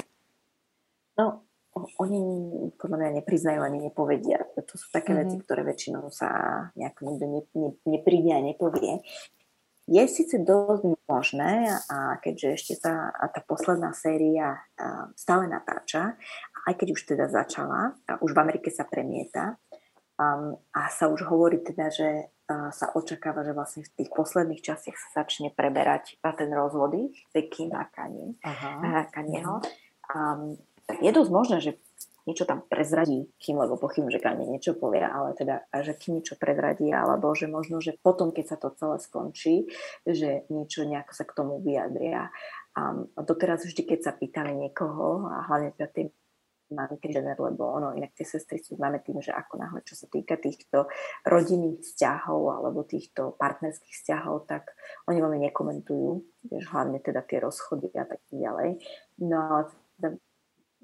No, 1.18 1.42
oni 1.72 2.20
podľa 2.76 2.96
mňa 3.00 3.10
nepriznajú 3.22 3.60
ani 3.64 3.78
nepovedia. 3.88 4.44
To 4.60 4.74
sú 4.76 4.92
také 4.92 5.16
mm-hmm. 5.16 5.24
veci, 5.24 5.36
ktoré 5.40 5.60
väčšinou 5.64 6.12
sa 6.12 6.28
nejako 6.76 7.00
nikto 7.08 7.24
ne, 7.24 7.40
ne, 7.56 7.70
nepríde 7.88 8.32
a 8.36 8.44
nepovie. 8.44 9.00
je 9.88 10.02
síce 10.04 10.36
dosť 10.38 10.84
možné, 11.08 11.72
a 11.88 12.20
keďže 12.20 12.48
ešte 12.54 12.74
tá, 12.84 13.10
tá 13.12 13.40
posledná 13.42 13.96
séria 13.96 14.62
stále 15.16 15.48
natáča, 15.48 16.14
aj 16.68 16.74
keď 16.78 16.88
už 16.94 17.02
teda 17.08 17.26
začala, 17.26 17.96
a 18.06 18.20
už 18.22 18.36
v 18.36 18.42
Amerike 18.44 18.70
sa 18.70 18.86
premieta, 18.86 19.58
um, 20.20 20.54
a 20.76 20.86
sa 20.92 21.10
už 21.10 21.26
hovorí 21.26 21.58
teda, 21.64 21.90
že 21.90 22.08
uh, 22.30 22.70
sa 22.70 22.94
očakáva, 22.94 23.42
že 23.42 23.56
vlastne 23.56 23.82
v 23.82 23.94
tých 23.98 24.10
posledných 24.14 24.62
častiach 24.62 24.98
sa 24.98 25.24
začne 25.24 25.50
preberať 25.50 26.20
ten 26.20 26.50
rozvod 26.54 26.94
ich, 26.94 27.26
Kim 27.50 27.74
a 27.74 27.88
Kanye, 27.90 28.38
Kanyeho. 29.10 29.58
Um, 30.12 30.60
tak 30.92 31.00
je 31.00 31.08
dosť 31.08 31.30
možné, 31.32 31.58
že 31.64 31.80
niečo 32.28 32.44
tam 32.46 32.62
prezradí 32.62 33.26
kým, 33.40 33.58
lebo 33.58 33.80
pochybujem, 33.80 34.14
že 34.14 34.22
Kanye 34.22 34.46
niečo 34.46 34.78
povie, 34.78 35.02
ale 35.02 35.34
teda, 35.34 35.66
že 35.82 35.96
kým 35.96 36.20
niečo 36.20 36.38
prezradí, 36.38 36.92
alebo 36.92 37.32
že 37.34 37.50
možno, 37.50 37.82
že 37.82 37.98
potom, 37.98 38.30
keď 38.30 38.54
sa 38.54 38.56
to 38.60 38.70
celé 38.76 39.00
skončí, 39.00 39.66
že 40.06 40.46
niečo 40.52 40.86
nejako 40.86 41.12
sa 41.16 41.24
k 41.26 41.34
tomu 41.34 41.58
vyjadria. 41.64 42.30
A 42.76 42.82
doteraz 43.24 43.66
vždy, 43.66 43.82
keď 43.88 44.00
sa 44.04 44.12
pýtali 44.14 44.54
niekoho, 44.54 45.26
a 45.32 45.48
hlavne 45.50 45.74
teda 45.74 45.88
tým 45.90 46.08
mamky 46.72 47.12
Jenner, 47.12 47.36
lebo 47.36 47.68
ono, 47.68 47.92
inak 47.92 48.16
tie 48.16 48.24
sestry 48.24 48.56
sú 48.56 48.80
známe 48.80 49.04
tým, 49.04 49.20
že 49.20 49.28
ako 49.28 49.60
náhle, 49.60 49.84
čo 49.84 49.92
sa 49.92 50.08
týka 50.08 50.40
týchto 50.40 50.88
rodinných 51.28 51.84
vzťahov 51.84 52.48
alebo 52.48 52.80
týchto 52.88 53.36
partnerských 53.36 53.92
vzťahov, 53.92 54.48
tak 54.48 54.72
oni 55.04 55.20
veľmi 55.20 55.52
nekomentujú, 55.52 56.08
vieš, 56.48 56.64
hlavne 56.72 56.96
teda 57.04 57.20
tie 57.28 57.44
rozchody 57.44 57.92
a 57.92 58.08
tak 58.08 58.24
ďalej. 58.32 58.80
No 59.20 59.36
ale 59.36 59.62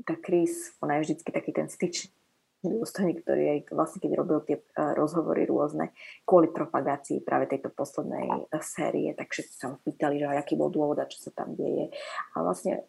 tá 0.04 0.14
Chris, 0.26 0.72
ona 0.80 0.94
je 0.94 1.00
vždycky 1.00 1.32
taký 1.32 1.52
ten 1.52 1.68
styčný 1.68 2.17
dôstojník, 2.64 3.22
ktorý 3.22 3.44
aj 3.54 3.60
vlastne 3.70 4.02
keď 4.02 4.12
robil 4.18 4.38
tie 4.42 4.58
rozhovory 4.74 5.46
rôzne 5.46 5.94
kvôli 6.26 6.50
propagácii 6.50 7.22
práve 7.22 7.46
tejto 7.46 7.70
poslednej 7.70 8.50
série, 8.58 9.14
tak 9.14 9.30
všetci 9.30 9.54
sa 9.54 9.78
pýtali, 9.78 10.18
že 10.18 10.26
aký 10.26 10.58
bol 10.58 10.66
dôvod 10.66 10.98
a 10.98 11.06
čo 11.06 11.22
sa 11.22 11.30
tam 11.30 11.54
deje. 11.54 11.94
A 12.34 12.42
vlastne 12.42 12.82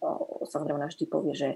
samozrejme 0.50 0.90
vždy 0.90 1.06
povie, 1.06 1.34
že 1.38 1.50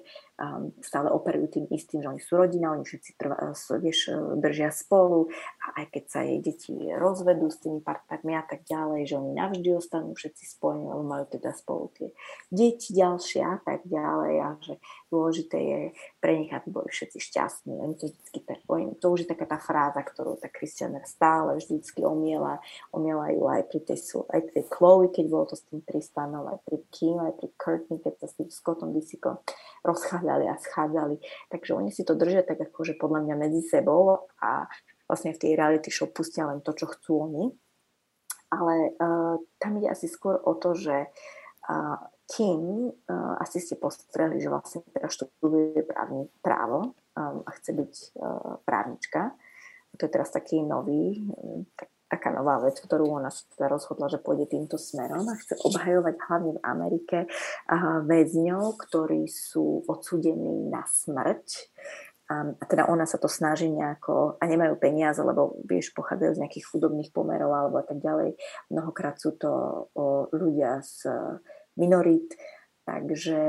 stále 0.85 1.09
operujú 1.09 1.57
tým 1.57 1.65
istým, 1.73 2.05
že 2.05 2.09
oni 2.13 2.21
sú 2.21 2.37
rodina, 2.37 2.77
oni 2.77 2.85
všetci 2.85 3.17
trvá, 3.17 3.53
vieš, 3.81 4.13
držia 4.37 4.69
spolu 4.69 5.33
a 5.65 5.81
aj 5.81 5.85
keď 5.97 6.03
sa 6.05 6.19
jej 6.21 6.37
deti 6.37 6.73
rozvedú 6.93 7.49
s 7.49 7.65
tými 7.65 7.81
partnermi 7.81 8.37
a 8.37 8.45
tak 8.45 8.61
ďalej, 8.69 9.09
že 9.09 9.17
oni 9.17 9.31
navždy 9.33 9.69
ostanú 9.73 10.13
všetci 10.13 10.53
spojení, 10.53 10.85
lebo 10.85 11.01
majú 11.01 11.25
teda 11.25 11.49
spolu 11.57 11.89
tie 11.97 12.13
deti 12.53 12.93
ďalšie 12.93 13.41
a 13.41 13.57
tak 13.57 13.89
ďalej 13.89 14.33
a 14.37 14.49
že 14.61 14.73
dôležité 15.09 15.57
je 15.57 15.79
pre 16.21 16.37
nich, 16.37 16.53
aby 16.53 16.69
boli 16.69 16.93
všetci 16.93 17.17
šťastní. 17.17 17.75
To 18.03 18.11
vždycky 18.11 18.39
tak, 18.43 18.59
to 18.99 19.05
už 19.07 19.23
je 19.23 19.31
taká 19.31 19.47
tá 19.47 19.55
fráza, 19.55 20.03
ktorú 20.03 20.35
tá 20.35 20.51
Christianer 20.51 21.07
stále 21.07 21.55
vždycky 21.55 22.03
omiela, 22.03 22.59
omiela 22.91 23.31
ju 23.31 23.47
aj 23.47 23.71
pri 23.71 23.79
tej, 23.79 23.99
aj 24.27 24.41
pri 24.43 24.51
tej 24.59 24.65
Chloe, 24.67 25.07
keď 25.07 25.25
bolo 25.31 25.45
to 25.47 25.55
s 25.55 25.63
tým 25.71 25.79
Tristanom, 25.87 26.43
aj 26.51 26.59
pri 26.67 26.83
Kim, 26.91 27.15
aj 27.23 27.39
pri 27.39 27.47
Courtney, 27.55 28.03
keď 28.03 28.19
sa 28.19 28.27
s 28.27 28.35
tým 28.35 28.51
Scottom 28.51 28.91
Disikom 28.91 29.39
rozchádzali 29.87 30.51
a 30.51 30.59
schádzali. 30.59 31.15
Takže 31.47 31.71
oni 31.71 31.95
si 31.95 32.03
to 32.03 32.19
držia 32.19 32.43
tak 32.43 32.59
akože 32.59 32.99
podľa 32.99 33.23
mňa 33.23 33.35
medzi 33.39 33.63
sebou 33.63 34.27
a 34.43 34.67
vlastne 35.07 35.31
v 35.31 35.39
tej 35.39 35.51
reality 35.55 35.87
show 35.87 36.11
pustia 36.11 36.43
len 36.43 36.59
to, 36.59 36.75
čo 36.75 36.91
chcú 36.91 37.23
oni. 37.23 37.55
Ale 38.51 38.91
uh, 38.99 39.39
tam 39.63 39.71
ide 39.79 39.87
asi 39.87 40.11
skôr 40.11 40.43
o 40.43 40.53
to, 40.59 40.75
že 40.75 41.07
uh, 41.71 41.97
Kim, 42.27 42.91
uh, 42.91 43.35
asi 43.39 43.63
ste 43.63 43.79
postreli, 43.79 44.43
že 44.43 44.51
vlastne 44.51 44.83
teraz 44.91 45.15
študuje 45.15 45.87
právne 45.87 46.27
právo 46.43 46.93
a 47.17 47.49
chce 47.57 47.71
byť 47.73 47.93
uh, 48.17 48.61
právnička. 48.65 49.37
To 49.97 50.01
je 50.05 50.11
teraz 50.11 50.33
taký 50.33 50.65
nový, 50.65 51.21
um, 51.29 51.69
tak, 51.77 51.89
taká 52.09 52.29
nová 52.33 52.61
vec, 52.61 52.77
ktorú 52.77 53.09
ona 53.09 53.29
sa 53.29 53.45
teda 53.53 53.69
rozhodla, 53.69 54.09
že 54.09 54.21
pôjde 54.21 54.49
týmto 54.49 54.77
smerom 54.77 55.25
a 55.29 55.37
chce 55.37 55.57
obhajovať 55.61 56.15
hlavne 56.29 56.51
v 56.57 56.63
Amerike 56.65 57.17
uh, 57.25 58.01
väzňov, 58.05 58.77
ktorí 58.81 59.29
sú 59.29 59.85
odsudení 59.85 60.69
na 60.69 60.85
smrť. 60.85 61.47
Um, 62.31 62.55
a 62.57 62.63
teda 62.65 62.87
ona 62.87 63.03
sa 63.03 63.19
to 63.19 63.27
snaží 63.27 63.67
nejako, 63.67 64.39
a 64.39 64.43
nemajú 64.47 64.79
peniaze, 64.79 65.19
lebo 65.19 65.59
vieš, 65.67 65.91
pochádzajú 65.91 66.39
z 66.39 66.41
nejakých 66.41 66.65
chudobných 66.71 67.11
pomerov 67.11 67.51
alebo 67.51 67.83
tak 67.83 67.99
ďalej. 67.99 68.39
Mnohokrát 68.71 69.19
sú 69.19 69.35
to 69.35 69.51
ľudia 70.31 70.79
z 70.81 71.11
minorít, 71.75 72.33
takže 72.83 73.39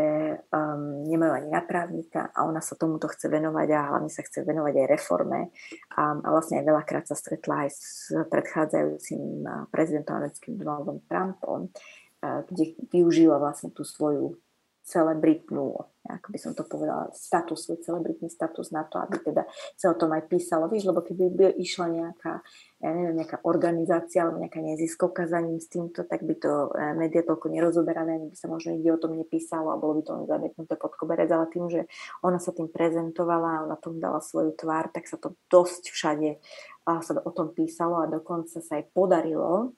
um, 0.54 1.02
nemajú 1.10 1.32
ani 1.34 1.48
na 1.50 1.62
právnika 1.62 2.30
a 2.30 2.46
ona 2.46 2.62
sa 2.62 2.78
tomuto 2.78 3.10
chce 3.10 3.26
venovať 3.26 3.68
a 3.74 3.90
hlavne 3.90 4.10
sa 4.10 4.22
chce 4.22 4.46
venovať 4.46 4.74
aj 4.78 4.86
reforme. 4.86 5.50
A, 5.98 6.14
a 6.14 6.28
vlastne 6.30 6.62
aj 6.62 6.70
veľakrát 6.70 7.04
sa 7.10 7.18
stretla 7.18 7.66
aj 7.66 7.70
s 7.74 8.14
predchádzajúcim 8.30 9.22
uh, 9.42 9.66
prezidentom 9.74 10.22
americkým 10.22 10.54
Donaldom 10.54 11.02
Trumpom, 11.10 11.66
uh, 11.66 12.46
kde 12.46 12.78
využila 12.94 13.42
vlastne 13.42 13.74
tú 13.74 13.82
svoju 13.82 14.38
celebritnú, 14.84 15.80
ako 16.04 16.28
by 16.28 16.38
som 16.38 16.52
to 16.52 16.60
povedala, 16.68 17.08
status, 17.16 17.64
svoj 17.64 17.80
celebritný 17.80 18.28
status 18.28 18.68
na 18.68 18.84
to, 18.84 19.00
aby 19.00 19.16
teda 19.16 19.48
sa 19.80 19.88
o 19.88 19.96
tom 19.96 20.12
aj 20.12 20.28
písalo. 20.28 20.68
Víš, 20.68 20.84
lebo 20.84 21.00
keby 21.00 21.32
by 21.32 21.44
išla 21.56 21.88
nejaká, 21.88 22.44
ja 22.84 22.90
neviem, 22.92 23.16
nejaká 23.16 23.40
organizácia 23.48 24.20
alebo 24.20 24.44
nejaká 24.44 24.60
neziskovka 24.60 25.24
za 25.24 25.40
ním 25.40 25.56
s 25.56 25.72
týmto, 25.72 26.04
tak 26.04 26.20
by 26.28 26.36
to 26.36 26.68
eh, 26.76 26.92
média 26.92 27.24
toľko 27.24 27.48
nerozoberané, 27.48 28.20
ani 28.20 28.28
by 28.28 28.36
sa 28.36 28.52
možno 28.52 28.76
nikde 28.76 28.92
o 28.92 29.00
tom 29.00 29.16
nepísalo 29.16 29.72
a 29.72 29.80
bolo 29.80 29.96
by 29.98 30.02
to 30.04 30.12
len 30.12 30.24
zamietnuté 30.28 30.76
pod 30.76 30.92
koberec, 31.00 31.32
ale 31.32 31.48
tým, 31.48 31.72
že 31.72 31.88
ona 32.20 32.36
sa 32.36 32.52
tým 32.52 32.68
prezentovala 32.68 33.64
a 33.64 33.68
na 33.72 33.80
tom 33.80 33.96
dala 33.96 34.20
svoju 34.20 34.52
tvár, 34.52 34.92
tak 34.92 35.08
sa 35.08 35.16
to 35.16 35.32
dosť 35.48 35.88
všade 35.88 36.36
a 36.84 37.00
sa 37.00 37.16
o 37.16 37.32
tom 37.32 37.56
písalo 37.56 38.04
a 38.04 38.12
dokonca 38.12 38.60
sa 38.60 38.76
aj 38.76 38.92
podarilo 38.92 39.72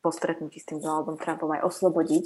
po 0.00 0.10
stretnutí 0.10 0.58
s 0.58 0.66
tým 0.68 0.80
Donaldom 0.80 1.20
Trumpom 1.20 1.52
aj 1.52 1.64
oslobodiť 1.68 2.24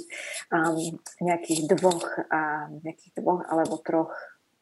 um, 0.51 0.99
nejakých 1.19 1.67
dvoch, 1.75 2.07
uh, 2.31 2.71
nejakých 2.81 3.19
dvoch 3.19 3.43
alebo 3.45 3.75
troch 3.83 4.15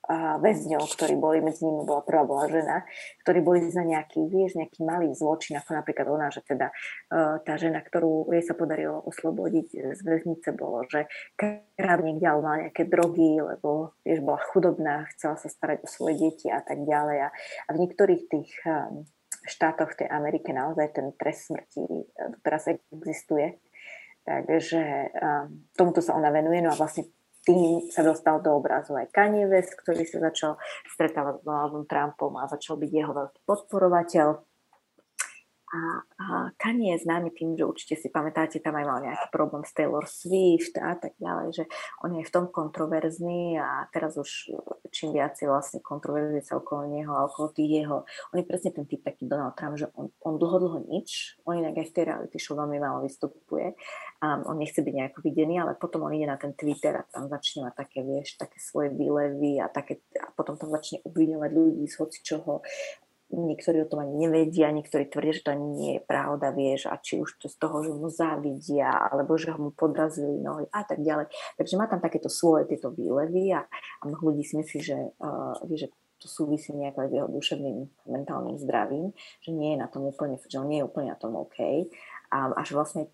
uh, 0.10 0.42
väzňov, 0.42 0.84
ktorí 0.84 1.16
boli, 1.16 1.40
medzi 1.40 1.64
nimi 1.64 1.86
bola 1.88 2.04
prvá 2.04 2.28
bola 2.28 2.50
žena, 2.50 2.84
ktorí 3.24 3.40
boli 3.40 3.60
za 3.72 3.86
nejaký, 3.86 4.28
vieš, 4.28 4.60
nejaký 4.60 4.84
malý 4.84 5.16
zločin, 5.16 5.62
ako 5.62 5.78
napríklad 5.80 6.08
ona, 6.10 6.28
že 6.34 6.44
teda 6.44 6.74
uh, 7.14 7.40
tá 7.46 7.56
žena, 7.56 7.80
ktorú 7.80 8.34
jej 8.34 8.44
sa 8.44 8.58
podarilo 8.58 9.00
oslobodiť 9.06 9.96
z 9.96 10.00
väznice, 10.04 10.52
bolo, 10.58 10.84
že 10.90 11.08
krát 11.38 12.00
niekde 12.04 12.28
mala 12.28 12.68
nejaké 12.68 12.90
drogy, 12.90 13.40
lebo 13.40 13.96
vieš, 14.04 14.20
bola 14.26 14.42
chudobná, 14.52 15.08
chcela 15.16 15.40
sa 15.40 15.48
starať 15.48 15.86
o 15.86 15.88
svoje 15.88 16.20
deti 16.20 16.52
a 16.52 16.60
tak 16.60 16.84
ďalej. 16.84 17.18
A, 17.24 17.30
a 17.68 17.70
v 17.72 17.82
niektorých 17.88 18.24
tých 18.28 18.52
um, 18.68 19.08
štátoch 19.44 19.96
tej 20.00 20.08
Amerike 20.08 20.56
naozaj 20.56 20.96
ten 20.96 21.12
trest 21.20 21.52
smrti 21.52 21.84
e, 21.84 22.06
teraz 22.42 22.68
existuje. 22.72 23.60
Takže 24.24 25.12
um, 25.20 25.68
tomuto 25.76 26.00
sa 26.00 26.16
ona 26.16 26.32
venuje. 26.32 26.64
No 26.64 26.72
a 26.72 26.80
vlastne 26.80 27.12
tým 27.44 27.92
sa 27.92 28.08
dostal 28.08 28.40
do 28.40 28.56
obrazu 28.56 28.96
aj 28.96 29.12
Kanye 29.12 29.52
West, 29.52 29.76
ktorý 29.76 30.08
sa 30.08 30.24
začal 30.32 30.56
stretávať 30.88 31.44
s 31.44 31.46
Donaldom 31.46 31.84
Trumpom 31.84 32.32
a 32.40 32.48
začal 32.48 32.80
byť 32.80 32.92
jeho 32.92 33.12
veľký 33.12 33.40
podporovateľ. 33.44 34.28
A, 35.74 36.06
a 36.22 36.26
Kanye 36.62 36.94
je 36.94 37.10
známy 37.10 37.34
tým, 37.34 37.58
že 37.58 37.66
určite 37.66 37.98
si 37.98 38.14
pamätáte, 38.14 38.62
tam 38.62 38.78
aj 38.78 38.86
mal 38.86 39.00
nejaký 39.02 39.28
problém 39.34 39.66
s 39.66 39.74
Taylor 39.74 40.06
Swift 40.06 40.78
a 40.78 40.94
tak 40.94 41.18
ďalej, 41.18 41.48
že 41.50 41.64
on 42.06 42.14
je 42.14 42.22
v 42.22 42.34
tom 42.34 42.46
kontroverzný 42.54 43.58
a 43.58 43.90
teraz 43.90 44.14
už 44.14 44.54
čím 44.94 45.18
viacej 45.18 45.50
vlastne 45.50 45.82
kontroverzie 45.82 46.46
sa 46.46 46.62
okolo 46.62 46.86
neho 46.86 47.10
a 47.10 47.26
okolo 47.26 47.50
tých 47.58 47.82
jeho, 47.82 48.06
on 48.06 48.38
je 48.38 48.46
presne 48.46 48.70
ten 48.70 48.86
typ 48.86 49.02
taký 49.02 49.26
Donald 49.26 49.58
Trump, 49.58 49.82
že 49.82 49.90
on, 49.98 50.14
on 50.22 50.38
dlho, 50.38 50.58
dlho 50.62 50.80
nič, 50.86 51.42
on 51.50 51.58
inak 51.58 51.82
aj 51.82 51.90
v 51.90 51.96
tej 51.98 52.04
reality 52.06 52.38
show 52.38 52.54
veľmi 52.54 52.78
málo 52.78 53.02
vystupuje. 53.02 53.74
A 54.22 54.40
on 54.46 54.62
nechce 54.62 54.80
byť 54.80 54.94
nejako 54.94 55.20
videný, 55.26 55.60
ale 55.60 55.74
potom 55.76 56.06
on 56.06 56.14
ide 56.14 56.30
na 56.30 56.38
ten 56.38 56.54
Twitter 56.54 56.96
a 56.96 57.04
tam 57.10 57.28
začne 57.28 57.68
mať 57.68 57.74
také, 57.76 58.00
vieš, 58.06 58.38
také 58.38 58.62
svoje 58.62 58.94
výlevy 58.94 59.58
a, 59.60 59.68
také, 59.68 60.06
a 60.22 60.30
potom 60.32 60.56
tam 60.56 60.70
začne 60.70 61.02
obviňovať 61.04 61.50
ľudí 61.52 61.84
z 61.90 61.96
hoci 61.98 62.20
čoho 62.22 62.62
niektorí 63.32 63.84
o 63.84 63.90
tom 63.90 64.04
ani 64.04 64.28
nevedia, 64.28 64.74
niektorí 64.74 65.08
tvrdia, 65.08 65.34
že 65.34 65.46
to 65.46 65.54
ani 65.56 65.68
nie 65.74 65.92
je 65.98 66.02
pravda, 66.04 66.52
vieš, 66.52 66.92
a 66.92 67.00
či 67.00 67.22
už 67.22 67.40
to 67.40 67.48
z 67.48 67.56
toho, 67.58 67.82
že 67.82 67.92
mu 67.94 68.10
závidia, 68.12 68.90
alebo 68.90 69.40
že 69.40 69.54
ho 69.54 69.60
mu 69.60 69.72
podrazili 69.72 70.38
nohy 70.42 70.68
a 70.70 70.82
tak 70.84 71.02
ďalej. 71.02 71.32
Takže 71.58 71.78
má 71.80 71.86
tam 71.90 72.04
takéto 72.04 72.30
svoje 72.30 72.70
tieto 72.70 72.94
výlevy 72.94 73.56
a, 73.56 73.66
a 73.66 74.04
mnoho 74.06 74.34
ľudí 74.34 74.44
si 74.46 74.60
myslí, 74.60 74.80
že, 74.84 74.98
uh, 75.18 75.58
vie, 75.66 75.78
že 75.82 75.90
to 76.24 76.32
súvisí 76.32 76.72
nejako 76.72 77.04
aj 77.04 77.10
s 77.12 77.16
jeho 77.20 77.28
duševným 77.28 77.78
mentálnym 78.08 78.56
zdravím, 78.56 79.12
že 79.44 79.52
nie 79.52 79.76
je 79.76 79.82
na 79.84 79.92
tom 79.92 80.08
úplne, 80.08 80.40
že 80.40 80.56
on 80.56 80.72
nie 80.72 80.80
je 80.80 80.88
úplne 80.88 81.12
na 81.12 81.20
tom 81.20 81.36
OK. 81.36 81.60
A 82.32 82.38
až 82.56 82.72
vlastne 82.72 83.12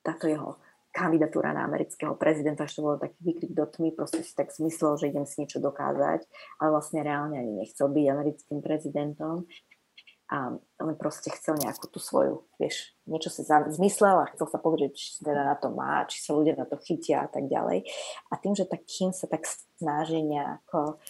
táto 0.00 0.24
jeho 0.24 0.56
kandidatúra 0.98 1.54
na 1.54 1.62
amerického 1.62 2.18
prezidenta, 2.18 2.66
že 2.66 2.82
to 2.82 2.86
bolo 2.90 2.98
taký 2.98 3.18
výkrik 3.22 3.54
do 3.54 3.70
tmy, 3.70 3.94
proste 3.94 4.26
si 4.26 4.34
tak 4.34 4.50
zmyslel, 4.50 4.98
že 4.98 5.14
idem 5.14 5.22
si 5.22 5.46
niečo 5.46 5.62
dokázať, 5.62 6.26
ale 6.58 6.68
vlastne 6.74 7.06
reálne 7.06 7.38
ani 7.38 7.62
nechcel 7.62 7.86
byť 7.86 8.06
americkým 8.10 8.58
prezidentom 8.58 9.46
a 10.28 10.52
on 10.84 10.92
proste 11.00 11.32
chcel 11.32 11.56
nejakú 11.56 11.88
tú 11.88 11.96
svoju, 11.96 12.44
vieš, 12.60 12.92
niečo 13.08 13.32
si 13.32 13.48
zmyslel 13.48 14.20
a 14.20 14.30
chcel 14.36 14.44
sa 14.44 14.60
povedať, 14.60 14.92
či 14.92 15.24
teda 15.24 15.40
na 15.40 15.56
to 15.56 15.72
má, 15.72 16.04
či 16.04 16.20
sa 16.20 16.36
ľudia 16.36 16.52
na 16.52 16.68
to 16.68 16.76
chytia 16.76 17.24
a 17.24 17.28
tak 17.32 17.48
ďalej. 17.48 17.88
A 18.28 18.36
tým, 18.36 18.52
že 18.52 18.68
tak 18.68 18.84
kým 18.84 19.16
sa 19.16 19.24
tak 19.24 19.48
snaží 19.80 20.20
nejako 20.20 21.00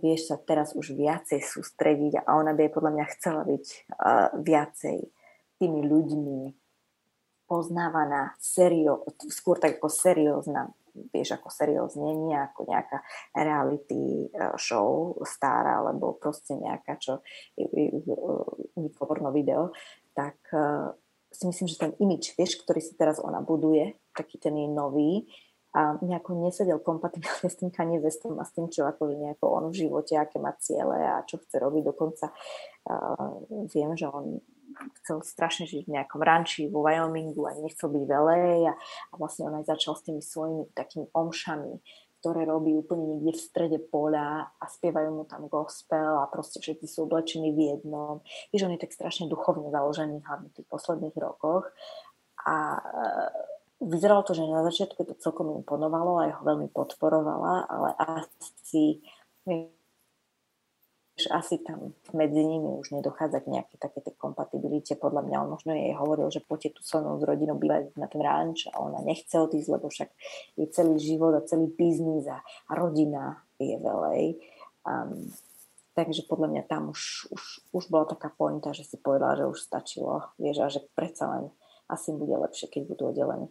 vieš 0.00 0.32
sa 0.32 0.40
teraz 0.40 0.72
už 0.72 0.96
viacej 0.96 1.44
sústrediť 1.44 2.24
a 2.24 2.40
ona 2.40 2.56
by 2.56 2.72
podľa 2.72 2.92
mňa 2.96 3.06
chcela 3.16 3.44
byť 3.44 3.64
uh, 3.68 4.28
viacej 4.40 4.98
tými 5.60 5.80
ľuďmi 5.84 6.40
poznávaná 7.54 8.34
serio, 8.42 9.06
skôr 9.30 9.62
tak 9.62 9.78
ako 9.78 9.86
seriózna, 9.86 10.74
vieš, 11.14 11.38
ako 11.38 11.54
seriózne, 11.54 12.10
nie 12.18 12.34
ako 12.34 12.66
nejaká 12.66 12.98
reality 13.30 14.26
e, 14.26 14.58
show 14.58 15.14
star, 15.22 15.62
alebo 15.62 16.18
proste 16.18 16.58
nejaká, 16.58 16.98
čo 16.98 17.22
porno 18.98 19.30
video, 19.30 19.70
tak 20.18 20.34
e, 20.50 20.98
si 21.30 21.46
myslím, 21.46 21.70
že 21.70 21.78
ten 21.78 21.92
imič, 22.02 22.34
vieš, 22.34 22.58
ktorý 22.66 22.82
si 22.82 22.98
teraz 22.98 23.22
ona 23.22 23.38
buduje, 23.38 23.94
taký 24.18 24.42
ten 24.42 24.58
jej 24.58 24.66
nový, 24.66 25.30
a 25.74 25.98
nejako 25.98 26.38
nesedel 26.38 26.78
kompatibilne 26.78 27.50
s 27.50 27.58
tým 27.58 27.70
Kanye 27.70 27.98
Westom 27.98 28.38
a 28.38 28.46
s 28.46 28.54
tým, 28.54 28.70
čo 28.70 28.86
akože 28.86 29.18
nejako 29.18 29.46
on 29.58 29.64
v 29.74 29.86
živote, 29.86 30.14
aké 30.14 30.38
má 30.38 30.54
ciele 30.62 31.02
a 31.02 31.26
čo 31.26 31.42
chce 31.42 31.58
robiť. 31.58 31.82
Dokonca 31.82 32.30
uh, 32.30 33.42
viem, 33.74 33.90
že 33.98 34.06
on 34.06 34.38
chcel 35.02 35.22
strašne 35.24 35.64
žiť 35.64 35.86
v 35.86 35.94
nejakom 35.98 36.20
ranči 36.20 36.68
vo 36.68 36.84
Wyomingu 36.84 37.44
a 37.48 37.56
nechcel 37.58 37.90
byť 37.90 38.04
velej 38.04 38.70
a, 38.70 38.74
a 39.10 39.14
vlastne 39.16 39.48
on 39.48 39.58
aj 39.60 39.68
začal 39.70 39.94
s 39.98 40.04
tými 40.06 40.22
svojimi 40.22 40.70
takými 40.74 41.08
omšami, 41.12 41.72
ktoré 42.24 42.48
robí 42.48 42.72
úplne 42.72 43.04
niekde 43.04 43.36
v 43.36 43.44
strede 43.44 43.78
poľa 43.84 44.48
a 44.56 44.64
spievajú 44.64 45.10
mu 45.12 45.24
tam 45.28 45.44
gospel 45.44 46.24
a 46.24 46.30
proste 46.32 46.56
všetci 46.56 46.88
sú 46.88 47.04
oblečení 47.04 47.52
v 47.52 47.76
jednom. 47.76 48.24
Víš, 48.48 48.64
on 48.64 48.72
je 48.72 48.80
tak 48.80 48.96
strašne 48.96 49.28
duchovne 49.28 49.68
založený 49.68 50.24
hlavne 50.24 50.48
v 50.48 50.56
tých 50.56 50.68
posledných 50.72 51.16
rokoch 51.20 51.68
a 52.48 52.80
vyzeralo 53.76 54.24
to, 54.24 54.32
že 54.32 54.48
na 54.48 54.64
začiatku 54.64 55.04
to 55.04 55.14
celkom 55.20 55.52
imponovalo 55.60 56.24
a 56.24 56.32
ho 56.32 56.42
veľmi 56.44 56.72
podporovala, 56.72 57.68
ale 57.68 57.88
asi 58.00 59.04
asi 61.30 61.62
tam 61.62 61.94
medzi 62.10 62.42
nimi 62.42 62.74
už 62.74 62.90
nedochádza 62.90 63.46
k 63.46 63.54
nejakej 63.54 63.78
také 63.78 64.02
tej 64.02 64.18
kompatibilite. 64.18 64.98
Podľa 64.98 65.22
mňa 65.22 65.36
on 65.46 65.48
možno 65.54 65.70
jej 65.70 65.94
hovoril, 65.94 66.26
že 66.34 66.42
poďte 66.42 66.78
tu 66.78 66.80
so 66.82 66.98
mnou 66.98 67.22
s 67.22 67.24
rodinou 67.24 67.54
bývať 67.54 67.94
na 67.94 68.10
ten 68.10 68.18
ranč 68.18 68.66
a 68.66 68.82
ona 68.82 68.98
nechce 68.98 69.30
odísť, 69.38 69.70
lebo 69.70 69.86
však 69.86 70.10
je 70.58 70.66
celý 70.74 70.98
život 70.98 71.38
a 71.38 71.46
celý 71.46 71.70
biznis 71.70 72.26
a, 72.26 72.42
rodina 72.66 73.46
je 73.62 73.78
velej. 73.78 74.42
Um, 74.82 75.30
takže 75.94 76.26
podľa 76.26 76.50
mňa 76.50 76.62
tam 76.66 76.90
už, 76.90 77.30
už, 77.30 77.42
už 77.70 77.84
bola 77.94 78.10
taká 78.10 78.34
pointa, 78.34 78.74
že 78.74 78.82
si 78.82 78.98
povedala, 78.98 79.38
že 79.38 79.46
už 79.46 79.58
stačilo. 79.62 80.34
Vieš, 80.42 80.56
a 80.58 80.66
že 80.66 80.82
predsa 80.98 81.30
len 81.30 81.44
asi 81.86 82.10
bude 82.10 82.34
lepšie, 82.34 82.66
keď 82.66 82.90
budú 82.90 83.14
oddelení. 83.14 83.46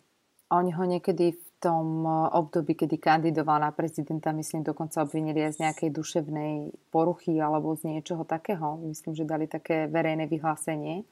Oni 0.52 0.76
ho 0.76 0.84
niekedy 0.84 1.32
v 1.32 1.46
tom 1.64 2.04
eh, 2.04 2.12
období, 2.36 2.76
kedy 2.76 3.00
kandidoval 3.00 3.64
na 3.64 3.72
prezidenta, 3.72 4.36
myslím, 4.36 4.68
dokonca 4.68 5.00
obvinili 5.00 5.40
aj 5.48 5.56
z 5.56 5.62
nejakej 5.64 5.90
duševnej 5.96 6.54
poruchy 6.92 7.40
alebo 7.40 7.72
z 7.80 7.96
niečoho 7.96 8.28
takého. 8.28 8.84
Myslím, 8.84 9.16
že 9.16 9.24
dali 9.24 9.48
také 9.48 9.88
verejné 9.88 10.28
vyhlásenie. 10.28 11.08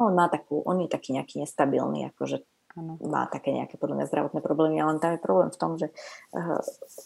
On 0.00 0.10
má 0.16 0.26
takú, 0.32 0.64
on 0.64 0.82
je 0.82 0.88
taký 0.90 1.14
nejaký 1.14 1.38
nestabilný, 1.44 2.10
akože 2.10 2.42
ano. 2.74 2.98
má 3.06 3.30
také 3.30 3.54
nejaké 3.54 3.78
podľa 3.78 4.02
mňa 4.02 4.10
zdravotné 4.10 4.40
problémy, 4.42 4.82
ale 4.82 4.98
tam 4.98 5.14
je 5.14 5.22
problém 5.22 5.50
v 5.54 5.60
tom, 5.60 5.78
že 5.78 5.94
uh, 6.34 6.58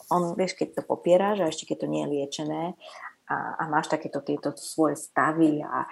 on, 0.09 0.33
vieš, 0.33 0.57
keď 0.57 0.81
to 0.81 0.83
popiera, 0.89 1.37
že 1.37 1.53
ešte 1.53 1.68
keď 1.68 1.85
to 1.85 1.91
nie 1.93 2.03
je 2.09 2.12
liečené 2.16 2.62
a, 3.29 3.61
a 3.61 3.62
máš 3.68 3.93
takéto 3.93 4.24
tieto 4.24 4.57
svoje 4.57 4.97
stavy 4.97 5.61
a, 5.61 5.85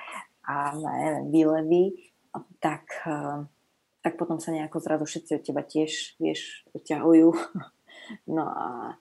a 0.49 0.55
neviem, 0.72 1.28
výlevy, 1.28 1.84
tak 2.64 2.89
uh, 3.05 3.45
tak 4.07 4.14
potom 4.14 4.38
sa 4.38 4.54
nejako 4.54 4.78
zrazu 4.78 5.02
všetci 5.02 5.30
od 5.34 5.42
teba 5.42 5.66
tiež, 5.66 6.14
vieš, 6.22 6.62
ťahujú. 6.86 7.34
No 8.30 8.46
a 8.46 8.94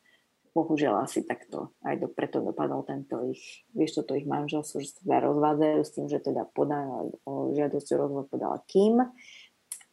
bohužiaľ 0.58 1.06
asi 1.06 1.22
takto 1.22 1.78
aj 1.86 2.02
do, 2.02 2.10
preto 2.10 2.42
dopadol 2.42 2.82
tento 2.82 3.22
ich, 3.30 3.62
vieš, 3.70 4.02
toto 4.02 4.18
ich 4.18 4.26
manželstvo, 4.26 4.82
že 4.82 4.98
sa 4.98 5.00
teda 5.06 5.18
rozvádzajú 5.30 5.80
s 5.86 5.94
tým, 5.94 6.06
že 6.10 6.26
teda 6.26 6.50
podá, 6.50 7.06
žiadosť 7.30 7.88
o 7.94 7.98
rozvod 8.02 8.26
podala 8.34 8.58
Kim 8.66 8.98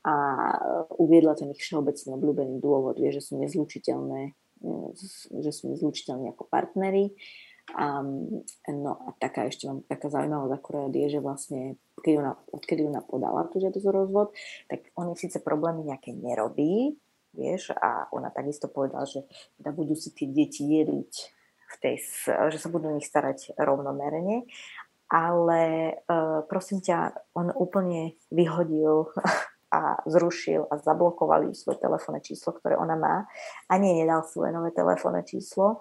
a 0.00 0.14
uviedla 0.96 1.36
ten 1.36 1.52
ich 1.52 1.60
všeobecný 1.60 2.08
obľúbený 2.16 2.56
dôvod, 2.56 2.96
vieš, 2.96 3.20
že 3.20 3.26
sú 3.28 3.32
nezlučiteľné, 3.44 4.32
že 5.44 5.50
sú 5.52 5.76
nezlučiteľní 5.76 6.32
ako 6.32 6.48
partnery. 6.48 7.12
Um, 7.72 8.42
no 8.68 8.92
a 9.06 9.14
taká 9.22 9.46
ešte 9.46 9.70
mám 9.70 9.86
taká 9.86 10.10
zaujímavosť 10.10 10.54
akurát 10.58 10.92
je, 10.92 11.06
že 11.08 11.20
vlastne 11.22 11.60
keď 12.02 12.14
ona, 12.18 12.32
odkedy 12.50 12.82
ona 12.84 13.00
podala 13.00 13.46
tú 13.48 13.62
žiadosť 13.62 13.86
o 13.86 13.92
rozvod, 13.94 14.28
tak 14.66 14.90
on 14.98 15.14
síce 15.14 15.38
problémy 15.38 15.86
nejaké 15.86 16.10
nerobí, 16.12 16.98
vieš, 17.32 17.72
a 17.72 18.10
ona 18.12 18.28
takisto 18.34 18.66
povedala, 18.68 19.08
že 19.08 19.24
teda 19.56 19.70
budú 19.72 19.94
si 19.96 20.12
tie 20.12 20.28
deti 20.28 20.68
jediť 20.68 21.12
v 21.72 21.76
tej, 21.80 21.94
že 22.52 22.58
sa 22.60 22.68
budú 22.68 22.92
o 22.92 22.96
nich 22.98 23.08
starať 23.08 23.56
rovnomerne, 23.56 24.44
ale 25.08 25.62
uh, 26.08 26.44
prosím 26.44 26.84
ťa, 26.84 27.14
on 27.32 27.54
úplne 27.56 28.18
vyhodil 28.28 29.08
a 29.72 29.96
zrušil 30.04 30.68
a 30.68 30.76
zablokovali 30.76 31.56
svoje 31.56 31.80
telefónne 31.80 32.20
číslo, 32.20 32.52
ktoré 32.52 32.76
ona 32.76 32.92
má. 32.92 33.24
Ani 33.72 33.96
nedal 33.96 34.20
svoje 34.28 34.52
nové 34.52 34.68
telefónne 34.76 35.24
číslo 35.24 35.80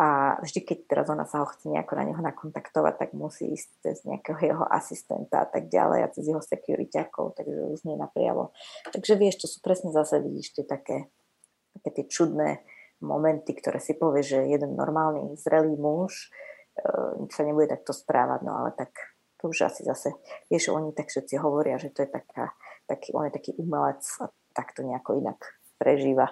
a 0.00 0.40
vždy, 0.40 0.60
keď 0.64 0.78
teraz 0.88 1.06
ona 1.12 1.28
sa 1.28 1.44
ho 1.44 1.46
chce 1.52 1.68
nejako 1.68 1.92
na 2.00 2.04
neho 2.08 2.22
nakontaktovať, 2.24 2.94
tak 2.96 3.10
musí 3.12 3.52
ísť 3.52 3.68
cez 3.84 3.96
nejakého 4.08 4.40
jeho 4.40 4.64
asistenta 4.64 5.44
a 5.44 5.46
tak 5.46 5.68
ďalej 5.68 6.00
a 6.02 6.12
cez 6.12 6.24
jeho 6.32 6.40
securityakov, 6.40 7.36
takže 7.36 7.76
už 7.76 7.80
nie 7.84 7.96
napriavo. 8.00 8.56
Takže 8.88 9.20
vieš, 9.20 9.44
to 9.44 9.46
sú 9.46 9.60
presne 9.60 9.92
zase, 9.92 10.18
vidíš, 10.24 10.56
tie 10.56 10.64
také, 10.64 11.12
také 11.76 11.88
tie 12.00 12.04
čudné 12.08 12.64
momenty, 13.04 13.52
ktoré 13.52 13.82
si 13.82 13.92
povie, 13.92 14.24
že 14.24 14.48
jeden 14.48 14.78
normálny, 14.78 15.36
zrelý 15.36 15.76
muž 15.76 16.32
e, 16.78 17.28
sa 17.28 17.42
nebude 17.44 17.68
takto 17.68 17.92
správať, 17.92 18.40
no 18.48 18.64
ale 18.64 18.72
tak 18.72 18.96
to 19.42 19.50
už 19.50 19.68
asi 19.68 19.82
zase, 19.84 20.14
vieš, 20.48 20.72
oni 20.72 20.94
tak 20.96 21.10
všetci 21.10 21.36
hovoria, 21.36 21.76
že 21.76 21.90
to 21.90 22.06
je 22.06 22.10
taká, 22.14 22.54
taký, 22.88 23.12
on 23.12 23.28
je 23.28 23.34
taký 23.34 23.50
umelec 23.58 24.00
a 24.22 24.30
tak 24.54 24.72
to 24.72 24.86
nejako 24.86 25.18
inak 25.18 25.38
prežíva. 25.76 26.30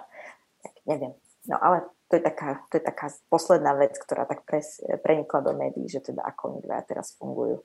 Tak 0.63 0.73
neviem. 0.87 1.13
No 1.45 1.59
ale 1.59 1.91
to 2.11 2.19
je 2.19 2.23
taká, 2.27 2.59
to 2.67 2.75
je 2.75 2.83
taká 2.83 3.07
posledná 3.31 3.71
vec, 3.79 3.95
ktorá 3.95 4.27
tak 4.27 4.43
pres, 4.43 4.83
prenikla 4.99 5.39
do 5.39 5.55
médií, 5.55 5.87
že 5.87 6.03
teda 6.03 6.19
ako 6.27 6.41
oni 6.51 6.59
dvaja 6.59 6.83
teraz 6.83 7.15
fungujú. 7.15 7.63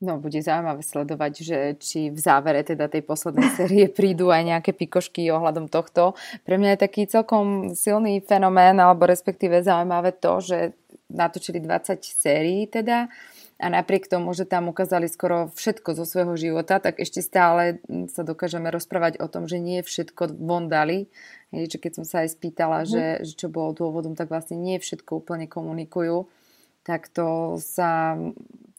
No, 0.00 0.16
bude 0.16 0.40
zaujímavé 0.40 0.80
sledovať, 0.80 1.32
že 1.44 1.58
či 1.76 2.08
v 2.08 2.16
závere 2.16 2.64
teda 2.64 2.88
tej 2.88 3.04
poslednej 3.04 3.48
série 3.58 3.88
prídu 3.88 4.28
aj 4.28 4.52
nejaké 4.52 4.76
pikošky 4.76 5.32
ohľadom 5.32 5.72
tohto. 5.72 6.12
Pre 6.44 6.56
mňa 6.60 6.76
je 6.76 6.84
taký 6.84 7.02
celkom 7.08 7.72
silný 7.72 8.20
fenomén, 8.20 8.76
alebo 8.76 9.08
respektíve 9.08 9.64
zaujímavé 9.64 10.12
to, 10.16 10.44
že 10.44 10.58
natočili 11.08 11.60
20 11.60 12.00
sérií 12.04 12.68
teda 12.68 13.08
a 13.60 13.66
napriek 13.68 14.08
tomu, 14.08 14.32
že 14.32 14.48
tam 14.48 14.72
ukázali 14.72 15.04
skoro 15.04 15.52
všetko 15.52 15.92
zo 15.92 16.08
svojho 16.08 16.32
života, 16.40 16.80
tak 16.80 16.96
ešte 16.96 17.20
stále 17.20 17.84
sa 18.08 18.24
dokážeme 18.24 18.72
rozprávať 18.72 19.20
o 19.20 19.28
tom, 19.28 19.44
že 19.44 19.60
nie 19.60 19.84
všetko 19.84 20.32
von 20.40 20.72
dali. 20.72 21.12
Hej, 21.50 21.76
že 21.76 21.78
keď 21.82 21.92
som 22.00 22.06
sa 22.06 22.22
aj 22.22 22.38
spýtala, 22.38 22.86
mm. 22.86 22.86
že, 22.86 23.04
že 23.26 23.34
čo 23.34 23.48
bolo 23.50 23.74
dôvodom, 23.74 24.14
tak 24.14 24.30
vlastne 24.30 24.54
nie 24.54 24.78
všetko 24.78 25.22
úplne 25.22 25.50
komunikujú. 25.50 26.30
Tak 26.86 27.10
to 27.10 27.58
sa 27.58 28.14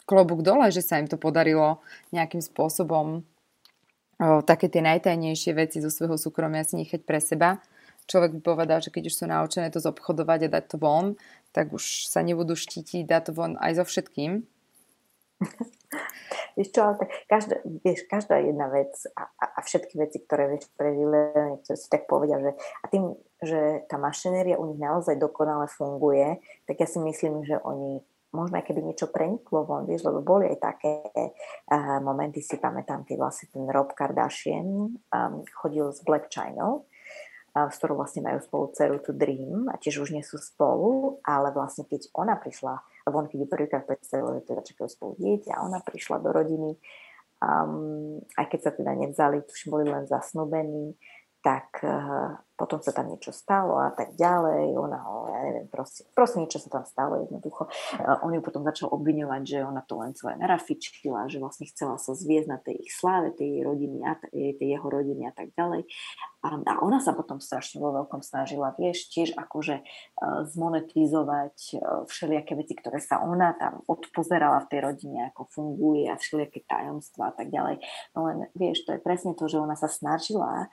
klobúk 0.08 0.42
dole, 0.42 0.72
že 0.72 0.82
sa 0.82 0.98
im 0.98 1.08
to 1.08 1.20
podarilo 1.20 1.84
nejakým 2.16 2.40
spôsobom 2.40 3.22
o, 3.22 4.42
také 4.42 4.72
tie 4.72 4.82
najtajnejšie 4.82 5.52
veci 5.54 5.78
zo 5.84 5.92
svojho 5.92 6.16
súkromia 6.16 6.64
si 6.64 6.80
nechať 6.80 7.02
pre 7.04 7.20
seba. 7.20 7.60
Človek 8.10 8.40
by 8.40 8.42
povedal, 8.42 8.80
že 8.82 8.90
keď 8.90 9.08
už 9.08 9.16
sú 9.16 9.26
naučené 9.30 9.70
to 9.70 9.80
zobchodovať 9.80 10.50
a 10.50 10.54
dať 10.60 10.64
to 10.74 10.78
von, 10.82 11.16
tak 11.54 11.72
už 11.76 12.08
sa 12.10 12.24
nebudú 12.26 12.58
štítiť 12.58 13.06
dať 13.08 13.22
to 13.30 13.32
von 13.32 13.56
aj 13.62 13.80
so 13.80 13.86
všetkým. 13.86 14.48
vieš 16.56 16.70
čo, 16.72 16.80
ale 16.86 16.96
tak 17.02 17.10
každá, 17.28 17.56
vieš, 17.84 18.00
každá 18.08 18.36
jedna 18.42 18.68
vec 18.70 18.94
a, 19.16 19.28
a, 19.28 19.46
a 19.58 19.60
všetky 19.66 19.98
veci, 19.98 20.18
ktoré 20.24 20.52
vieš 20.52 20.70
prežili, 20.78 21.20
niektorí 21.36 21.78
si 21.78 21.88
tak 21.90 22.06
povedia, 22.06 22.38
že 22.40 22.52
a 22.56 22.86
tým, 22.88 23.04
že 23.42 23.86
tá 23.90 23.98
mašinéria 23.98 24.62
u 24.62 24.70
nich 24.70 24.80
naozaj 24.82 25.18
dokonale 25.18 25.66
funguje, 25.72 26.40
tak 26.70 26.80
ja 26.80 26.88
si 26.88 27.02
myslím, 27.02 27.44
že 27.48 27.58
oni 27.62 28.04
možno 28.32 28.58
aj 28.58 28.66
keby 28.72 28.82
niečo 28.82 29.12
preniklo 29.12 29.68
von, 29.68 29.84
vieš, 29.84 30.08
lebo 30.08 30.24
boli 30.24 30.48
aj 30.48 30.60
také 30.64 31.04
uh, 31.12 32.00
momenty, 32.00 32.40
si 32.40 32.56
pamätám, 32.56 33.04
keď 33.04 33.16
vlastne 33.20 33.52
ten 33.52 33.68
Rob 33.68 33.92
Kardashian 33.92 34.96
um, 34.96 35.34
chodil 35.52 35.92
s 35.92 36.00
Black 36.08 36.32
China, 36.32 36.80
uh, 36.80 37.68
s 37.68 37.76
ktorou 37.76 38.00
vlastne 38.00 38.24
majú 38.24 38.40
spolu 38.40 38.72
dceru 38.72 39.04
tu 39.04 39.12
Dream 39.12 39.68
a 39.68 39.76
tiež 39.76 40.00
už 40.00 40.16
nie 40.16 40.24
sú 40.24 40.40
spolu, 40.40 41.20
ale 41.28 41.52
vlastne 41.52 41.84
keď 41.84 42.08
ona 42.16 42.40
prišla 42.40 42.80
lebo 43.08 43.16
on 43.22 43.28
keď 43.28 43.38
ju 43.44 43.48
prvýkrát 43.48 43.84
predstavil, 43.86 44.42
že 44.42 44.48
teda 44.50 44.62
čakajú 44.62 44.88
spolu 44.90 45.12
dieťa 45.18 45.52
a 45.58 45.64
ona 45.66 45.80
prišla 45.82 46.18
do 46.22 46.30
rodiny, 46.30 46.72
um, 47.42 48.20
aj 48.38 48.46
keď 48.50 48.60
sa 48.62 48.72
teda 48.72 48.92
nevzali, 48.98 49.42
tuž 49.46 49.70
boli 49.70 49.90
len 49.90 50.06
zasnúbení, 50.06 50.94
tak 51.42 51.82
uh, 51.82 52.38
potom 52.54 52.78
sa 52.78 52.94
tam 52.94 53.10
niečo 53.10 53.34
stalo 53.34 53.82
a 53.82 53.90
tak 53.90 54.14
ďalej, 54.14 54.78
ona 54.78 55.02
ho, 55.02 55.26
ja 55.34 55.42
neviem, 55.50 55.66
proste, 55.66 56.06
proste 56.14 56.38
niečo 56.38 56.62
sa 56.62 56.70
tam 56.70 56.86
stalo 56.86 57.18
jednoducho. 57.26 57.66
Uh, 57.98 58.22
on 58.22 58.38
ju 58.38 58.42
potom 58.46 58.62
začal 58.62 58.94
obviňovať, 58.94 59.42
že 59.42 59.58
ona 59.66 59.82
to 59.82 59.98
len 59.98 60.14
celé 60.14 60.38
narafičila, 60.38 61.26
že 61.26 61.42
vlastne 61.42 61.66
chcela 61.66 61.98
sa 61.98 62.14
zviezť 62.14 62.50
na 62.50 62.62
tej 62.62 62.86
ich 62.86 62.94
sláve, 62.94 63.34
tej, 63.34 63.66
rodiny 63.66 64.06
a 64.06 64.14
tej, 64.22 64.62
jeho 64.62 64.86
rodiny 64.86 65.26
a 65.26 65.34
tak 65.34 65.50
ďalej. 65.58 65.90
A, 66.46 66.48
a 66.62 66.74
ona 66.86 67.02
sa 67.02 67.18
potom 67.18 67.42
strašne 67.42 67.82
vo 67.82 67.90
veľkom 67.90 68.22
snažila, 68.22 68.78
vieš, 68.78 69.10
tiež 69.10 69.34
akože 69.34 69.82
uh, 69.82 70.46
zmonetizovať 70.46 71.82
všelijaké 72.06 72.54
veci, 72.54 72.78
ktoré 72.78 73.02
sa 73.02 73.26
ona 73.26 73.58
tam 73.58 73.82
odpozerala 73.90 74.62
v 74.66 74.70
tej 74.70 74.80
rodine, 74.86 75.20
ako 75.34 75.50
funguje 75.50 76.06
a 76.14 76.18
všelijaké 76.22 76.62
tajomstvá 76.70 77.34
a 77.34 77.36
tak 77.36 77.50
ďalej. 77.50 77.82
No 78.14 78.30
len, 78.30 78.38
vieš, 78.54 78.86
to 78.86 78.94
je 78.94 79.02
presne 79.02 79.34
to, 79.34 79.50
že 79.50 79.58
ona 79.58 79.74
sa 79.74 79.90
snažila 79.90 80.70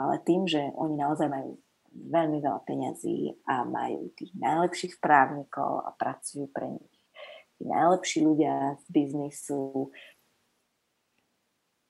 ale 0.00 0.16
tým, 0.24 0.48
že 0.48 0.72
oni 0.80 0.96
naozaj 0.96 1.28
majú 1.28 1.60
veľmi 1.92 2.40
veľa 2.40 2.60
peňazí 2.64 3.44
a 3.44 3.68
majú 3.68 4.08
tých 4.16 4.32
najlepších 4.32 4.94
právnikov 5.02 5.84
a 5.84 5.92
pracujú 5.92 6.48
pre 6.48 6.72
nich. 6.72 6.96
Tí 7.60 7.68
najlepší 7.68 8.24
ľudia 8.24 8.80
z 8.80 8.84
biznisu, 8.88 9.92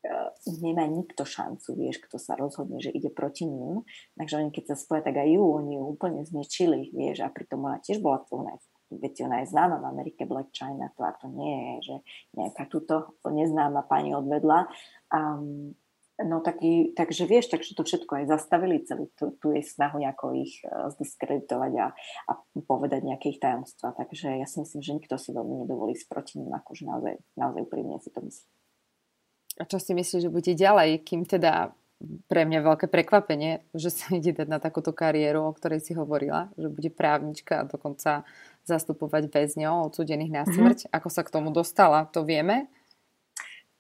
e, 0.03 0.11
nemá 0.59 0.91
nikto 0.91 1.23
šancu, 1.23 1.79
vieš, 1.79 2.03
kto 2.03 2.19
sa 2.19 2.35
rozhodne, 2.35 2.83
že 2.83 2.91
ide 2.91 3.13
proti 3.13 3.47
ním. 3.47 3.87
Takže 4.19 4.43
oni 4.43 4.51
keď 4.51 4.75
sa 4.75 4.77
spoja, 4.81 5.07
tak 5.07 5.21
aj 5.23 5.31
ju, 5.31 5.45
oni 5.47 5.79
ju 5.79 5.83
úplne 5.87 6.27
zničili, 6.27 6.91
vieš, 6.91 7.23
a 7.23 7.31
pritom 7.31 7.63
ona 7.63 7.79
tiež 7.79 8.03
bola 8.03 8.27
ona 8.35 8.59
veď 8.91 9.31
ona 9.31 9.47
je 9.47 9.55
známa 9.55 9.79
v 9.79 9.87
Amerike, 9.87 10.27
Black 10.27 10.51
China, 10.51 10.91
to 10.99 11.07
a 11.07 11.15
to 11.15 11.31
nie 11.31 11.55
je, 11.55 11.95
že 11.95 11.97
nejaká 12.35 12.67
túto 12.67 13.15
neznáma 13.23 13.87
pani 13.87 14.11
odvedla. 14.19 14.67
Um, 15.15 15.79
No 16.21 16.45
taký, 16.45 16.93
takže 16.93 17.25
vieš, 17.25 17.49
takže 17.49 17.73
to 17.73 17.83
všetko 17.87 18.13
aj 18.21 18.25
zastavili, 18.29 18.85
celú 18.85 19.09
tú, 19.17 19.33
tú 19.41 19.57
jej 19.57 19.65
snahu 19.65 20.01
nejako 20.01 20.37
ich 20.37 20.61
uh, 20.69 20.93
zdiskreditovať 20.93 21.73
a, 21.81 21.87
a 22.29 22.33
povedať 22.69 23.09
nejaké 23.09 23.33
ich 23.33 23.41
tajomstva. 23.41 23.97
Takže 23.97 24.37
ja 24.37 24.45
si 24.45 24.61
myslím, 24.61 24.81
že 24.85 24.97
nikto 25.01 25.15
si 25.17 25.33
veľmi 25.33 25.65
nedovolí 25.65 25.97
sproti 25.97 26.37
ním, 26.43 26.53
akože 26.53 26.85
naozaj, 26.85 27.15
naozaj 27.41 27.61
úprimne 27.65 27.97
si 28.05 28.13
to 28.13 28.21
myslí. 28.21 28.47
A 29.61 29.69
čo 29.69 29.77
si 29.77 29.93
myslíš, 29.93 30.29
že 30.29 30.31
bude 30.33 30.53
ďalej, 30.53 31.05
kým 31.05 31.29
teda 31.29 31.73
pre 32.33 32.49
mňa 32.49 32.65
veľké 32.65 32.87
prekvapenie, 32.89 33.61
že 33.77 33.93
sa 33.93 34.09
ide 34.17 34.33
dať 34.33 34.49
na 34.49 34.57
takúto 34.57 34.97
kariéru, 34.97 35.45
o 35.45 35.53
ktorej 35.53 35.85
si 35.85 35.93
hovorila, 35.93 36.49
že 36.57 36.73
bude 36.73 36.89
právnička 36.89 37.61
a 37.61 37.69
dokonca 37.69 38.25
zastupovať 38.65 39.29
väzňov 39.29 39.93
odsudených 39.93 40.33
na 40.33 40.43
mhm. 40.45 40.53
smrť. 40.53 40.79
Mm-hmm. 40.89 40.97
Ako 40.97 41.09
sa 41.13 41.23
k 41.25 41.33
tomu 41.33 41.53
dostala, 41.53 42.09
to 42.09 42.25
vieme? 42.25 42.73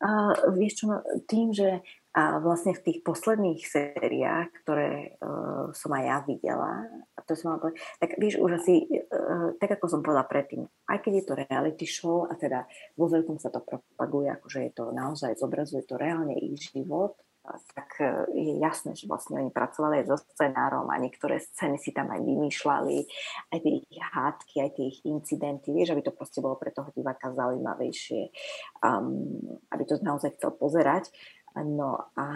Uh, 0.00 0.32
vieš 0.56 0.80
čo, 0.80 0.84
no, 0.88 1.04
tým, 1.28 1.52
že 1.52 1.84
a 2.10 2.42
vlastne 2.42 2.74
v 2.74 2.82
tých 2.82 2.98
posledných 3.06 3.62
sériách, 3.62 4.50
ktoré 4.66 5.14
uh, 5.22 5.70
som 5.70 5.94
aj 5.94 6.04
ja 6.04 6.18
videla, 6.26 6.72
a 7.14 7.20
to 7.22 7.38
som 7.38 7.62
povedať, 7.62 7.78
tak 8.02 8.18
víš, 8.18 8.34
už 8.42 8.58
asi, 8.58 8.82
uh, 8.90 9.54
tak 9.62 9.78
ako 9.78 9.86
som 9.86 10.00
povedala 10.02 10.26
predtým, 10.26 10.66
aj 10.90 10.98
keď 11.06 11.12
je 11.14 11.24
to 11.24 11.38
reality 11.38 11.86
show 11.86 12.26
a 12.26 12.34
teda 12.34 12.66
vo 12.98 13.06
veľkom 13.06 13.38
sa 13.38 13.54
to 13.54 13.62
propaguje, 13.62 14.26
akože 14.26 14.58
je 14.66 14.72
to 14.74 14.84
naozaj, 14.90 15.38
zobrazuje 15.38 15.86
to 15.86 15.94
reálne 15.94 16.34
ich 16.34 16.74
život, 16.74 17.14
tak 17.74 17.96
e, 18.00 18.04
je 18.36 18.54
jasné, 18.60 18.92
že 18.94 19.08
vlastne 19.08 19.40
oni 19.40 19.50
pracovali 19.50 20.04
aj 20.04 20.06
so 20.06 20.16
scenárom 20.36 20.86
a 20.92 21.00
niektoré 21.00 21.40
scény 21.40 21.80
si 21.80 21.90
tam 21.90 22.12
aj 22.12 22.20
vymýšľali, 22.20 22.96
aj 23.50 23.58
tie 23.58 23.72
ich 23.80 24.00
hádky, 24.00 24.56
aj 24.60 24.70
tie 24.76 24.84
ich 24.92 24.98
incidenty, 25.08 25.72
vieš, 25.72 25.96
aby 25.96 26.02
to 26.04 26.12
proste 26.14 26.44
bolo 26.44 26.60
pre 26.60 26.70
toho 26.70 26.92
diváka 26.92 27.32
zaujímavejšie, 27.32 28.22
um, 28.84 29.40
aby 29.72 29.82
to 29.88 29.98
naozaj 30.04 30.36
chcel 30.36 30.52
pozerať. 30.54 31.08
No 31.50 32.14
a 32.14 32.26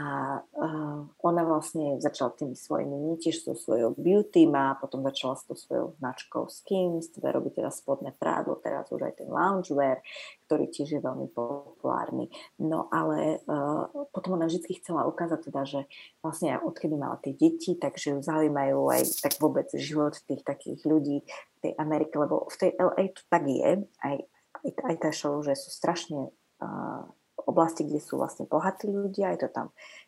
uh, 0.43 0.99
ona 1.23 1.43
vlastne 1.47 2.03
začala 2.03 2.35
tými 2.35 2.59
svojimi, 2.59 3.15
tiež 3.23 3.47
so 3.47 3.55
svojou 3.55 3.95
beauty 3.95 4.51
má, 4.51 4.75
potom 4.75 5.07
začala 5.07 5.39
s 5.39 5.47
tou 5.47 5.55
svojou 5.55 5.87
značkou 6.03 6.51
Skims, 6.51 7.15
ktorá 7.15 7.31
robí 7.31 7.55
teda 7.55 7.71
spodné 7.71 8.11
prádlo, 8.19 8.59
teraz 8.59 8.91
už 8.91 9.07
aj 9.07 9.23
ten 9.23 9.31
loungewear, 9.31 10.03
ktorý 10.51 10.67
tiež 10.67 10.99
je 10.99 11.01
veľmi 11.01 11.31
populárny. 11.31 12.27
No 12.59 12.91
ale 12.91 13.39
uh, 13.47 13.87
potom 14.11 14.35
ona 14.35 14.51
vždy 14.51 14.83
chcela 14.83 15.07
ukázať 15.07 15.41
teda, 15.47 15.63
že 15.63 15.81
vlastne 16.19 16.59
odkedy 16.59 16.99
mala 16.99 17.15
tie 17.23 17.39
deti, 17.39 17.79
takže 17.79 18.19
ju 18.19 18.19
zaujímajú 18.19 18.83
aj 18.91 19.03
tak 19.23 19.39
vôbec 19.39 19.71
život 19.79 20.19
tých 20.27 20.43
takých 20.43 20.83
ľudí 20.83 21.23
v 21.23 21.59
tej 21.63 21.73
Amerike, 21.79 22.19
lebo 22.19 22.51
v 22.51 22.57
tej 22.59 22.71
LA 22.83 23.15
to 23.15 23.23
tak 23.31 23.47
je, 23.47 23.87
aj, 24.03 24.17
aj, 24.59 24.69
aj 24.91 24.97
tá 24.99 25.11
show, 25.15 25.39
že 25.39 25.55
sú 25.55 25.71
strašne 25.71 26.35
uh, 26.59 27.07
oblasti, 27.47 27.85
kde 27.85 28.01
sú 28.01 28.17
vlastne 28.21 28.49
bohatí 28.49 28.89
ľudia, 28.89 29.33
je 29.37 29.47
to 29.47 29.51
tam 29.53 29.67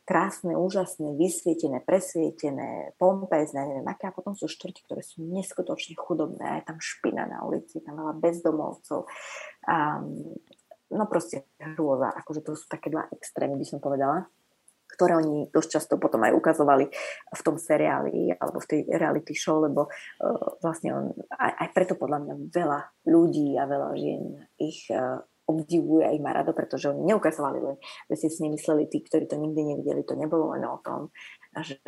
krásne, 0.08 0.56
úžasné, 0.56 1.16
vysvietené, 1.16 1.82
presvietené, 1.84 2.96
pompezné, 2.96 3.60
neviem 3.66 3.88
aké, 3.88 4.08
a 4.08 4.16
potom 4.16 4.34
sú 4.34 4.48
štvrti, 4.48 4.86
ktoré 4.86 5.02
sú 5.04 5.24
neskutočne 5.24 5.96
chudobné, 5.98 6.62
je 6.62 6.68
tam 6.68 6.78
špina 6.80 7.28
na 7.28 7.44
ulici, 7.44 7.82
tam 7.84 8.00
veľa 8.00 8.14
bezdomovcov. 8.18 9.08
Um, 9.66 10.36
no 10.92 11.04
proste 11.10 11.50
hrôza, 11.58 12.14
akože 12.14 12.40
to 12.46 12.54
sú 12.54 12.66
také 12.70 12.88
dva 12.88 13.10
extrémy, 13.10 13.58
by 13.58 13.66
som 13.66 13.78
povedala 13.82 14.26
ktoré 14.86 15.18
oni 15.18 15.50
dosť 15.50 15.68
často 15.68 15.94
potom 15.98 16.22
aj 16.22 16.32
ukazovali 16.32 16.86
v 17.34 17.40
tom 17.42 17.58
seriáli 17.58 18.32
alebo 18.38 18.62
v 18.62 18.70
tej 18.70 18.80
reality 18.94 19.34
show, 19.34 19.58
lebo 19.58 19.90
uh, 19.90 20.56
vlastne 20.62 20.94
on, 20.94 21.04
aj, 21.36 21.52
aj 21.66 21.68
preto 21.74 21.94
podľa 21.98 22.22
mňa 22.22 22.34
veľa 22.54 22.80
ľudí 23.10 23.58
a 23.58 23.66
veľa 23.66 23.90
žien 23.98 24.22
ich 24.62 24.86
uh, 24.94 25.20
obdivuje 25.46 26.02
a 26.02 26.10
ich 26.10 26.22
má 26.22 26.34
rado, 26.34 26.50
pretože 26.50 26.90
oni 26.90 27.06
neukazovali 27.06 27.58
len, 27.62 27.76
že 28.10 28.14
si 28.18 28.26
s 28.28 28.42
nimi 28.42 28.58
mysleli 28.58 28.90
tí, 28.90 28.98
ktorí 28.98 29.30
to 29.30 29.38
nikdy 29.38 29.62
nevideli, 29.62 30.02
to 30.02 30.18
nebolo 30.18 30.52
len 30.52 30.66
o 30.66 30.82
tom, 30.82 31.14
že 31.62 31.80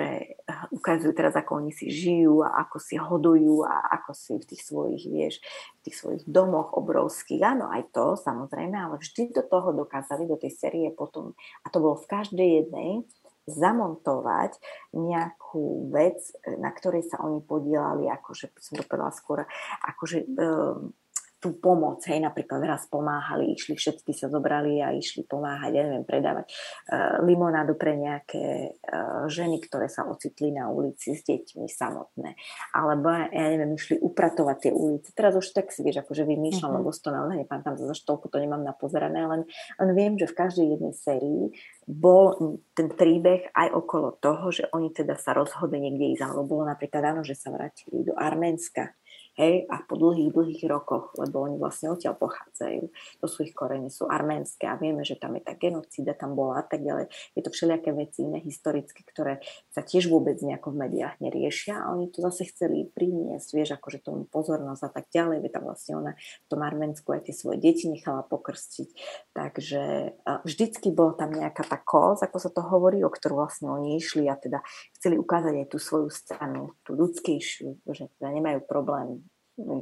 ukazujú 0.72 1.12
teraz, 1.12 1.34
ako 1.34 1.60
oni 1.60 1.74
si 1.74 1.90
žijú 1.90 2.46
a 2.46 2.64
ako 2.64 2.76
si 2.78 2.96
hodujú 2.96 3.66
a 3.66 3.98
ako 4.00 4.10
si 4.14 4.32
v 4.38 4.48
tých 4.48 4.62
svojich, 4.62 5.04
vieš, 5.10 5.34
v 5.82 5.90
tých 5.90 5.96
svojich 5.98 6.22
domoch 6.24 6.72
obrovských. 6.78 7.42
Áno, 7.44 7.68
aj 7.68 7.92
to 7.92 8.16
samozrejme, 8.16 8.78
ale 8.78 8.96
vždy 8.96 9.34
do 9.34 9.42
toho 9.44 9.74
dokázali, 9.74 10.24
do 10.24 10.38
tej 10.38 10.54
série 10.54 10.88
potom, 10.94 11.36
a 11.62 11.68
to 11.68 11.82
bolo 11.82 11.98
v 11.98 12.08
každej 12.08 12.48
jednej, 12.64 13.04
zamontovať 13.48 14.60
nejakú 14.92 15.88
vec, 15.88 16.20
na 16.60 16.68
ktorej 16.68 17.08
sa 17.08 17.24
oni 17.24 17.40
podielali, 17.40 18.04
akože 18.12 18.52
som 18.60 18.76
to 18.76 18.84
povedala 18.84 19.08
skôr, 19.08 19.48
akože 19.88 20.28
um, 20.36 20.92
tú 21.38 21.54
pomoc, 21.62 22.02
hej, 22.10 22.18
napríklad 22.18 22.58
raz 22.66 22.90
pomáhali, 22.90 23.54
išli, 23.54 23.78
všetci 23.78 24.10
sa 24.10 24.26
zobrali 24.26 24.82
a 24.82 24.90
išli 24.90 25.22
pomáhať, 25.22 25.70
ja 25.70 25.82
neviem, 25.86 26.02
predávať 26.02 26.50
uh, 26.50 27.22
limonádu 27.22 27.78
pre 27.78 27.94
nejaké 27.94 28.74
uh, 28.74 29.30
ženy, 29.30 29.62
ktoré 29.62 29.86
sa 29.86 30.02
ocitli 30.10 30.50
na 30.50 30.66
ulici 30.66 31.14
s 31.14 31.22
deťmi 31.22 31.70
samotné. 31.70 32.34
Alebo, 32.74 33.06
ja 33.30 33.46
neviem, 33.54 33.78
išli 33.78 34.02
upratovať 34.02 34.56
tie 34.66 34.72
ulice. 34.74 35.14
Teraz 35.14 35.38
už 35.38 35.54
tak 35.54 35.70
si 35.70 35.86
vieš, 35.86 36.02
akože 36.02 36.26
vymýšľam, 36.26 36.74
mm-hmm. 36.74 36.86
lebo 36.90 36.90
to 36.90 37.10
naozaj 37.14 37.36
nepamätám, 37.38 37.74
za 37.78 37.86
toľko 38.02 38.26
to 38.28 38.38
nemám 38.42 38.66
napozerané, 38.66 39.22
len, 39.24 39.42
len 39.78 39.90
viem, 39.94 40.18
že 40.18 40.26
v 40.26 40.38
každej 40.38 40.66
jednej 40.74 40.94
sérii 40.98 41.42
bol 41.86 42.58
ten 42.76 42.90
príbeh 42.92 43.48
aj 43.54 43.68
okolo 43.72 44.18
toho, 44.18 44.50
že 44.52 44.68
oni 44.74 44.92
teda 44.92 45.16
sa 45.16 45.32
rozhodli 45.32 45.80
niekde 45.80 46.18
ísť, 46.18 46.22
alebo 46.26 46.58
bolo 46.58 46.68
napríklad 46.68 47.14
áno, 47.14 47.22
že 47.24 47.38
sa 47.38 47.48
vrátili 47.48 48.04
do 48.04 48.12
Arménska, 48.18 48.92
Hej, 49.38 49.70
a 49.70 49.86
po 49.86 49.94
dlhých, 49.94 50.34
dlhých 50.34 50.66
rokoch, 50.66 51.14
lebo 51.14 51.46
oni 51.46 51.62
vlastne 51.62 51.94
odtiaľ 51.94 52.18
pochádzajú, 52.18 52.90
to 53.22 53.26
sú 53.30 53.46
ich 53.46 53.54
korene, 53.54 53.86
sú 53.86 54.10
arménske 54.10 54.66
a 54.66 54.74
vieme, 54.74 55.06
že 55.06 55.14
tam 55.14 55.38
je 55.38 55.46
tá 55.46 55.54
genocída, 55.54 56.18
tam 56.18 56.34
bola 56.34 56.58
a 56.58 56.66
tak 56.66 56.82
ďalej. 56.82 57.06
Je 57.38 57.46
to 57.46 57.54
všelijaké 57.54 57.94
veci 57.94 58.26
iné 58.26 58.42
historické, 58.42 59.06
ktoré 59.06 59.38
sa 59.70 59.86
tiež 59.86 60.10
vôbec 60.10 60.42
nejako 60.42 60.74
v 60.74 60.90
médiách 60.90 61.22
neriešia 61.22 61.78
a 61.78 61.94
oni 61.94 62.10
to 62.10 62.18
zase 62.18 62.50
chceli 62.50 62.90
priniesť, 62.90 63.48
vieš, 63.54 63.78
akože 63.78 64.02
tomu 64.02 64.26
pozornosť 64.26 64.82
a 64.82 64.90
tak 64.90 65.06
ďalej, 65.14 65.46
veď 65.46 65.50
tam 65.54 65.70
vlastne 65.70 65.92
ona 65.94 66.12
v 66.18 66.46
tom 66.50 66.60
Arménsku 66.66 67.06
aj 67.14 67.30
tie 67.30 67.34
svoje 67.38 67.62
deti 67.62 67.86
nechala 67.86 68.26
pokrstiť. 68.26 68.90
Takže 69.38 70.18
vždycky 70.42 70.90
bola 70.90 71.14
tam 71.14 71.30
nejaká 71.30 71.62
tá 71.62 71.78
koz, 71.78 72.26
ako 72.26 72.42
sa 72.42 72.50
to 72.50 72.58
hovorí, 72.66 73.06
o 73.06 73.10
ktorú 73.14 73.38
vlastne 73.38 73.70
oni 73.70 74.02
išli 74.02 74.26
a 74.26 74.34
teda 74.34 74.66
chceli 74.98 75.14
ukázať 75.14 75.62
aj 75.62 75.66
tú 75.70 75.78
svoju 75.78 76.10
stranu, 76.10 76.74
tú 76.82 76.98
ľudskejšiu, 76.98 77.86
že 77.86 78.10
teda 78.18 78.34
nemajú 78.34 78.66
problém 78.66 79.27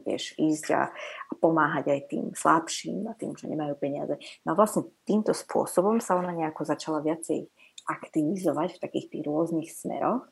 vieš, 0.03 0.33
ísť 0.41 0.67
a, 0.73 0.89
a 0.93 1.33
pomáhať 1.37 1.93
aj 1.93 2.01
tým 2.09 2.25
slabším 2.33 3.07
a 3.11 3.15
tým, 3.15 3.37
čo 3.37 3.47
nemajú 3.47 3.77
peniaze. 3.77 4.17
No 4.49 4.53
a 4.53 4.59
vlastne 4.59 4.89
týmto 5.05 5.37
spôsobom 5.37 6.01
sa 6.01 6.17
ona 6.17 6.33
nejako 6.33 6.65
začala 6.65 7.05
viacej 7.05 7.47
aktivizovať 7.87 8.77
v 8.77 8.83
takých 8.83 9.07
tých 9.13 9.23
rôznych 9.23 9.71
smeroch 9.71 10.27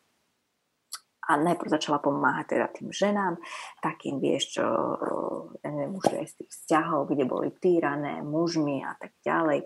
a 1.25 1.41
najprv 1.41 1.73
začala 1.73 1.99
pomáhať 2.05 2.57
teda 2.57 2.67
tým 2.69 2.89
ženám, 2.93 3.41
takým, 3.81 4.21
vieš, 4.21 4.61
čo, 4.61 4.67
ja 5.65 5.69
neviem, 5.73 5.97
už 5.97 6.21
aj 6.21 6.27
z 6.29 6.35
tých 6.45 6.51
vzťahov, 6.53 7.09
kde 7.09 7.25
boli 7.25 7.49
týrané 7.57 8.21
mužmi 8.21 8.85
a 8.85 8.93
tak 9.01 9.17
ďalej, 9.25 9.65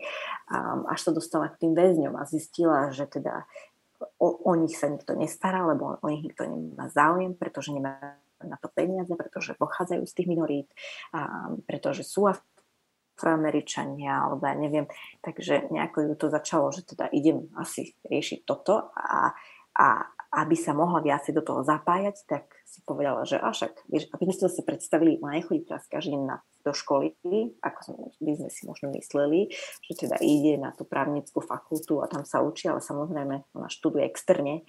um, 0.55 0.87
až 0.87 0.99
sa 1.03 1.11
dostala 1.11 1.51
k 1.51 1.67
tým 1.67 1.73
väzňom 1.75 2.15
a 2.15 2.23
zistila, 2.31 2.95
že 2.95 3.11
teda 3.11 3.43
o, 4.23 4.29
o 4.47 4.53
nich 4.55 4.79
sa 4.79 4.87
nikto 4.87 5.19
nestará, 5.19 5.67
lebo 5.67 5.99
o 5.99 6.07
nich 6.07 6.23
nikto 6.23 6.47
nemá 6.47 6.87
záujem, 6.95 7.35
pretože 7.35 7.75
nemá 7.75 7.99
na 8.45 8.61
to 8.61 8.71
peniaze, 8.71 9.11
pretože 9.15 9.59
pochádzajú 9.59 10.03
z 10.07 10.15
tých 10.15 10.29
minorít, 10.29 10.69
a 11.17 11.51
pretože 11.67 12.05
sú 12.07 12.31
afroameričania, 12.31 14.29
alebo 14.29 14.47
ja 14.47 14.55
neviem. 14.55 14.87
Takže 15.23 15.71
nejako 15.75 16.11
ju 16.11 16.15
to 16.15 16.27
začalo, 16.31 16.71
že 16.71 16.87
teda 16.87 17.11
idem 17.11 17.51
asi 17.59 17.97
riešiť 18.07 18.47
toto 18.47 18.95
a, 18.95 19.35
a 19.79 19.87
A 20.29 20.45
aby 20.45 20.61
sa 20.61 20.77
mohla 20.77 21.01
viacej 21.01 21.33
do 21.33 21.41
toho 21.41 21.65
zapájať, 21.65 22.29
tak 22.29 22.53
si 22.69 22.85
povedala, 22.85 23.25
že 23.25 23.41
však, 23.41 23.89
vieš, 23.89 24.13
aby 24.13 24.29
sme 24.29 24.53
si 24.53 24.61
predstavili, 24.61 25.17
ona 25.25 25.41
nechodí 25.41 25.65
teraz 25.65 25.89
každý 25.89 26.21
na, 26.21 26.45
do 26.69 26.77
školy, 26.77 27.17
ako 27.65 27.79
sme, 27.81 27.97
by 28.21 28.33
sme 28.37 28.51
si 28.53 28.69
možno 28.69 28.93
mysleli, 28.93 29.49
že 29.89 30.05
teda 30.05 30.21
ide 30.21 30.61
na 30.61 30.77
tú 30.77 30.85
právnickú 30.85 31.41
fakultu 31.41 32.05
a 32.05 32.13
tam 32.13 32.29
sa 32.29 32.45
učí, 32.45 32.69
ale 32.69 32.85
samozrejme 32.85 33.57
ona 33.57 33.69
študuje 33.73 34.05
externe 34.05 34.69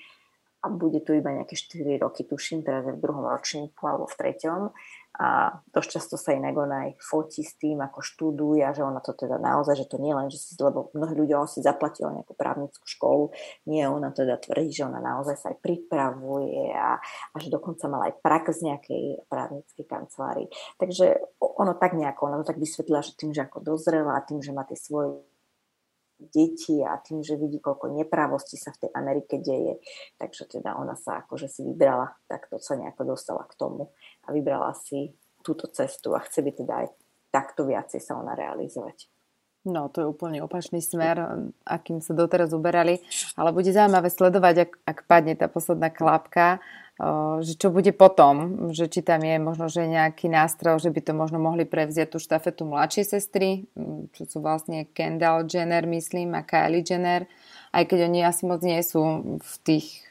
a 0.59 0.67
bude 0.67 0.99
tu 0.99 1.15
iba 1.15 1.31
nejaké 1.31 1.55
4 1.55 2.03
roky, 2.03 2.27
tuším, 2.27 2.67
teraz 2.67 2.83
je 2.83 2.93
v 2.95 3.01
druhom 3.01 3.23
ročníku 3.23 3.79
alebo 3.87 4.05
v 4.11 4.17
treťom 4.19 4.61
a 5.19 5.51
dosť 5.75 5.89
často 5.99 6.15
sa 6.15 6.31
inak 6.31 6.55
ona 6.55 6.87
aj 6.87 6.91
fotí 7.03 7.43
s 7.43 7.59
tým, 7.59 7.83
ako 7.83 7.99
študuje 7.99 8.63
že 8.71 8.79
ona 8.79 9.03
to 9.03 9.11
teda 9.11 9.35
naozaj, 9.35 9.75
že 9.75 9.91
to 9.91 9.99
nie 9.99 10.15
len, 10.15 10.31
že 10.31 10.39
si, 10.39 10.55
lebo 10.55 10.93
mnohí 10.95 11.11
ľudia 11.11 11.43
si 11.43 11.59
zaplatila 11.59 12.15
nejakú 12.15 12.31
právnickú 12.39 12.87
školu, 12.87 13.35
nie, 13.67 13.83
ona 13.83 14.15
teda 14.15 14.39
tvrdí, 14.39 14.71
že 14.71 14.87
ona 14.87 15.03
naozaj 15.03 15.35
sa 15.35 15.47
aj 15.51 15.57
pripravuje 15.59 16.71
a, 16.71 17.03
a 17.03 17.35
že 17.35 17.51
dokonca 17.51 17.91
mala 17.91 18.07
aj 18.07 18.15
prax 18.23 18.63
z 18.63 18.71
nejakej 18.71 19.03
právnickej 19.27 19.85
kancelárii. 19.89 20.47
Takže 20.79 21.19
ono 21.39 21.75
tak 21.75 21.99
nejako, 21.99 22.31
ona 22.31 22.39
to 22.39 22.55
tak 22.55 22.61
vysvetlila, 22.61 23.03
že 23.03 23.19
tým, 23.19 23.35
že 23.35 23.43
ako 23.43 23.59
dozrela 23.59 24.15
a 24.15 24.23
tým, 24.23 24.39
že 24.39 24.55
má 24.55 24.63
tie 24.63 24.79
svoje 24.79 25.19
deti 26.19 26.83
a 26.83 26.99
tým, 26.99 27.23
že 27.23 27.39
vidí, 27.39 27.63
koľko 27.63 27.95
neprávostí 27.95 28.59
sa 28.59 28.75
v 28.75 28.87
tej 28.87 28.91
Amerike 28.91 29.39
deje. 29.39 29.79
Takže 30.19 30.59
teda 30.59 30.75
ona 30.75 30.99
sa 30.99 31.23
akože 31.23 31.47
si 31.47 31.63
vybrala, 31.63 32.11
tak 32.27 32.51
to 32.51 32.59
sa 32.59 32.75
nejako 32.75 33.15
dostala 33.15 33.47
k 33.47 33.55
tomu 33.55 33.95
a 34.27 34.35
vybrala 34.35 34.75
si 34.75 35.15
túto 35.39 35.71
cestu 35.71 36.11
a 36.13 36.19
chce 36.19 36.43
by 36.43 36.51
teda 36.51 36.73
aj 36.83 36.87
takto 37.31 37.63
viacej 37.63 38.03
sa 38.03 38.19
ona 38.19 38.35
realizovať. 38.35 39.18
No, 39.67 39.91
to 39.91 40.01
je 40.01 40.07
úplne 40.07 40.39
opačný 40.39 40.79
smer, 40.79 41.19
akým 41.67 41.99
sa 41.99 42.15
doteraz 42.15 42.55
uberali, 42.55 43.03
ale 43.35 43.51
bude 43.51 43.67
zaujímavé 43.75 44.07
sledovať, 44.07 44.55
ak, 44.63 44.71
ak 44.87 44.97
padne 45.03 45.35
tá 45.35 45.51
posledná 45.51 45.91
klapka, 45.91 46.63
že 47.43 47.59
čo 47.59 47.67
bude 47.67 47.91
potom, 47.91 48.67
že 48.71 48.87
či 48.87 49.03
tam 49.03 49.23
je 49.23 49.35
možno, 49.35 49.67
že 49.67 49.83
nejaký 49.87 50.31
nástroj, 50.31 50.83
že 50.83 50.91
by 50.91 50.99
to 51.03 51.11
možno 51.11 51.43
mohli 51.43 51.67
prevziať 51.67 52.11
tú 52.11 52.19
štafetu 52.23 52.67
mladšie 52.67 53.03
sestry, 53.03 53.67
čo 54.15 54.23
sú 54.27 54.39
vlastne 54.39 54.87
Kendall 54.95 55.43
Jenner, 55.47 55.83
myslím, 55.87 56.39
a 56.39 56.43
Kylie 56.43 56.83
Jenner, 56.83 57.27
aj 57.75 57.83
keď 57.83 57.99
oni 58.07 58.19
asi 58.23 58.43
moc 58.47 58.63
nie 58.63 58.79
sú 58.79 59.03
v 59.39 59.53
tých 59.63 60.07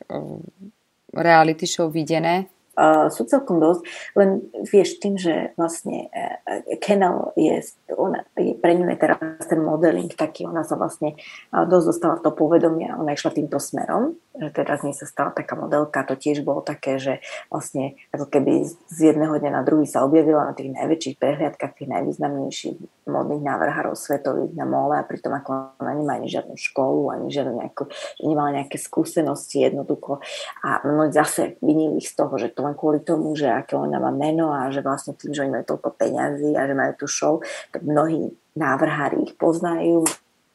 reality 1.13 1.65
show 1.65 1.89
videné, 1.89 2.53
uh, 2.79 3.11
sú 3.11 3.27
celkom 3.27 3.59
dosť, 3.59 3.83
len 4.15 4.47
vieš 4.71 5.03
tým, 5.03 5.19
že 5.19 5.51
vlastne 5.59 6.07
uh, 6.15 6.63
Kenel 6.79 7.35
je, 7.35 7.59
ona, 7.99 8.23
je 8.39 8.55
pre 8.55 8.79
ňu 8.79 8.87
je 8.95 8.99
teraz 9.03 9.19
ten 9.51 9.59
modeling 9.59 10.09
taký, 10.15 10.47
ona 10.47 10.63
sa 10.63 10.79
vlastne 10.79 11.19
uh, 11.51 11.67
dosť 11.67 11.87
dostala 11.91 12.17
to 12.23 12.31
povedomia, 12.31 12.95
ona 12.95 13.19
išla 13.19 13.35
týmto 13.35 13.59
smerom, 13.59 14.15
že 14.39 14.55
teraz 14.55 14.87
z 14.87 14.95
sa 14.95 15.07
stala 15.11 15.31
taká 15.35 15.59
modelka, 15.59 16.07
to 16.07 16.15
tiež 16.15 16.47
bolo 16.47 16.63
také, 16.63 17.03
že 17.03 17.19
vlastne 17.51 17.99
ako 18.15 18.31
keby 18.31 18.71
z 18.71 18.99
jedného 19.13 19.35
dňa 19.35 19.51
na 19.51 19.63
druhý 19.67 19.85
sa 19.85 20.07
objavila 20.07 20.47
na 20.47 20.55
tých 20.55 20.71
najväčších 20.71 21.19
prehliadkach, 21.19 21.75
tých 21.75 21.91
najvýznamnejších 21.91 23.09
modných 23.11 23.43
návrhárov 23.43 23.99
svetových 23.99 24.55
na 24.55 24.69
mole 24.69 24.95
a 24.95 25.03
pritom 25.03 25.35
ako 25.35 25.75
ona 25.83 25.93
nemá 25.97 26.21
ani 26.21 26.31
žiadnu 26.31 26.55
školu, 26.55 27.11
ani 27.11 27.33
žiadnu 27.33 27.59
nejakú, 27.59 27.91
nemala 28.23 28.63
nejaké 28.63 28.79
skúsenosti 28.79 29.65
jednoducho. 29.65 30.23
A 30.63 30.85
mnohí 30.87 31.11
zase 31.11 31.59
vinili 31.59 31.99
z 31.99 32.13
toho, 32.15 32.37
že 32.39 32.53
to 32.53 32.63
len 32.69 32.77
kvôli 32.77 33.01
tomu, 33.01 33.33
že 33.33 33.49
aké 33.49 33.75
ona 33.75 33.97
má 33.97 34.13
meno 34.13 34.53
a 34.53 34.69
že 34.69 34.85
vlastne 34.85 35.17
tým, 35.17 35.33
že 35.33 35.43
oni 35.49 35.53
majú 35.57 35.65
toľko 35.77 35.89
peňazí 35.97 36.53
a 36.53 36.69
že 36.69 36.75
majú 36.77 36.93
tú 37.01 37.07
show, 37.09 37.41
tak 37.73 37.83
mnohí 37.83 38.29
návrhári 38.55 39.25
ich 39.25 39.35
poznajú, 39.41 40.05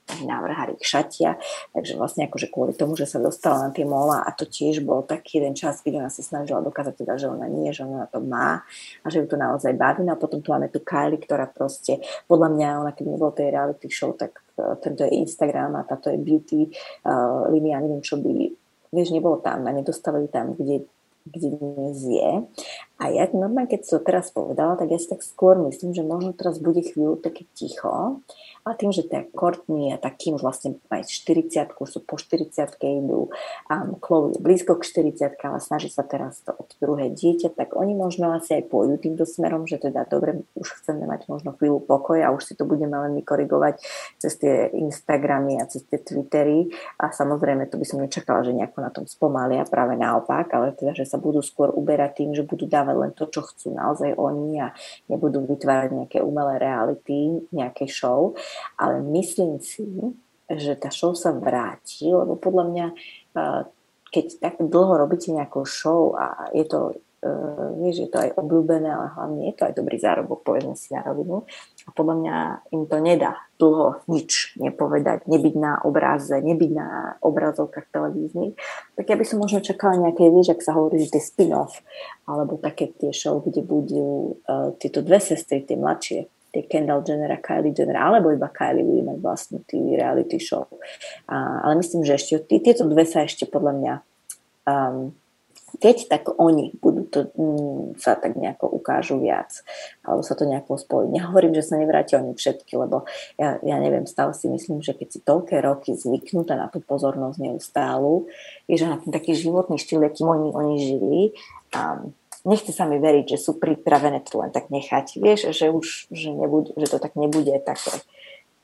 návrhári 0.04 0.76
ich 0.78 0.86
šatia, 0.86 1.40
takže 1.72 1.96
vlastne 1.96 2.28
akože 2.28 2.52
kvôli 2.52 2.76
tomu, 2.76 2.94
že 2.94 3.08
sa 3.08 3.24
dostala 3.24 3.68
na 3.68 3.70
tie 3.72 3.88
mola 3.88 4.22
a 4.22 4.30
to 4.36 4.44
tiež 4.44 4.84
bol 4.84 5.02
taký 5.02 5.40
jeden 5.40 5.56
čas, 5.56 5.80
keď 5.80 6.04
ona 6.04 6.10
sa 6.12 6.22
snažila 6.22 6.60
dokázať 6.60 6.94
teda, 7.00 7.16
že 7.16 7.32
ona 7.32 7.48
nie, 7.48 7.72
že 7.72 7.88
ona 7.88 8.06
na 8.06 8.08
to 8.12 8.20
má 8.20 8.62
a 9.02 9.06
že 9.08 9.24
ju 9.24 9.26
to 9.32 9.40
naozaj 9.40 9.74
baví. 9.74 10.04
No 10.04 10.14
a 10.14 10.20
potom 10.20 10.44
tu 10.44 10.52
máme 10.52 10.68
tu 10.68 10.84
Kylie, 10.84 11.24
ktorá 11.24 11.48
proste, 11.48 12.04
podľa 12.28 12.50
mňa, 12.52 12.68
ona 12.84 12.92
keď 12.92 13.06
nebol 13.08 13.32
tej 13.32 13.56
reality 13.56 13.88
show, 13.88 14.12
tak 14.14 14.44
uh, 14.60 14.76
tento 14.84 15.08
je 15.08 15.16
Instagram 15.24 15.80
a 15.80 15.88
táto 15.88 16.12
je 16.12 16.20
beauty 16.20 16.68
uh, 17.08 17.48
línia, 17.48 17.80
neviem 17.80 18.04
čo 18.04 18.20
by, 18.20 18.52
vieš, 18.92 19.16
nebolo 19.16 19.40
tam 19.40 19.66
a 19.66 19.72
nedostávali 19.72 20.28
tam, 20.28 20.54
kde 20.54 20.84
kde 21.26 21.50
dnes 21.58 22.04
je. 22.04 22.32
A 23.02 23.10
ja 23.10 23.26
normálne, 23.34 23.68
keď 23.68 23.82
som 23.84 24.00
to 24.00 24.06
teraz 24.06 24.30
povedala, 24.30 24.78
tak 24.78 24.94
ja 24.94 25.02
si 25.02 25.10
tak 25.10 25.26
skôr 25.26 25.58
myslím, 25.66 25.98
že 25.98 26.06
možno 26.06 26.32
teraz 26.32 26.62
bude 26.62 26.80
chvíľu 26.86 27.18
také 27.20 27.50
ticho. 27.58 28.22
A 28.64 28.80
tým, 28.80 28.96
že 28.96 29.04
tá 29.04 29.28
Courtney 29.36 29.92
a 29.92 30.00
takým 30.00 30.40
vlastne 30.40 30.80
aj 30.88 31.04
40 31.12 31.68
sú 31.84 32.00
po 32.00 32.16
40 32.16 32.64
idú 32.80 33.28
a 33.68 33.84
Chloe 34.00 34.32
je 34.32 34.40
blízko 34.40 34.80
k 34.80 34.88
40 34.88 35.36
ale 35.36 35.60
snaží 35.60 35.92
sa 35.92 36.08
teraz 36.08 36.40
to 36.48 36.56
od 36.56 36.72
druhé 36.80 37.12
dieťa, 37.12 37.60
tak 37.60 37.76
oni 37.76 37.92
možno 37.92 38.32
asi 38.32 38.64
aj 38.64 38.72
pôjdu 38.72 38.96
týmto 39.04 39.28
smerom, 39.28 39.68
že 39.68 39.84
teda 39.84 40.08
dobre, 40.08 40.48
už 40.56 40.80
chceme 40.80 41.04
mať 41.04 41.28
možno 41.28 41.52
chvíľu 41.60 41.84
pokoj 41.84 42.24
a 42.24 42.32
už 42.32 42.40
si 42.48 42.54
to 42.56 42.64
budeme 42.64 42.96
len 42.96 43.20
vykorigovať 43.20 43.84
cez 44.16 44.40
tie 44.40 44.72
Instagramy 44.72 45.60
a 45.60 45.68
cez 45.68 45.84
tie 45.84 46.00
Twittery. 46.00 46.72
A 47.04 47.12
samozrejme 47.12 47.68
to 47.68 47.76
by 47.76 47.84
som 47.84 48.00
nečakala, 48.00 48.48
že 48.48 48.56
nejako 48.56 48.80
na 48.80 48.92
tom 48.96 49.04
spomalia, 49.12 49.68
práve 49.68 50.00
naopak, 50.00 50.48
ale 50.56 50.72
teda, 50.72 50.96
že 50.96 51.04
sa 51.04 51.20
budú 51.20 51.44
skôr 51.44 51.68
uberať 51.76 52.24
tým, 52.24 52.32
že 52.32 52.48
budú 52.48 52.64
dávať 52.64 52.83
len 52.92 53.16
to, 53.16 53.32
čo 53.32 53.48
chcú. 53.48 53.72
Naozaj 53.72 54.20
oni 54.20 54.60
a 54.60 54.76
nebudú 55.08 55.48
vytvárať 55.48 55.90
nejaké 55.96 56.20
umelé 56.20 56.60
reality, 56.60 57.48
nejaké 57.56 57.88
show 57.88 58.36
ale 58.78 59.02
myslím 59.16 59.60
si, 59.60 59.86
že 60.50 60.76
tá 60.76 60.92
show 60.92 61.16
sa 61.16 61.32
vráti, 61.34 62.12
lebo 62.12 62.36
podľa 62.36 62.64
mňa, 62.70 62.88
keď 64.12 64.26
tak 64.40 64.56
dlho 64.60 65.00
robíte 65.00 65.32
nejakú 65.32 65.64
show 65.64 66.14
a 66.18 66.52
je 66.52 66.66
to 66.68 66.98
uh, 67.24 67.72
vieš, 67.80 68.04
je 68.04 68.10
to 68.12 68.20
aj 68.20 68.36
obľúbené, 68.36 68.92
ale 68.92 69.08
hlavne 69.16 69.42
je 69.48 69.56
to 69.56 69.64
aj 69.64 69.74
dobrý 69.80 69.98
zárobok, 69.98 70.44
povedzme 70.44 70.76
si 70.76 70.92
na 70.92 71.02
rovinu. 71.08 71.48
A 71.88 71.90
podľa 71.96 72.16
mňa 72.20 72.36
im 72.76 72.84
to 72.92 72.98
nedá 73.00 73.40
dlho 73.56 74.04
nič 74.12 74.60
nepovedať, 74.60 75.24
nebyť 75.24 75.56
na 75.56 75.80
obraze, 75.88 76.36
nebyť 76.36 76.72
na 76.76 77.16
obrazovkách 77.24 77.88
televíznych. 77.96 78.60
Tak 79.00 79.06
ja 79.08 79.16
by 79.16 79.26
som 79.26 79.40
možno 79.40 79.64
čakala 79.64 80.04
nejaké, 80.04 80.28
vieš, 80.28 80.54
ak 80.54 80.62
sa 80.62 80.76
hovorí, 80.76 81.00
že 81.00 81.16
tie 81.16 81.24
spin-off, 81.24 81.80
alebo 82.28 82.60
také 82.60 82.92
tie 82.92 83.16
show, 83.16 83.40
kde 83.40 83.64
budú 83.64 84.38
uh, 84.44 84.76
tieto 84.76 85.00
dve 85.00 85.24
sestry, 85.24 85.64
tie 85.64 85.80
mladšie, 85.80 86.28
tie 86.54 86.62
Kendall 86.70 87.02
Jenner 87.02 87.34
a 87.34 87.42
Kylie 87.42 87.74
Jenner, 87.74 87.98
alebo 87.98 88.30
iba 88.30 88.46
Kylie 88.46 88.86
bude 88.86 89.02
mať 89.02 89.18
vlastnú 89.24 89.58
tý 89.66 89.82
reality 89.98 90.38
show. 90.38 90.70
A, 91.26 91.66
ale 91.66 91.82
myslím, 91.82 92.06
že 92.06 92.14
ešte 92.14 92.46
tieto 92.62 92.86
dve 92.86 93.10
sa 93.10 93.26
ešte 93.26 93.50
podľa 93.50 93.74
mňa 93.74 93.94
um, 94.70 95.18
keď 95.82 95.98
tak 96.10 96.24
oni 96.30 96.74
budú 96.78 97.02
to, 97.10 97.20
mm, 97.34 97.98
sa 97.98 98.14
tak 98.14 98.38
nejako 98.38 98.70
ukážu 98.70 99.18
viac, 99.18 99.66
alebo 100.06 100.22
sa 100.22 100.38
to 100.38 100.46
nejako 100.46 100.78
spojí. 100.78 101.10
Nehovorím, 101.10 101.58
že 101.58 101.66
sa 101.66 101.82
nevrátia 101.82 102.22
oni 102.22 102.38
všetky, 102.38 102.78
lebo 102.78 103.10
ja, 103.42 103.58
ja 103.66 103.78
neviem, 103.82 104.06
stále 104.06 104.38
si 104.38 104.46
myslím, 104.50 104.86
že 104.86 104.94
keď 104.94 105.08
si 105.10 105.20
toľké 105.26 105.62
roky 105.66 105.98
zvyknutá 105.98 106.54
na 106.54 106.70
tú 106.70 106.78
pozornosť 106.84 107.38
neustálu, 107.42 108.30
je, 108.70 108.78
že 108.78 108.86
na 108.86 109.02
ten 109.02 109.10
taký 109.10 109.34
životný 109.34 109.82
štýl, 109.82 110.06
akým 110.06 110.30
oni, 110.30 110.50
oni 110.54 110.76
žili, 110.78 111.22
um, 111.74 112.14
nechce 112.46 112.70
sa 112.76 112.86
mi 112.86 113.00
veriť, 113.00 113.34
že 113.34 113.42
sú 113.42 113.58
pripravené 113.58 114.22
to 114.28 114.40
len 114.40 114.52
tak 114.52 114.70
nechať. 114.70 115.18
Vieš, 115.18 115.56
že 115.56 115.72
už 115.72 116.12
že, 116.12 116.30
nebude, 116.30 116.76
že 116.76 116.88
to 116.92 116.98
tak 117.00 117.16
nebude 117.16 117.56
také, 117.64 118.04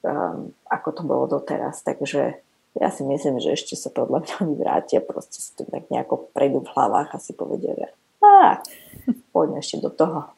um, 0.05 0.51
ako 0.70 0.89
to 0.93 1.01
bolo 1.07 1.26
doteraz. 1.26 1.82
Takže 1.82 2.38
ja 2.78 2.93
si 2.93 3.01
myslím, 3.01 3.41
že 3.41 3.57
ešte 3.57 3.74
sa 3.74 3.89
podľa 3.89 4.22
mňa 4.22 4.34
oni 4.45 4.55
vrátia, 4.59 4.99
proste 5.01 5.41
si 5.41 5.55
to 5.57 5.65
tak 5.65 5.89
nejako 5.89 6.30
prejdú 6.36 6.61
v 6.61 6.74
hlavách 6.76 7.09
a 7.15 7.24
si 7.24 7.34
povedia, 7.34 7.74
že 7.74 7.88
á, 8.22 8.61
poďme 9.34 9.63
ešte 9.63 9.82
do 9.82 9.89
toho. 9.89 10.30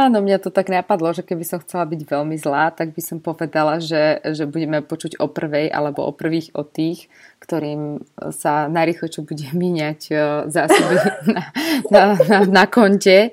Áno, 0.00 0.24
mňa 0.24 0.40
to 0.40 0.48
tak 0.48 0.72
napadlo, 0.72 1.12
že 1.12 1.20
keby 1.20 1.44
som 1.44 1.60
chcela 1.60 1.84
byť 1.84 2.08
veľmi 2.08 2.32
zlá, 2.40 2.72
tak 2.72 2.96
by 2.96 3.02
som 3.04 3.20
povedala, 3.20 3.84
že, 3.84 4.22
že 4.32 4.48
budeme 4.48 4.80
počuť 4.80 5.20
o 5.20 5.28
prvej 5.28 5.68
alebo 5.68 6.08
o 6.08 6.16
prvých 6.16 6.56
o 6.56 6.64
tých, 6.64 7.12
ktorým 7.36 8.00
sa 8.32 8.64
najrychlejšie 8.72 9.20
bude 9.28 9.44
míňať 9.60 10.00
e, 10.08 10.14
zásoby 10.48 10.94
na, 11.36 11.42
na, 11.92 12.02
na, 12.16 12.38
na 12.48 12.64
konte 12.64 13.28
e, 13.28 13.30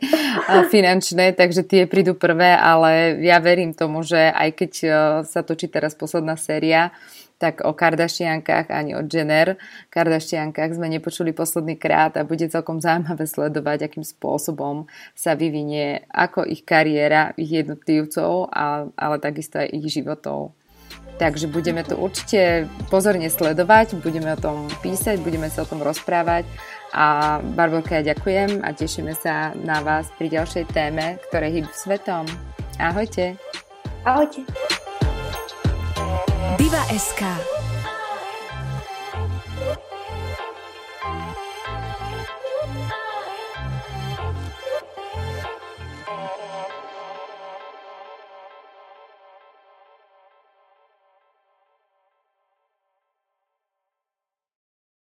finančné, 0.67 1.39
takže 1.39 1.63
tie 1.63 1.87
prídu 1.87 2.19
prvé, 2.19 2.59
ale 2.59 3.15
ja 3.23 3.39
verím 3.39 3.71
tomu, 3.71 4.03
že 4.03 4.27
aj 4.27 4.49
keď 4.59 4.71
e, 4.83 4.87
sa 5.23 5.47
točí 5.47 5.71
teraz 5.71 5.95
posledná 5.95 6.35
séria, 6.35 6.91
tak 7.37 7.61
o 7.61 7.73
Kardashiankách 7.73 8.73
ani 8.73 8.97
o 8.97 9.05
Jenner 9.05 9.61
Kardashiankách 9.93 10.77
sme 10.77 10.89
nepočuli 10.89 11.33
posledný 11.33 11.77
krát 11.77 12.17
a 12.17 12.25
bude 12.25 12.49
celkom 12.49 12.81
zaujímavé 12.81 13.29
sledovať, 13.29 13.87
akým 13.87 14.05
spôsobom 14.05 14.89
sa 15.13 15.37
vyvinie 15.37 16.05
ako 16.09 16.43
ich 16.45 16.65
kariéra, 16.65 17.37
ich 17.37 17.53
jednotlivcov, 17.53 18.49
a, 18.49 18.89
ale 18.97 19.15
takisto 19.21 19.61
aj 19.61 19.69
ich 19.69 19.85
životov. 19.89 20.57
Takže 21.17 21.49
budeme 21.49 21.81
to 21.81 21.97
určite 21.97 22.69
pozorne 22.93 23.25
sledovať, 23.25 23.97
budeme 24.05 24.37
o 24.37 24.37
tom 24.37 24.69
písať, 24.85 25.17
budeme 25.17 25.49
sa 25.49 25.65
o 25.65 25.69
tom 25.69 25.81
rozprávať 25.81 26.45
a 26.93 27.37
Barborka, 27.41 27.97
ja 27.97 28.13
ďakujem 28.13 28.61
a 28.61 28.69
tešíme 28.69 29.17
sa 29.17 29.51
na 29.57 29.81
vás 29.81 30.13
pri 30.13 30.29
ďalšej 30.29 30.69
téme, 30.71 31.17
ktoré 31.29 31.49
hýbu 31.49 31.73
svetom. 31.73 32.29
Ahojte. 32.77 33.33
Ahojte. 34.05 34.45
Diva 36.55 36.79
SK 36.87 37.56